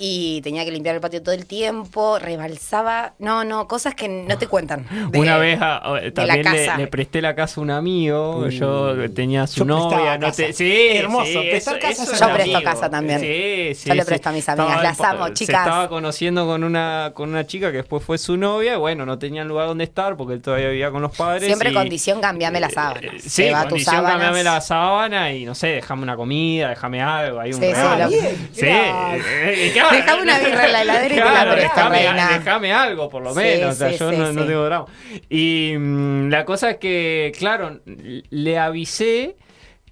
[0.01, 4.37] y tenía que limpiar el patio todo el tiempo, rebalsaba, no, no, cosas que no
[4.37, 4.87] te cuentan.
[5.11, 6.43] de- Una vez a- a- la también
[6.77, 10.37] le, presté la casa a un amigo, yo tenía su Yo novia, no casa.
[10.47, 12.71] te, sí, Hermoso, sí, prestar eso- casa eso es es Yo presto amigo.
[12.71, 13.19] casa también.
[13.19, 14.07] Sí, sí, Yo le sí.
[14.07, 15.59] presto a mis amigas, Estaba- las amo, Se chicas.
[15.65, 19.19] estaba conociendo con una con una chica que después fue su novia, y bueno, no
[19.19, 21.45] tenían lugar donde estar porque él todavía vivía con los padres.
[21.45, 23.03] Siempre y- condición, cambiame las sábanas.
[23.15, 24.11] Eh, Se Sí, condición sábanas.
[24.13, 27.73] cambiame la sábana y no sé, déjame una comida, déjame algo, hay un Sí, sí,
[27.73, 28.09] regalo.
[28.09, 29.25] Sí, gracias.
[29.35, 29.95] eh, claro.
[29.97, 32.29] Dejame una birra en la heladera y te la presto, reina.
[32.39, 33.75] dejame algo, por lo Sí, menos.
[33.75, 34.47] o sea, sí, yo sí, no, no sí.
[34.47, 34.85] tengo drama.
[35.29, 39.35] Y mm, la cosa es que, claro, le avisé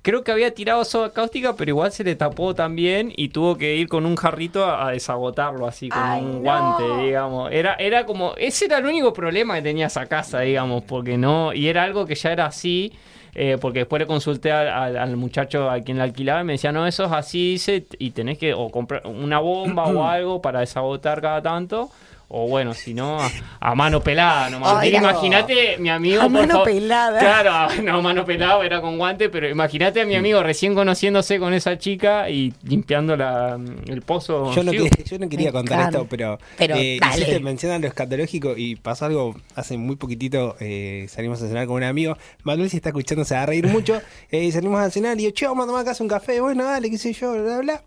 [0.03, 3.76] creo que había tirado soda cáustica, pero igual se le tapó también y tuvo que
[3.76, 6.39] ir con un jarrito a, a desagotarlo así, con Ay, un no.
[6.39, 7.51] guante, digamos.
[7.51, 11.51] Era, era como, ese era el único problema que tenía esa casa, digamos, porque no,
[11.53, 12.93] y era algo que ya era así.
[13.38, 16.53] Eh, porque después le consulté al, al- al muchacho a quien la alquilaba y me
[16.53, 20.41] decía, no, eso es así, dice, y tenés que o comprar una bomba o algo
[20.41, 21.89] para desagotar cada tanto,
[22.30, 23.32] o bueno, si no, a,
[23.62, 24.86] a mano pelada nomás.
[24.86, 27.20] Imagínate, mi amigo, A mano favor- pelada.
[27.20, 31.40] Claro, a- no, mano pelada, era con guante, pero imagínate a mi amigo recién conociéndose
[31.40, 34.54] con esa chica y limpiando la, el pozo.
[34.54, 37.22] Yo no, que- yo no quería contar esto, pero, Pero eh, dale.
[37.22, 40.56] hiciste mención a lo escatológico y pasó algo hace muy poquitito.
[40.60, 42.18] eh, salimos a cenar con un amigo.
[42.44, 44.02] Manuel se está escuchando, se va a reír mucho.
[44.32, 46.41] eh, salimos a cenar y yo, che, vamos a tomar acá un café.
[46.41, 47.84] Bueno, dale, qué sé yo, bla, bla, bla.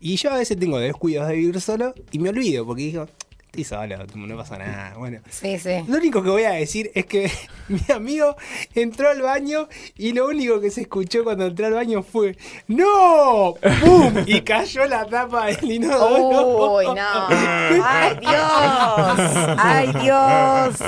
[0.00, 3.08] Y yo a veces tengo descuidos de vivir solo y me olvido porque digo,
[3.54, 4.94] estoy solo, no pasa nada.
[4.98, 5.84] Bueno, Sí, sí.
[5.86, 7.30] lo único que voy a decir es que
[7.68, 8.36] mi amigo
[8.74, 12.36] entró al baño y lo único que se escuchó cuando entró al baño fue
[12.66, 13.54] ¡No!
[13.82, 14.14] ¡Pum!
[14.26, 16.74] Y cayó la tapa del inodoro.
[16.76, 17.28] Uy, no.
[17.28, 19.56] Ay, Dios.
[19.58, 20.80] Ay, Dios.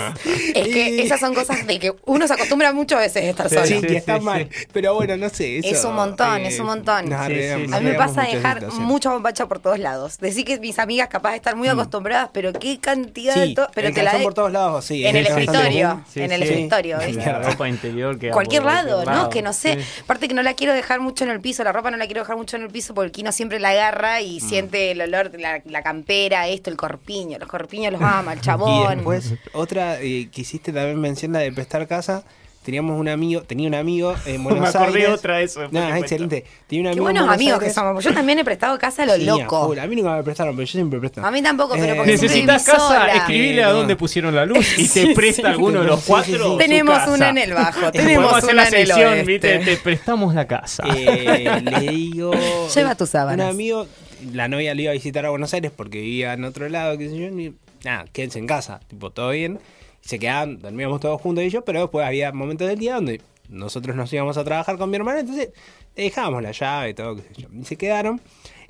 [0.55, 3.29] Es que Y- esas son cosas de que uno se acostumbra mucho a veces a
[3.31, 3.67] estar solo.
[3.67, 4.49] Sí, Sí, que está sí, mal.
[4.73, 5.59] Pero bueno, no sé.
[5.59, 7.13] Eso, Es un montón, eh, es un montón.
[7.13, 7.35] A mí
[7.83, 10.19] me pasa muchas dejar mucha bombacha por todos lados.
[10.19, 13.69] Decir que mis amigas capaz de estar muy acostumbradas, pero qué cantidad Sí, de todo.
[13.75, 15.05] Pero el te la de- por todos lados, sí.
[15.07, 16.05] en el escritorio.
[16.13, 16.99] Sí, en el escritorio,
[17.43, 19.29] ropa interior que Cualquier lado, ¿no?
[19.31, 19.79] Que no sé.
[20.03, 22.23] Aparte que no la quiero dejar mucho en el piso, la ropa no la quiero
[22.23, 24.49] dejar mucho en el piso porque el Kino siempre la agarra y Mm.
[24.49, 27.39] siente el olor, la, la campera, esto, el corpiño.
[27.39, 28.95] Los corpiños los ama, el Y chabón.
[28.97, 32.25] después, otra eh, que hiciste también mención la de prestar casa.
[32.67, 35.11] Teníamos un amigo, tenía un amigo en Buenos Me acordé Aires.
[35.19, 36.45] otra de eso, No, es excelente.
[36.67, 38.05] Tenía un Qué amigo en buenos amigos que somos.
[38.05, 39.73] Yo también he prestado casa a lo Sí, loco.
[39.81, 41.25] A mí nunca me prestaron, pero yo siempre presto.
[41.25, 43.15] A mí tampoco, pero Eh, porque siempre Necesitas casa, sola.
[43.15, 43.77] escribile a Eh, no.
[43.79, 45.49] dónde pusieron la luz y Sí, te presta sí.
[45.49, 46.57] alguno de los cuatro.
[46.57, 47.11] Tenemos casa.
[47.13, 49.25] una en el bajo, tenemos hacer una la en el sesión, oeste.
[49.27, 49.59] ¿viste?
[49.61, 50.83] Te prestamos la casa.
[50.95, 52.33] Eh, le digo.
[52.75, 53.47] Lleva tus sábanas.
[53.47, 53.87] Un amigo,
[54.33, 57.09] la novia le iba a visitar a Buenos Aires porque vivía en otro lado, qué
[57.09, 57.27] sé yo.
[57.29, 59.61] y, nada, quédense en casa, tipo, todo bien.
[60.07, 64.13] Se quedaban, dormíamos todos juntos yo, pero después había momentos del día donde nosotros nos
[64.13, 65.51] íbamos a trabajar con mi hermana, entonces
[65.97, 67.49] le dejábamos la llave y todo, qué sé yo.
[67.53, 68.21] Y se quedaron.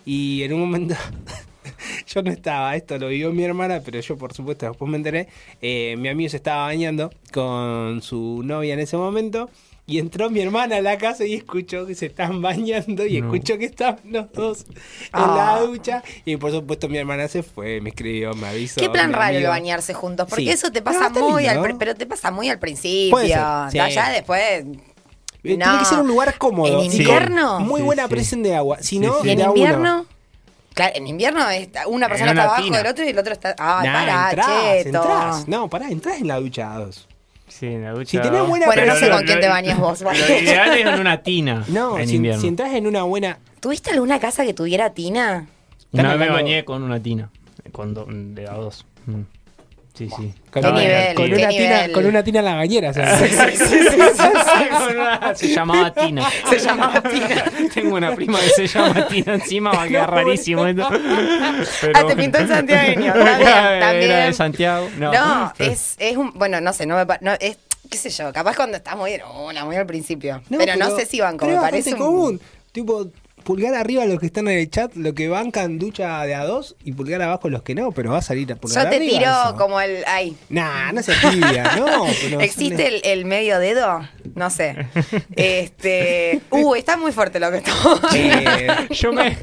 [0.07, 0.95] Y en un momento.
[2.07, 5.27] Yo no estaba, esto lo vio mi hermana, pero yo por supuesto después me enteré.
[5.61, 9.51] eh, mi amigo se estaba bañando con su novia en ese momento
[9.87, 13.33] y entró mi hermana a la casa y escuchó que se están bañando y No.
[13.33, 14.75] escuchó que estaban los dos en
[15.13, 15.57] Ah.
[15.61, 18.81] la ducha y por supuesto mi hermana se fue, me escribió, me avisó.
[18.81, 19.51] Qué plan raro el amigo.
[19.51, 20.51] bañarse juntos, porque Sí.
[20.51, 21.63] eso te pasa muy lindo.
[21.63, 23.19] al pero te pasa muy al principio.
[23.19, 23.29] Sí.
[23.29, 24.41] Ya después.
[24.43, 24.67] Eh,
[25.43, 26.83] Tiene que ser un lugar cómodo.
[26.83, 26.99] ¿En Sí.
[27.03, 27.61] invierno?
[27.61, 28.09] Muy buena sí.
[28.11, 28.79] presión de agua.
[28.81, 29.49] Si no, ¿Y en uno.
[29.51, 30.07] invierno?
[30.75, 32.79] Claro, en invierno está- una persona una está abajo tina.
[32.79, 33.55] del otro y el otro está.
[33.59, 34.47] Ay, Nah, pará, entrás,
[34.85, 34.99] cheto.
[34.99, 35.49] entrás.
[35.49, 37.07] No, pará, entrás en la ducha a dos.
[37.49, 38.11] Sí, en la ducha.
[38.11, 40.01] Si tenés buena Bueno, no sé con quién te bañas vos.
[40.03, 41.65] Lo ideal es en una tina.
[41.69, 42.41] No, en si, invierno.
[42.41, 43.39] si entras en una buena.
[43.61, 45.47] ¿Tuviste alguna casa que tuviera tina?
[45.93, 47.31] Una vez me bañé con una tina.
[47.73, 48.85] Con do- de a dos.
[49.07, 49.23] Mm.
[49.97, 50.35] Sí, sí.
[50.51, 51.15] Con, ¿Qué una, nivel?
[51.15, 52.93] con ¿Qué una tina, con una tina en la bañera.
[55.35, 56.29] se llamaba Tina.
[56.51, 57.45] Se llamaba Tina.
[57.75, 60.89] Tengo una prima que se llama Tina encima, va a quedar rarísimo esto.
[61.81, 63.15] Pero Ah, te pintó en santiagueño.
[63.15, 63.93] Era
[64.27, 64.89] de Santiago.
[64.99, 66.33] No, No, es, es un.
[66.35, 67.57] Bueno, no sé, no me pa- no, es,
[67.91, 70.43] qué sé yo, capaz cuando estás muy en una, muy al principio.
[70.57, 71.93] pero, no sé si van como pero me es parece.
[71.95, 72.41] un- común.
[72.73, 73.07] Tipo,
[73.47, 76.75] pulgar arriba los que están en el chat, lo que bancan ducha de a dos
[76.85, 79.19] y pulgar abajo los que no, pero va a salir a pulgar Yo te arriba
[79.19, 79.57] tiro eso.
[79.57, 80.03] como el.
[80.09, 80.37] Ay.
[80.49, 82.07] Nah, no se tibia, no.
[82.23, 84.07] Pero ¿Existe el, el medio dedo?
[84.35, 84.89] No sé.
[85.37, 86.41] Este.
[86.51, 88.01] Uh, está muy fuerte lo que estamos.
[88.15, 89.39] Eh, Yo me.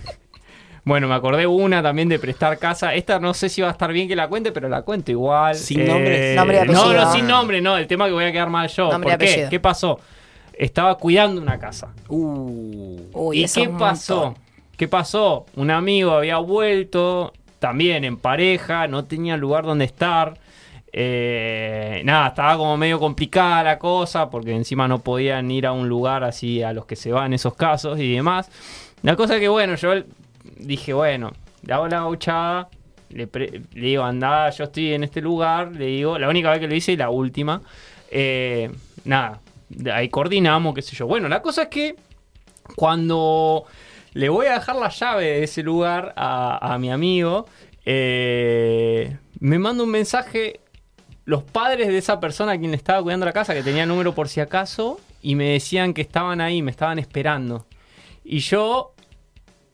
[0.86, 2.94] Bueno, me acordé una también de prestar casa.
[2.94, 5.56] Esta no sé si va a estar bien que la cuente, pero la cuento igual.
[5.56, 6.36] Eh, Sin nombres.
[6.36, 7.06] Nombre y No, apellido.
[7.06, 7.78] no, sin nombre, no.
[7.78, 8.92] El tema que voy a quedar mal yo.
[8.92, 9.48] Nombre y ¿Por qué?
[9.50, 10.00] ¿Qué pasó?
[10.58, 11.94] Estaba cuidando una casa.
[12.10, 14.26] uh, Uy, ¿Y qué pasó?
[14.26, 14.44] montón.
[14.78, 15.46] ¿Qué pasó?
[15.56, 20.38] Un amigo había vuelto, también en pareja, no tenía lugar donde estar.
[20.92, 25.90] Eh, nada, estaba como medio complicada la cosa, porque encima no podían ir a un
[25.90, 28.50] lugar así a los que se van esos casos y demás.
[29.02, 29.92] La cosa que, bueno, yo
[30.58, 31.32] dije, bueno,
[31.64, 32.70] le hago la gauchada,
[33.10, 36.60] le, pre- le digo, andá, yo estoy en este lugar, le digo, la única vez
[36.60, 37.62] que lo hice y la última.
[38.12, 38.70] Eh,
[39.06, 39.40] nada,
[39.91, 41.07] ahí coordinamos, qué sé yo.
[41.07, 41.95] Bueno, la cosa es que
[42.76, 43.65] cuando
[44.14, 47.45] le voy a dejar la llave de ese lugar a, mi amigo,
[47.85, 50.60] eh, me manda un mensaje
[51.26, 54.30] los padres de esa persona a quien estaba cuidando la casa, que tenía número por
[54.30, 57.65] si acaso, y me decían que estaban ahí, me estaban esperando.
[58.23, 58.93] Y yo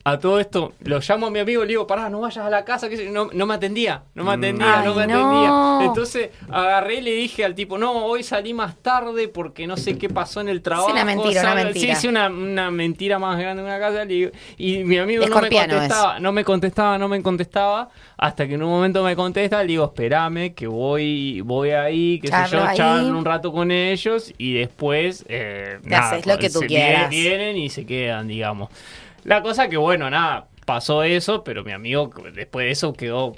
[0.02, 2.48] A todo esto, lo llamo a mi amigo y le digo, pará, no vayas a
[2.48, 5.84] la casa, que no, no me atendía, no me atendía, no me atendía.
[5.84, 9.98] Entonces agarré y le dije al tipo, no, hoy salí más tarde porque no sé
[9.98, 10.88] qué pasó en el trabajo.
[10.92, 11.94] una mentira, una mentira.
[11.96, 14.04] Sí, sí, una, una mentira más grande en una casa.
[14.06, 15.48] le digo- y mi amigo no me
[15.90, 19.68] contestaba, no me contestaba, no me contestaba, hasta que en un momento me contesta, le
[19.68, 24.54] digo, espérame, que voy, voy ahí, qué sé yo, charlo un rato con ellos y
[24.54, 27.10] después eh, Te haces lo que tú se quieras.
[27.10, 28.70] Vienen y se quedan, digamos.
[29.24, 33.34] La cosa que, bueno, nada, pasó eso, pero mi amigo después de eso quedó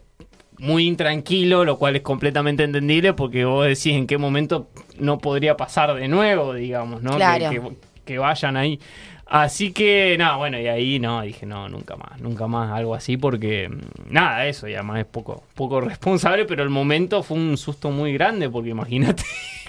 [0.59, 4.68] muy intranquilo, lo cual es completamente entendible porque vos decís en qué momento
[4.98, 7.10] no podría pasar de nuevo, digamos, ¿no?
[7.12, 7.50] Que- Claro.
[7.50, 7.62] Que,
[8.04, 8.78] que vayan ahí.
[9.26, 13.16] Así que, nada, bueno, y ahí no, dije, no, nunca más, nunca más algo así
[13.16, 17.56] porque, mm, nada, eso, y además es poco, poco responsable, pero el momento fue un
[17.56, 19.22] susto muy grande porque imagínate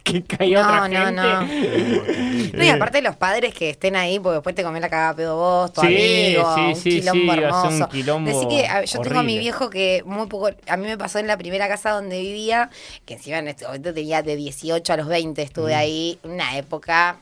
[0.23, 2.51] que caía No, otra no, gente.
[2.51, 2.57] no.
[2.57, 5.35] No, y aparte los padres que estén ahí, porque después te comés la cagada pedo
[5.37, 7.43] vos, tu Sí, amigo, sí, un sí, quilombo sí, hace un
[7.73, 7.89] hermoso.
[7.89, 10.97] quilombo Decí que a- yo tengo a mi viejo que muy poco, a mí me
[10.97, 12.69] pasó en la primera casa donde vivía,
[13.05, 17.17] que encima en este momento tenía de 18 a los 20, estuve ahí, una época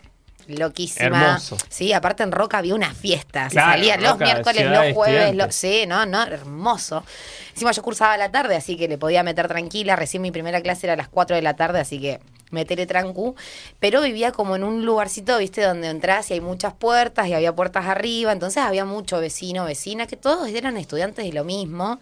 [0.48, 1.10] loquísima.
[1.10, 1.14] Mm.
[1.24, 1.58] Hermoso.
[1.70, 5.36] Sí, aparte en Roca había una fiesta, se Claro, salían los Roca, miércoles, los jueves,
[5.36, 7.04] los, sí, no, no, hermoso.
[7.54, 10.60] Encima yo cursaba a la tarde, así que le podía meter tranquila, recién mi primera
[10.62, 12.20] clase era a las 4 de la tarde, así que
[12.52, 13.36] meteré trancu,
[13.80, 17.56] pero vivía como en un lugarcito, viste, donde entras y hay muchas puertas y había
[17.56, 22.00] puertas arriba, entonces había mucho vecino, vecina, que todos eran estudiantes de lo mismo,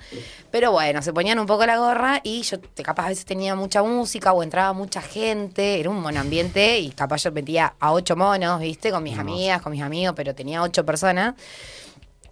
[0.52, 3.84] pero bueno, se ponían un poco la gorra y yo capaz a veces tenía mucha
[3.84, 8.60] música o entraba mucha gente, era un monoambiente y capaz yo metía a ocho monos,
[8.60, 11.36] viste, con mis amigas, con mis amigos, pero tenía ocho personas.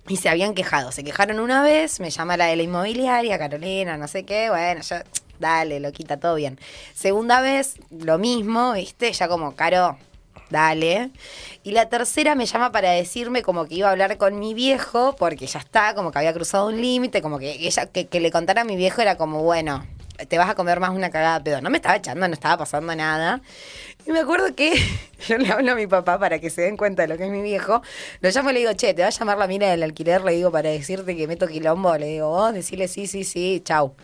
[0.09, 0.93] Y se habían quejado.
[0.93, 4.49] Se quejaron una vez, me llama la de la inmobiliaria, Carolina, no sé qué.
[4.49, 4.95] Bueno, yo,
[5.39, 6.59] dale, lo quita todo bien.
[6.93, 9.11] Segunda vez, lo mismo, ¿viste?
[9.11, 9.97] Ya como, Caro,
[10.49, 11.11] dale.
[11.63, 15.15] Y la tercera me llama para decirme como que iba a hablar con mi viejo,
[15.17, 18.31] porque ya está, como que había cruzado un límite, como que ella, que, que le
[18.31, 19.85] contara a mi viejo era como, bueno,
[20.25, 21.61] te vas a comer más una cagada pedo.
[21.61, 23.41] No me estaba echando, no estaba pasando nada.
[24.05, 24.73] Y me acuerdo que
[25.27, 27.31] yo le hablo a mi papá para que se den cuenta de lo que es
[27.31, 27.81] mi viejo.
[28.21, 30.33] Lo llamo y le digo, che, te va a llamar la mina del alquiler, le
[30.33, 31.95] digo, para decirte que meto quilombo.
[31.97, 33.95] Le digo, vos, decirle sí, sí, sí, chau.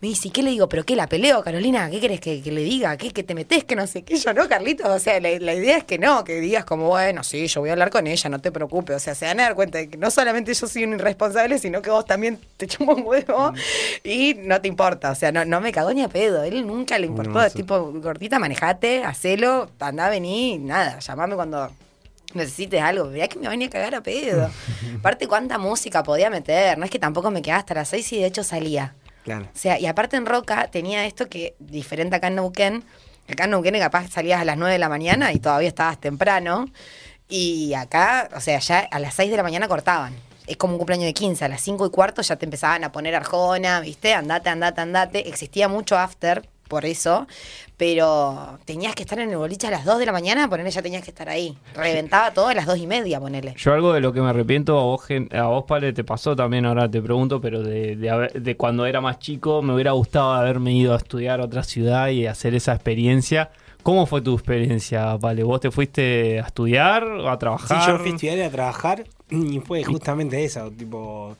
[0.00, 0.68] Me dice, ¿y qué le digo?
[0.68, 1.90] ¿Pero qué la peleo, Carolina?
[1.90, 2.96] ¿Qué querés que, que le diga?
[2.96, 3.10] ¿Qué?
[3.10, 3.64] ¿Que te metes?
[3.64, 4.16] Que no sé qué.
[4.16, 4.86] Yo no, Carlitos.
[4.86, 7.70] O sea, la, la idea es que no, que digas como, bueno, sí, yo voy
[7.70, 8.94] a hablar con ella, no te preocupes.
[8.94, 11.58] O sea, se van a dar cuenta de que no solamente yo soy un irresponsable,
[11.58, 13.52] sino que vos también te chumo un huevo
[14.04, 15.10] y no te importa.
[15.10, 16.44] O sea, no, no me cagó ni a pedo.
[16.44, 17.50] Él nunca le importó.
[17.50, 21.00] Tipo, gordita, manejate, hacelo, andá, vení, nada.
[21.00, 21.72] Llamame cuando
[22.34, 24.48] necesites algo, vea que me venía a cagar a pedo.
[25.00, 26.78] Aparte, cuánta música podía meter.
[26.78, 28.94] No es que tampoco me quedaba hasta las seis y de hecho salía.
[29.28, 29.44] Claro.
[29.44, 32.82] O sea, y aparte en Roca tenía esto que, diferente acá en Neuquén,
[33.30, 36.64] acá en Neuquén capaz salías a las 9 de la mañana y todavía estabas temprano.
[37.28, 40.14] Y acá, o sea, ya a las 6 de la mañana cortaban.
[40.46, 42.90] Es como un cumpleaños de 15, a las 5 y cuarto ya te empezaban a
[42.90, 44.14] poner arjona, ¿viste?
[44.14, 45.28] Andate, andate, andate.
[45.28, 47.26] Existía mucho after, por eso,
[47.76, 50.82] pero tenías que estar en el boliche a las 2 de la mañana, ponele, ya
[50.82, 51.56] tenías que estar ahí.
[51.74, 53.54] Reventaba todo a las 2 y media, ponele.
[53.56, 56.66] Yo algo de lo que me arrepiento a vos, a vos Pale, te pasó también,
[56.66, 60.32] ahora te pregunto, pero de, de, haber- de cuando era más chico me hubiera gustado
[60.32, 63.50] haberme ido a estudiar a otra ciudad y hacer esa experiencia.
[63.84, 65.44] ¿Cómo fue tu experiencia, Pale?
[65.44, 67.86] ¿Vos te fuiste a estudiar o a Sí, trabajar?
[67.92, 71.36] yo fui a estudiar y a trabajar y fue justamente eso, tipo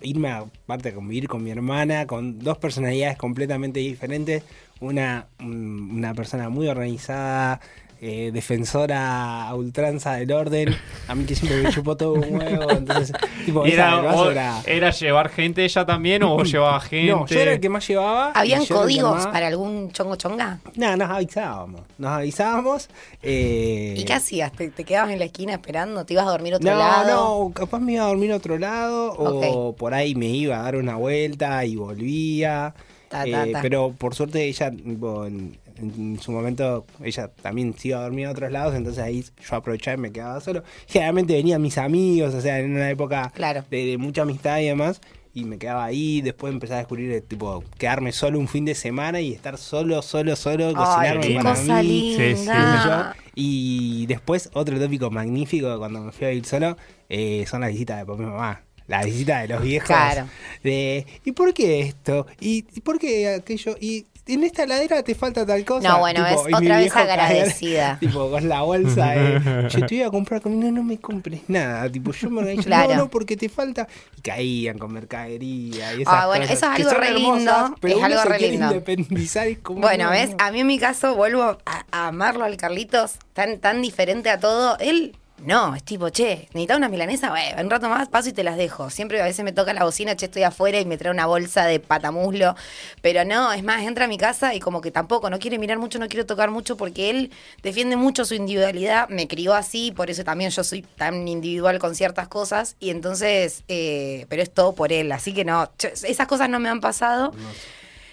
[0.00, 4.44] irme a parte a convivir con mi hermana, con dos personalidades completamente diferentes,
[4.80, 7.60] una, un- una persona muy organizada,
[8.00, 10.76] eh, defensora a ultranza del orden,
[11.08, 13.12] a mí que siempre me chupó todo un huevo, entonces,
[13.44, 17.10] tipo, ¿Y esa era, era- era llevar gente ella también o vos llevabas gente?
[17.10, 18.30] No, yo era el que más llevaba.
[18.36, 20.60] ¿Habían códigos para algún chongo chonga?
[20.76, 22.88] No, nos avisábamos, nos avisábamos.
[23.20, 24.52] eh, ¿Y qué hacías?
[24.52, 26.04] ¿Te, te quedabas en la esquina esperando?
[26.06, 27.46] ¿Te ibas a dormir a otro No, lado?
[27.48, 30.62] no, capaz me iba a dormir a otro lado o por ahí me iba a
[30.62, 32.74] dar una vuelta y volvía.
[33.08, 33.52] Ta, ta, Eh.
[33.62, 38.26] Pero por suerte ella, tipo, en, en su momento, ella también se iba a dormir
[38.26, 40.62] a otros lados, entonces ahí yo aprovechaba y me quedaba solo.
[40.86, 43.64] Generalmente venían mis amigos, o sea, en una época Claro.
[43.70, 45.00] de, de mucha amistad y demás.
[45.34, 48.74] Y me quedaba ahí, después empecé a descubrir, eh, tipo, quedarme solo un fin de
[48.74, 52.14] semana y estar solo, solo, solo, Ay, cocinarme qué para cosa mí.
[52.16, 52.38] Sí, sí.
[52.40, 53.16] linda.
[53.36, 56.76] Y después, otro tópico magnífico cuando me fui a vivir solo
[57.08, 58.62] eh, son las visitas de papá y mamá.
[58.88, 59.86] La visita de los viejos.
[59.86, 60.26] Claro.
[60.64, 62.26] De, ¿y por qué esto?
[62.40, 63.76] ¿Y, y por qué aquello?
[63.80, 65.88] ¿Y en esta heladera te falta tal cosa?
[65.88, 67.98] No, bueno, es otra vez agradecida.
[68.00, 71.42] tipo, con la bolsa de, yo te voy a comprar comida, no, no me compres
[71.48, 71.90] nada.
[71.90, 72.94] Tipo, yo me organizo, Claro.
[72.94, 73.86] no, no, porque te falta.
[74.16, 77.76] Y caían con mercadería y esas Ah, bueno, cosas, eso es algo re hermosas, lindo,
[77.80, 78.66] pero es algo re lindo.
[78.66, 80.30] independizar y es como, Bueno, no, ¿ves?
[80.30, 80.36] no.
[80.38, 81.58] A mí en mi caso vuelvo a,
[81.90, 84.76] a amarlo al Carlitos, tan, tan diferente a todo.
[84.78, 88.42] Él No, es tipo, che, necesitas una milanesa, bueno, un rato más paso y te
[88.42, 88.90] las dejo.
[88.90, 91.64] Siempre a veces me toca la bocina, che, estoy afuera y me trae una bolsa
[91.64, 92.56] de patamuslo.
[93.02, 95.78] Pero no, es más, entra a mi casa y como que tampoco, no quiere mirar
[95.78, 97.30] mucho, no quiere tocar mucho porque él
[97.62, 101.94] defiende mucho su individualidad, me crió así, por eso también yo soy tan individual con
[101.94, 106.48] ciertas cosas y entonces, eh, pero es todo por él, así que no, esas cosas
[106.48, 107.32] no me han pasado.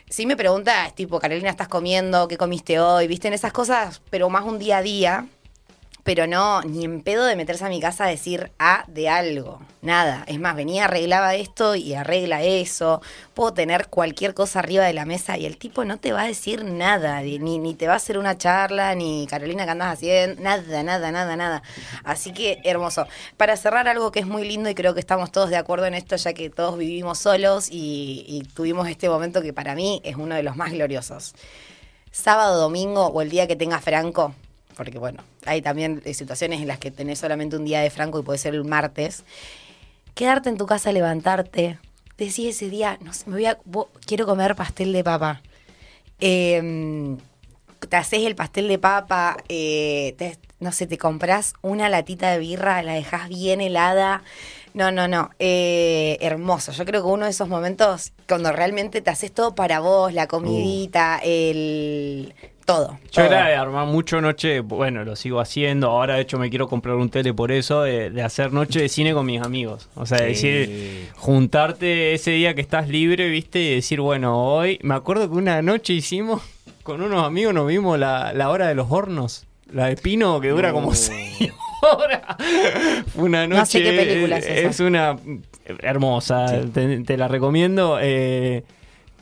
[0.07, 2.27] Si me preguntas, tipo, Carolina, ¿estás comiendo?
[2.27, 3.07] ¿Qué comiste hoy?
[3.07, 4.03] ¿Viste en esas cosas?
[4.11, 5.25] Pero más un día a día.
[6.05, 9.59] Pero no, ni en pedo de meterse a mi casa a decir A de algo.
[9.81, 10.23] Nada.
[10.27, 13.01] Es más, venía, arreglaba esto y arregla eso.
[13.33, 16.27] Puedo tener cualquier cosa arriba de la mesa y el tipo no te va a
[16.27, 17.21] decir nada.
[17.21, 20.43] Ni, ni te va a hacer una charla, ni Carolina, ¿qué andas haciendo?
[20.43, 21.63] Nada, nada, nada, nada.
[22.03, 23.07] Así que hermoso.
[23.35, 25.95] Para cerrar algo que es muy lindo y creo que estamos todos de acuerdo en
[25.95, 30.17] esto, ya que todos vivimos solos y, y tuvimos este momento que para mí es
[30.17, 31.33] uno de los más gloriosos.
[32.11, 34.35] Sábado, domingo o el día que tengas franco,
[34.75, 38.23] porque bueno, hay también situaciones en las que tenés solamente un día de franco y
[38.23, 39.23] puede ser el martes.
[40.13, 41.77] Quedarte en tu casa, levantarte,
[42.17, 43.57] decir ese día, no sé, me voy a,
[44.05, 45.41] quiero comer pastel de papa.
[46.19, 47.17] Eh,
[47.89, 52.39] te haces el pastel de papa, eh, te- no sé, te compras una latita de
[52.39, 54.23] birra, la dejas bien helada.
[54.73, 55.29] No, no, no.
[55.39, 56.71] eh, hermoso.
[56.71, 60.27] Yo creo que uno de esos momentos cuando realmente te haces todo para vos, la
[60.27, 62.33] comidita, el.
[62.65, 62.97] Todo.
[63.11, 63.25] Yo todo.
[63.25, 65.89] era de armar mucho noche, bueno, lo sigo haciendo.
[65.91, 68.89] Ahora, de hecho, me quiero comprar un tele por eso, de, de hacer noche de
[68.89, 69.87] cine con mis amigos.
[69.95, 74.79] O sea, decir, juntarte ese día que estás libre, viste, y decir, bueno, hoy.
[74.81, 76.41] Me acuerdo que una noche hicimos
[76.81, 79.45] con unos amigos, nos vimos la, la hora de los hornos.
[79.71, 81.51] La de Pino, que dura como seis
[81.81, 82.21] horas.
[83.15, 83.59] Una noche.
[83.59, 84.69] No sé qué película es esa.
[84.69, 85.17] Es una
[85.79, 87.97] hermosa, te, te la recomiendo.
[88.01, 88.63] eh,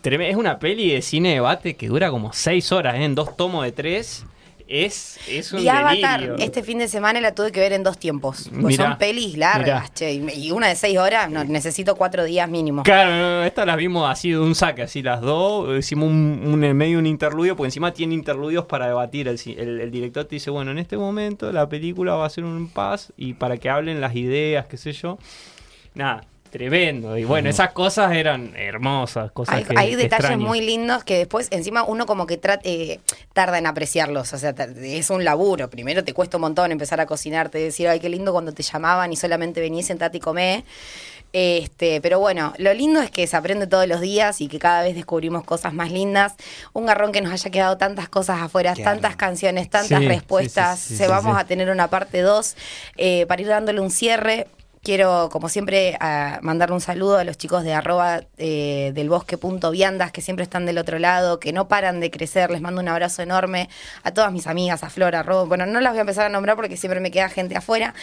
[0.06, 3.04] es una peli de cine debate que dura como seis horas, ¿eh?
[3.06, 4.26] en dos tomos de tres.
[4.66, 6.44] Es, es un Y Avatar, delirio.
[6.44, 8.50] este fin de semana la tuve que ver en dos tiempos.
[8.50, 10.14] Pues Mirá, son pelis largas, che.
[10.14, 12.82] Y una de seis horas, no, necesito cuatro días mínimo.
[12.84, 15.78] Claro, no, estas las vimos así de un saque, así las dos.
[15.78, 19.28] Hicimos un, un- en medio un interludio, porque encima tiene interludios para debatir.
[19.28, 22.30] El, ci- el- el director te dice, bueno, en este momento la película va a
[22.30, 25.20] ser un paz y para que hablen las ideas, qué sé yo.
[25.94, 27.18] Nada, tremendo.
[27.18, 31.48] Y bueno, esas cosas eran hermosas, cosas Hay, que, hay detalles muy lindos que después
[31.52, 33.00] encima uno como que tra- eh,
[33.34, 34.32] tarda en apreciarlos.
[34.32, 34.52] O sea,
[34.82, 35.70] es un laburo.
[35.70, 39.12] Primero te cuesta un montón empezar a cocinarte, decir, ay, qué lindo cuando te llamaban
[39.12, 40.64] y solamente venís, sentate y comé.
[41.36, 44.84] Este, pero bueno, lo lindo es que se aprende todos los días y que cada
[44.84, 46.36] vez descubrimos cosas más lindas.
[46.74, 50.80] Un garrón que nos haya quedado tantas cosas afuera, tantas canciones, tantas Sí, respuestas.
[50.80, 51.42] sí, sí, sí, se sí, vamos sí.
[51.42, 52.56] a tener una parte 2
[53.28, 54.46] para ir dándole un cierre.
[54.84, 55.98] Quiero, como siempre,
[56.42, 60.44] mandarle un saludo a los chicos de arroba eh, del bosque punto viandas que siempre
[60.44, 62.52] están del otro lado, que no paran de crecer.
[62.52, 63.70] Les mando un abrazo enorme
[64.04, 65.48] a todas mis amigas, a Flora, a Rob.
[65.48, 67.94] Bueno, no las voy a empezar a nombrar porque siempre me queda gente afuera.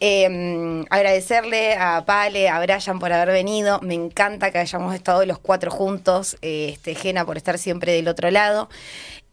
[0.00, 3.78] Eh, agradecerle a Pale, a Brian por haber venido.
[3.82, 6.36] Me encanta que hayamos estado los cuatro juntos.
[6.42, 8.68] Eh, este, Gena por estar siempre del otro lado.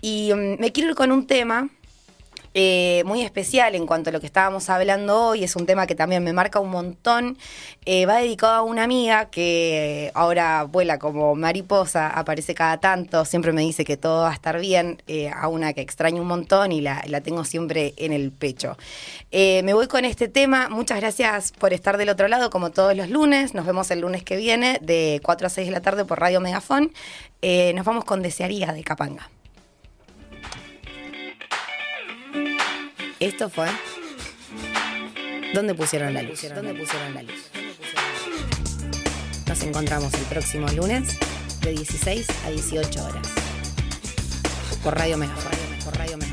[0.01, 1.67] Y mm, me quiero ir con un tema
[2.53, 5.43] eh, muy especial en cuanto a lo que estábamos hablando hoy.
[5.43, 7.37] Es un tema que también me marca un montón.
[7.85, 13.53] Eh, va dedicado a una amiga que ahora vuela como mariposa, aparece cada tanto, siempre
[13.53, 16.71] me dice que todo va a estar bien, eh, a una que extraño un montón
[16.71, 18.77] y la, la tengo siempre en el pecho.
[19.31, 20.69] Me voy con este tema.
[20.69, 23.53] Muchas gracias por estar del otro lado, como todos los lunes.
[23.53, 26.41] Nos vemos el lunes que viene, de 4 a 6 de la tarde por Radio
[26.41, 26.91] Megafón.
[27.41, 29.29] Nos vamos con Desearía de Capanga.
[33.21, 33.67] Esto fue.
[35.53, 36.41] ¿Dónde pusieron la luz?
[36.41, 37.51] ¿Dónde pusieron la luz?
[39.47, 41.19] Nos encontramos el próximo lunes
[41.61, 43.27] de 16 a 18 horas.
[44.83, 45.51] Por Radio Megafon.
[45.85, 46.30] Por Radio Megafon.